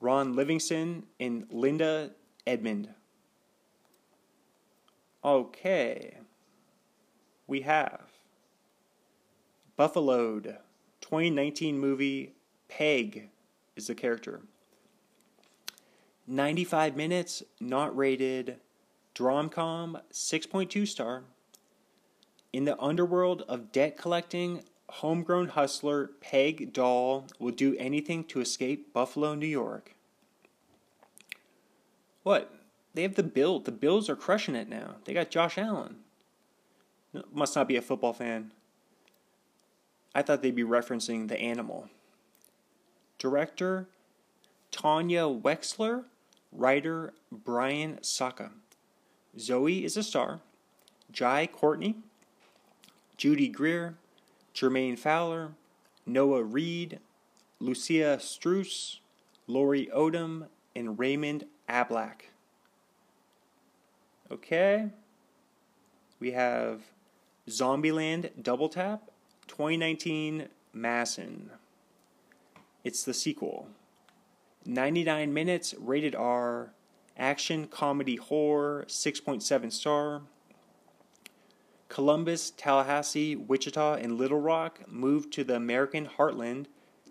Ron 0.00 0.34
Livingston, 0.34 1.04
and 1.20 1.46
Linda 1.50 2.10
Emond. 2.46 2.88
Okay. 5.24 6.18
We 7.46 7.62
have 7.62 8.02
Buffaloed. 9.76 10.56
2019 11.08 11.78
movie 11.78 12.34
Peg 12.68 13.30
is 13.76 13.86
the 13.86 13.94
character. 13.94 14.42
95 16.26 16.96
minutes, 16.96 17.42
not 17.60 17.96
rated. 17.96 18.56
Dromcom, 19.14 20.02
6.2 20.12 20.86
star. 20.86 21.22
In 22.52 22.66
the 22.66 22.78
underworld 22.78 23.42
of 23.48 23.72
debt 23.72 23.96
collecting, 23.96 24.64
homegrown 24.90 25.48
hustler 25.48 26.10
Peg 26.20 26.74
Doll 26.74 27.26
will 27.38 27.52
do 27.52 27.74
anything 27.78 28.22
to 28.24 28.42
escape 28.42 28.92
Buffalo, 28.92 29.34
New 29.34 29.46
York. 29.46 29.94
What? 32.22 32.54
They 32.92 33.00
have 33.00 33.14
the 33.14 33.22
Bills. 33.22 33.64
The 33.64 33.72
Bills 33.72 34.10
are 34.10 34.16
crushing 34.16 34.54
it 34.54 34.68
now. 34.68 34.96
They 35.06 35.14
got 35.14 35.30
Josh 35.30 35.56
Allen. 35.56 35.96
Must 37.32 37.56
not 37.56 37.66
be 37.66 37.76
a 37.76 37.82
football 37.82 38.12
fan. 38.12 38.52
I 40.14 40.22
thought 40.22 40.42
they'd 40.42 40.54
be 40.54 40.64
referencing 40.64 41.28
the 41.28 41.38
animal. 41.38 41.88
Director 43.18 43.88
Tanya 44.70 45.22
Wexler, 45.22 46.04
writer 46.52 47.14
Brian 47.32 47.98
Sacca. 48.02 48.50
Zoe 49.38 49.84
is 49.84 49.96
a 49.96 50.02
star. 50.02 50.40
Jai 51.10 51.46
Courtney, 51.46 51.96
Judy 53.16 53.48
Greer, 53.48 53.96
Jermaine 54.54 54.98
Fowler, 54.98 55.52
Noah 56.04 56.42
Reid, 56.42 57.00
Lucia 57.60 58.20
Strauss, 58.20 59.00
Laurie 59.46 59.88
Odom, 59.94 60.48
and 60.76 60.98
Raymond 60.98 61.44
Ablack. 61.68 62.30
Okay. 64.30 64.90
We 66.20 66.32
have 66.32 66.82
Zombieland 67.48 68.42
Double 68.42 68.68
Tap 68.68 69.07
2019 69.48 70.48
Masson. 70.72 71.50
It's 72.84 73.02
the 73.02 73.14
sequel. 73.14 73.68
99 74.64 75.32
minutes, 75.32 75.74
rated 75.78 76.14
R, 76.14 76.72
action, 77.16 77.66
comedy, 77.66 78.16
horror, 78.16 78.84
6.7 78.86 79.72
star. 79.72 80.22
Columbus, 81.88 82.50
Tallahassee, 82.50 83.34
Wichita, 83.34 83.94
and 83.94 84.18
Little 84.18 84.40
Rock 84.40 84.80
move 84.86 85.30
to 85.30 85.42
the 85.42 85.56
American 85.56 86.06
heartland 86.06 86.66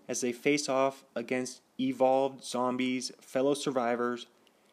as 0.06 0.20
they 0.20 0.32
face 0.32 0.68
off 0.68 1.04
against 1.16 1.60
evolved 1.78 2.44
zombies, 2.44 3.10
fellow 3.20 3.54
survivors, 3.54 4.26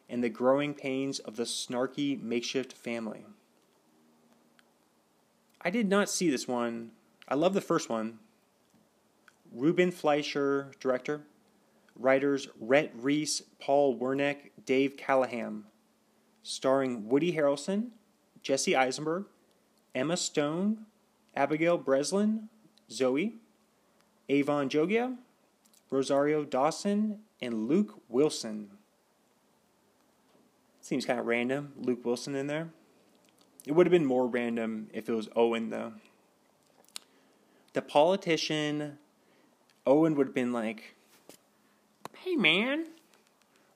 and 0.08 0.22
the 0.22 0.28
growing 0.28 0.72
pains 0.72 1.18
of 1.18 1.36
the 1.36 1.42
snarky 1.42 2.20
makeshift 2.22 2.72
family. 2.72 3.26
I 5.60 5.70
did 5.70 5.88
not 5.88 6.08
see 6.08 6.30
this 6.30 6.46
one 6.46 6.92
I 7.28 7.34
love 7.34 7.54
the 7.54 7.60
first 7.60 7.88
one. 7.88 8.18
Ruben 9.52 9.90
Fleischer, 9.90 10.72
director. 10.80 11.22
Writers 11.98 12.48
Rhett 12.60 12.92
Reese, 12.94 13.42
Paul 13.58 13.98
Wernick, 13.98 14.50
Dave 14.64 14.96
Callaham. 14.96 15.66
Starring 16.42 17.08
Woody 17.08 17.32
Harrelson, 17.32 17.88
Jesse 18.42 18.76
Eisenberg, 18.76 19.24
Emma 19.94 20.16
Stone, 20.16 20.86
Abigail 21.34 21.78
Breslin, 21.78 22.48
Zoe, 22.90 23.36
Avan 24.28 24.68
Jogia, 24.68 25.16
Rosario 25.90 26.44
Dawson, 26.44 27.20
and 27.42 27.66
Luke 27.66 28.00
Wilson. 28.08 28.70
Seems 30.80 31.04
kind 31.04 31.18
of 31.18 31.26
random, 31.26 31.72
Luke 31.76 32.04
Wilson 32.04 32.36
in 32.36 32.46
there. 32.46 32.70
It 33.66 33.72
would 33.72 33.86
have 33.86 33.92
been 33.92 34.06
more 34.06 34.28
random 34.28 34.88
if 34.92 35.08
it 35.08 35.14
was 35.14 35.28
Owen, 35.34 35.70
though 35.70 35.94
the 37.76 37.82
politician, 37.82 38.96
Owen 39.86 40.14
would 40.14 40.28
have 40.28 40.34
been 40.34 40.50
like, 40.50 40.94
Hey 42.14 42.34
man, 42.34 42.86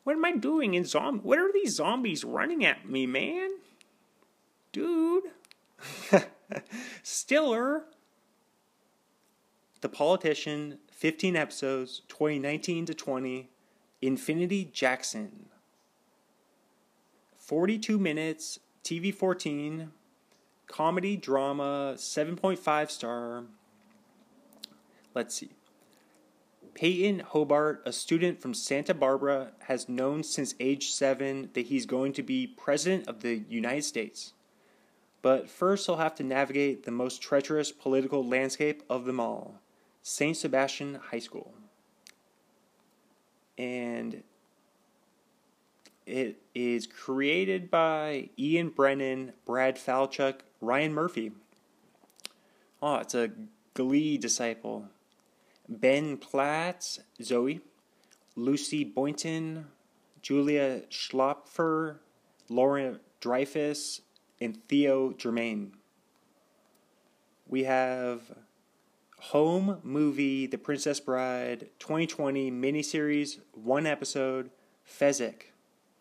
what 0.05 0.15
am 0.15 0.25
I 0.25 0.33
doing 0.33 0.73
in 0.73 0.87
zombie? 0.87 1.21
What 1.23 1.39
are 1.39 1.53
these 1.53 1.75
zombies 1.75 2.25
running 2.25 2.65
at 2.65 2.89
me, 2.89 3.07
man? 3.07 3.51
Dude. 4.73 5.25
Stiller. 7.03 7.85
The 9.83 9.91
Politician, 9.91 10.79
15 10.93 11.37
episodes, 11.37 12.01
2019 12.09 12.87
to 12.87 12.95
20. 12.95 13.51
Infinity 14.01 14.71
Jackson. 14.73 15.51
42 17.37 17.99
minutes, 17.99 18.61
TV 18.83 19.15
14. 19.15 19.91
Comedy 20.69 21.17
drama, 21.17 21.97
7.5 21.99 22.91
star. 22.91 23.45
Let's 25.15 25.35
see. 25.35 25.51
Peyton 26.75 27.21
Hobart, 27.21 27.83
a 27.85 27.93
student 27.93 28.41
from 28.41 28.55
Santa 28.55 28.95
Barbara, 28.95 29.53
has 29.67 29.89
known 29.89 30.23
since 30.23 30.55
age 30.61 30.91
seven 30.93 31.51
that 31.55 31.67
he's 31.67 31.85
going 31.85 32.13
to 32.15 32.23
be 32.23 32.47
President 32.47 33.09
of 33.09 33.21
the 33.21 33.43
United 33.49 33.85
States. 33.85 34.33
But 35.23 35.51
first, 35.51 35.87
he'll 35.87 35.97
have 35.97 36.15
to 36.17 36.25
navigate 36.25 36.85
the 36.85 36.91
most 36.91 37.21
treacherous 37.21 37.73
political 37.73 38.27
landscape 38.27 38.83
of 38.89 39.05
them 39.05 39.21
all 39.21 39.61
St. 40.03 40.37
Sebastian 40.37 40.95
High 41.11 41.19
School. 41.19 41.53
And 43.59 44.23
it 46.07 46.41
is 46.55 46.87
created 46.87 47.71
by 47.71 48.31
Ian 48.39 48.71
Brennan, 48.71 49.33
Brad 49.45 49.77
Falchuk, 49.77 50.37
Ryan 50.61 50.95
Murphy. 50.95 51.33
Oh, 52.83 52.97
it's 52.97 53.15
a 53.15 53.31
Glee 53.75 54.17
disciple. 54.17 54.87
Ben 55.71 56.17
Platt, 56.17 56.99
Zoe, 57.23 57.61
Lucy 58.35 58.83
Boynton, 58.83 59.67
Julia 60.21 60.83
Schlaepfer, 60.91 61.99
Laura 62.49 62.99
Dreyfuss, 63.21 64.01
and 64.41 64.59
Theo 64.69 65.13
Germaine. 65.13 65.73
We 67.47 67.65
have 67.65 68.23
home 69.19 69.79
movie 69.85 70.47
The 70.47 70.59
Princess 70.59 70.99
Bride 70.99 71.69
2020 71.79 72.51
miniseries, 72.51 73.39
one 73.53 73.87
episode, 73.87 74.51
Fezzik, 74.85 75.53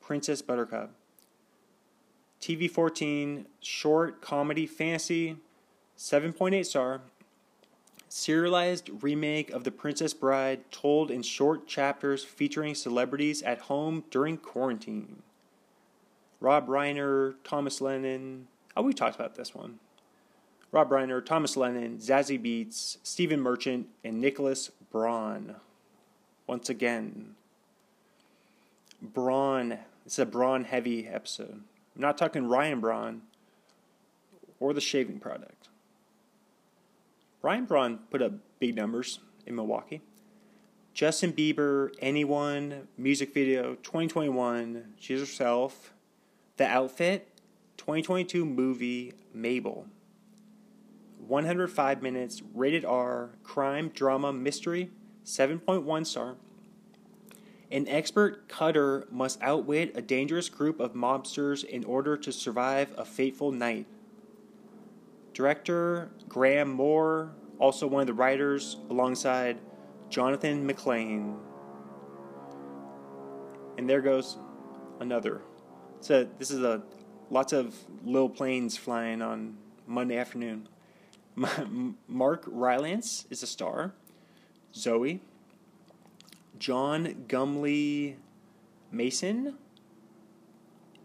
Princess 0.02 0.42
Buttercup. 0.42 0.96
TV 2.42 2.72
14 2.72 3.46
short 3.60 4.22
comedy 4.22 4.66
fantasy, 4.66 5.36
7.8 5.98 6.66
star. 6.66 7.02
Serialized 8.12 8.90
remake 9.04 9.52
of 9.52 9.64
The 9.64 9.72
Princess 9.72 10.16
Bride 10.16 10.72
told 10.72 11.12
in 11.12 11.22
short 11.22 11.68
chapters 11.68 12.24
featuring 12.24 12.74
celebrities 12.74 13.44
at 13.44 13.62
home 13.62 14.04
during 14.10 14.38
quarantine. 14.38 15.22
Rob 16.40 16.68
Reiner, 16.68 17.36
Thomas 17.44 17.82
Lennon. 17.82 18.48
Oh, 18.76 18.82
we 18.82 18.94
talked 18.94 19.16
about 19.16 19.36
this 19.36 19.54
one. 19.54 19.80
Rob 20.72 20.90
Reiner, 20.90 21.24
Thomas 21.24 21.56
Lennon, 21.56 21.98
Zazie 22.00 22.44
Beetz, 22.44 22.98
Stephen 23.04 23.42
Merchant, 23.42 23.88
and 24.04 24.20
Nicholas 24.20 24.72
Braun. 24.92 25.56
Once 26.48 26.68
again, 26.70 27.36
Braun. 29.02 29.80
It's 30.06 30.18
a 30.18 30.26
Braun 30.26 30.64
heavy 30.64 31.08
episode. 31.08 31.62
I'm 31.96 32.02
not 32.02 32.18
talking 32.18 32.48
Ryan 32.48 32.80
Braun 32.80 33.22
or 34.60 34.74
the 34.74 34.82
shaving 34.82 35.20
product. 35.20 35.69
Ryan 37.42 37.66
Braun 37.66 38.00
put 38.10 38.22
up 38.22 38.34
big 38.60 38.76
numbers 38.76 39.20
in 39.46 39.56
Milwaukee. 39.56 40.02
Justin 40.94 41.32
Bieber, 41.32 41.94
Anyone, 42.02 42.88
music 42.98 43.34
video 43.34 43.76
2021, 43.76 44.96
She's 45.00 45.22
Herself, 45.22 45.94
The 46.58 46.66
Outfit, 46.66 47.30
2022 47.78 48.46
movie 48.46 49.14
Mabel. 49.34 49.86
105 51.26 52.02
minutes, 52.02 52.42
rated 52.54 52.84
R, 52.84 53.30
crime, 53.44 53.90
drama, 53.90 54.34
mystery, 54.34 54.90
7.1 55.24 56.06
star. 56.06 56.36
An 57.72 57.88
expert 57.88 58.50
cutter 58.50 59.08
must 59.12 59.42
outwit 59.42 59.96
a 59.96 60.02
dangerous 60.02 60.50
group 60.50 60.80
of 60.80 60.94
mobsters 60.94 61.64
in 61.64 61.86
order 61.86 62.18
to 62.18 62.32
survive 62.34 62.94
a 62.98 63.06
fateful 63.06 63.52
night. 63.52 63.86
Director 65.40 66.12
Graham 66.28 66.70
Moore, 66.70 67.32
also 67.60 67.88
one 67.88 68.02
of 68.02 68.08
the 68.08 68.14
writers, 68.14 68.76
alongside 68.90 69.58
Johnathan 70.10 70.70
McClain. 70.70 71.38
And 73.78 73.90
there 73.90 74.02
goes 74.02 74.38
another. 75.00 75.40
So 76.02 76.28
this 76.38 76.52
is 76.52 76.62
a 76.62 76.82
lots 77.30 77.54
of 77.54 77.74
little 78.04 78.28
planes 78.28 78.76
flying 78.76 79.22
on 79.22 79.56
Monday 79.88 80.18
afternoon. 80.18 80.68
Mark 82.10 82.44
Rylance 82.46 83.26
is 83.30 83.42
a 83.42 83.48
star. 83.48 83.94
Zoe, 84.76 85.22
John 86.58 87.24
Gumley 87.30 88.16
Mason, 88.92 89.56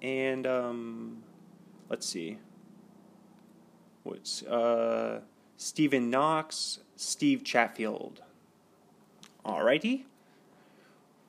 and 0.03 0.45
um, 0.45 1.23
let's 1.89 2.05
see, 2.05 2.39
uh, 4.49 5.21
Stephen 5.57 6.11
Knox, 6.11 6.81
Steve 6.97 7.45
Chatfield. 7.45 8.23
Alrighty, 9.45 10.05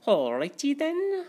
alrighty 0.07 0.77
then. 0.77 1.25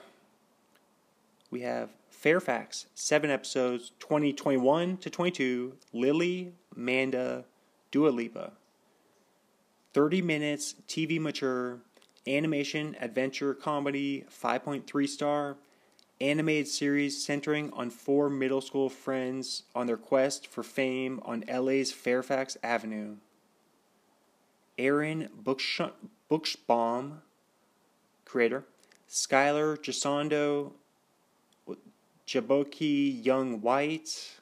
We 1.50 1.60
have 1.62 1.90
Fairfax, 2.10 2.86
seven 2.94 3.30
episodes, 3.30 3.92
2021 4.00 4.96
to 4.98 5.10
22. 5.10 5.74
Lily, 5.92 6.52
Manda, 6.74 7.44
Dua 7.90 8.08
Lipa. 8.08 8.52
30 9.92 10.22
minutes, 10.22 10.74
TV 10.88 11.18
mature, 11.20 11.78
animation, 12.26 12.96
adventure, 13.00 13.54
comedy, 13.54 14.24
5.3 14.30 15.08
star, 15.08 15.56
animated 16.20 16.68
series 16.68 17.22
centering 17.24 17.72
on 17.72 17.90
four 17.90 18.30
middle 18.30 18.60
school 18.60 18.88
friends 18.88 19.64
on 19.74 19.86
their 19.86 19.96
quest 19.96 20.46
for 20.46 20.62
fame 20.62 21.20
on 21.24 21.44
LA's 21.48 21.92
Fairfax 21.92 22.56
Avenue. 22.62 23.16
Aaron 24.78 25.28
Buchsbaum, 26.30 27.18
creator, 28.24 28.64
Skyler 29.08 29.78
Gisondo, 29.78 30.72
Jaboukie 32.26 33.24
Young 33.24 33.60
White, 33.60 34.40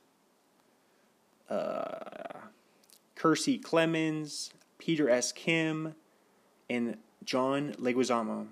uh, 1.50 2.38
Kiersey 3.16 3.60
Clemons, 3.60 4.50
Peter 4.78 5.08
S. 5.08 5.32
Kim, 5.32 5.94
and 6.70 6.96
John 7.24 7.74
Leguizamo. 7.78 8.46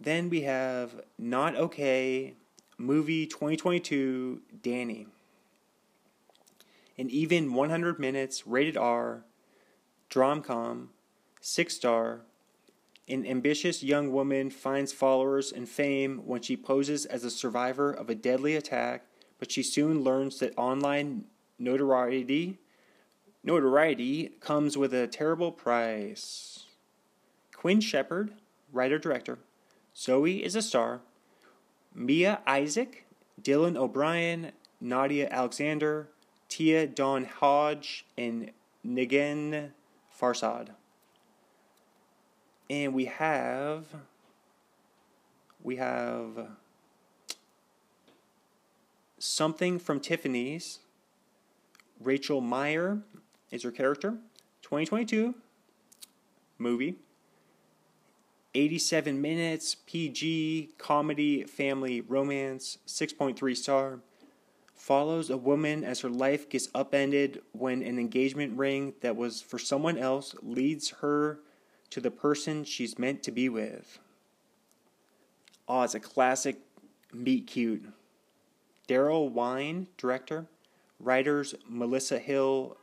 Then 0.00 0.28
we 0.28 0.42
have 0.42 1.02
Not 1.18 1.56
Okay, 1.56 2.34
movie 2.78 3.26
2022, 3.26 4.42
Danny. 4.62 5.06
An 6.98 7.10
even 7.10 7.54
100 7.54 7.98
minutes, 7.98 8.46
rated 8.46 8.76
R, 8.76 9.24
dromcom, 10.10 10.88
6 11.40 11.74
star. 11.74 12.20
An 13.08 13.26
ambitious 13.26 13.82
young 13.82 14.12
woman 14.12 14.50
finds 14.50 14.92
followers 14.92 15.52
and 15.52 15.68
fame 15.68 16.22
when 16.24 16.40
she 16.40 16.56
poses 16.56 17.04
as 17.04 17.24
a 17.24 17.30
survivor 17.30 17.92
of 17.92 18.08
a 18.08 18.14
deadly 18.14 18.56
attack, 18.56 19.04
but 19.38 19.52
she 19.52 19.62
soon 19.62 20.02
learns 20.02 20.38
that 20.38 20.56
online 20.56 21.24
notoriety 21.58 22.58
notoriety 23.44 24.30
comes 24.40 24.76
with 24.76 24.94
a 24.94 25.06
terrible 25.06 25.52
price. 25.52 26.64
Quinn 27.54 27.80
Shepard, 27.80 28.32
writer 28.72 28.98
director. 28.98 29.38
Zoe 29.96 30.42
is 30.44 30.56
a 30.56 30.62
star. 30.62 31.00
Mia 31.94 32.40
Isaac, 32.46 33.06
Dylan 33.40 33.76
O'Brien, 33.76 34.52
Nadia 34.80 35.28
Alexander, 35.30 36.08
Tia 36.48 36.86
Dawn 36.86 37.24
Hodge, 37.24 38.04
and 38.18 38.50
Negin 38.84 39.70
Farsad. 40.20 40.70
And 42.68 42.94
we 42.94 43.04
have 43.04 43.86
we 45.62 45.76
have 45.76 46.48
something 49.18 49.78
from 49.78 50.00
Tiffany's. 50.00 50.80
Rachel 52.00 52.40
Meyer 52.40 52.98
is 53.50 53.62
her 53.62 53.70
character. 53.70 54.18
2022 54.62 55.34
movie. 56.58 56.96
87 58.54 59.20
minutes, 59.20 59.74
PG, 59.74 60.74
comedy, 60.78 61.44
family, 61.44 62.00
romance, 62.00 62.78
6.3 62.86 63.56
star. 63.56 64.00
Follows 64.74 65.30
a 65.30 65.36
woman 65.36 65.82
as 65.82 66.00
her 66.00 66.08
life 66.08 66.48
gets 66.48 66.68
upended 66.74 67.42
when 67.52 67.82
an 67.82 67.98
engagement 67.98 68.56
ring 68.56 68.94
that 69.00 69.16
was 69.16 69.40
for 69.40 69.58
someone 69.58 69.98
else 69.98 70.34
leads 70.42 70.90
her 70.90 71.40
to 71.90 72.00
the 72.00 72.10
person 72.10 72.64
she's 72.64 72.98
meant 72.98 73.22
to 73.22 73.32
be 73.32 73.48
with. 73.48 73.98
Oh, 75.66 75.82
it's 75.82 75.94
a 75.94 76.00
classic 76.00 76.58
meet 77.12 77.46
cute. 77.46 77.84
Daryl 78.88 79.30
Wein, 79.30 79.88
director. 79.96 80.46
Writers 81.00 81.54
Melissa 81.68 82.18
Hill, 82.18 82.76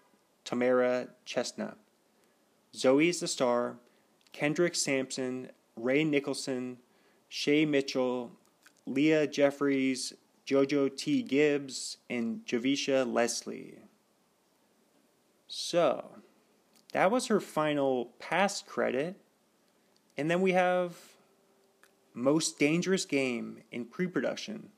Tamara 0.43 1.07
Chestna. 1.25 1.75
Zoe 2.75 3.09
is 3.09 3.19
the 3.19 3.27
star. 3.27 3.77
Kendrick 4.33 4.75
Sampson, 4.75 5.49
Ray 5.81 6.03
Nicholson, 6.03 6.77
Shay 7.29 7.65
Mitchell, 7.65 8.31
Leah 8.85 9.27
Jeffries, 9.27 10.13
Jojo 10.45 10.95
T. 10.95 11.21
Gibbs, 11.21 11.97
and 12.09 12.45
Javicia 12.45 13.11
Leslie. 13.11 13.79
So, 15.47 16.15
that 16.93 17.11
was 17.11 17.27
her 17.27 17.39
final 17.39 18.13
pass 18.19 18.61
credit. 18.61 19.15
And 20.17 20.29
then 20.29 20.41
we 20.41 20.51
have 20.51 20.95
Most 22.13 22.59
Dangerous 22.59 23.05
Game 23.05 23.59
in 23.71 23.85
pre 23.85 24.07
production. 24.07 24.69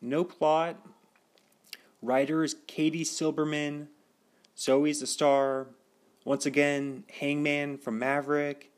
No 0.00 0.24
plot. 0.24 0.76
Writers 2.00 2.54
Katie 2.68 3.04
Silberman, 3.04 3.88
Zoe's 4.56 5.00
the 5.00 5.06
star. 5.06 5.68
Once 6.24 6.46
again, 6.46 7.04
Hangman 7.20 7.78
from 7.78 7.98
Maverick. 7.98 8.70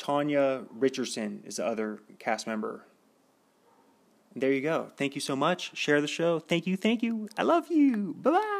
Tanya 0.00 0.64
Richardson 0.72 1.42
is 1.44 1.56
the 1.56 1.66
other 1.66 2.00
cast 2.18 2.46
member. 2.46 2.86
And 4.32 4.42
there 4.42 4.52
you 4.52 4.62
go. 4.62 4.90
Thank 4.96 5.14
you 5.14 5.20
so 5.20 5.36
much. 5.36 5.76
Share 5.76 6.00
the 6.00 6.08
show. 6.08 6.38
Thank 6.38 6.66
you. 6.66 6.76
Thank 6.76 7.02
you. 7.02 7.28
I 7.36 7.42
love 7.42 7.70
you. 7.70 8.14
Bye 8.18 8.30
bye. 8.30 8.59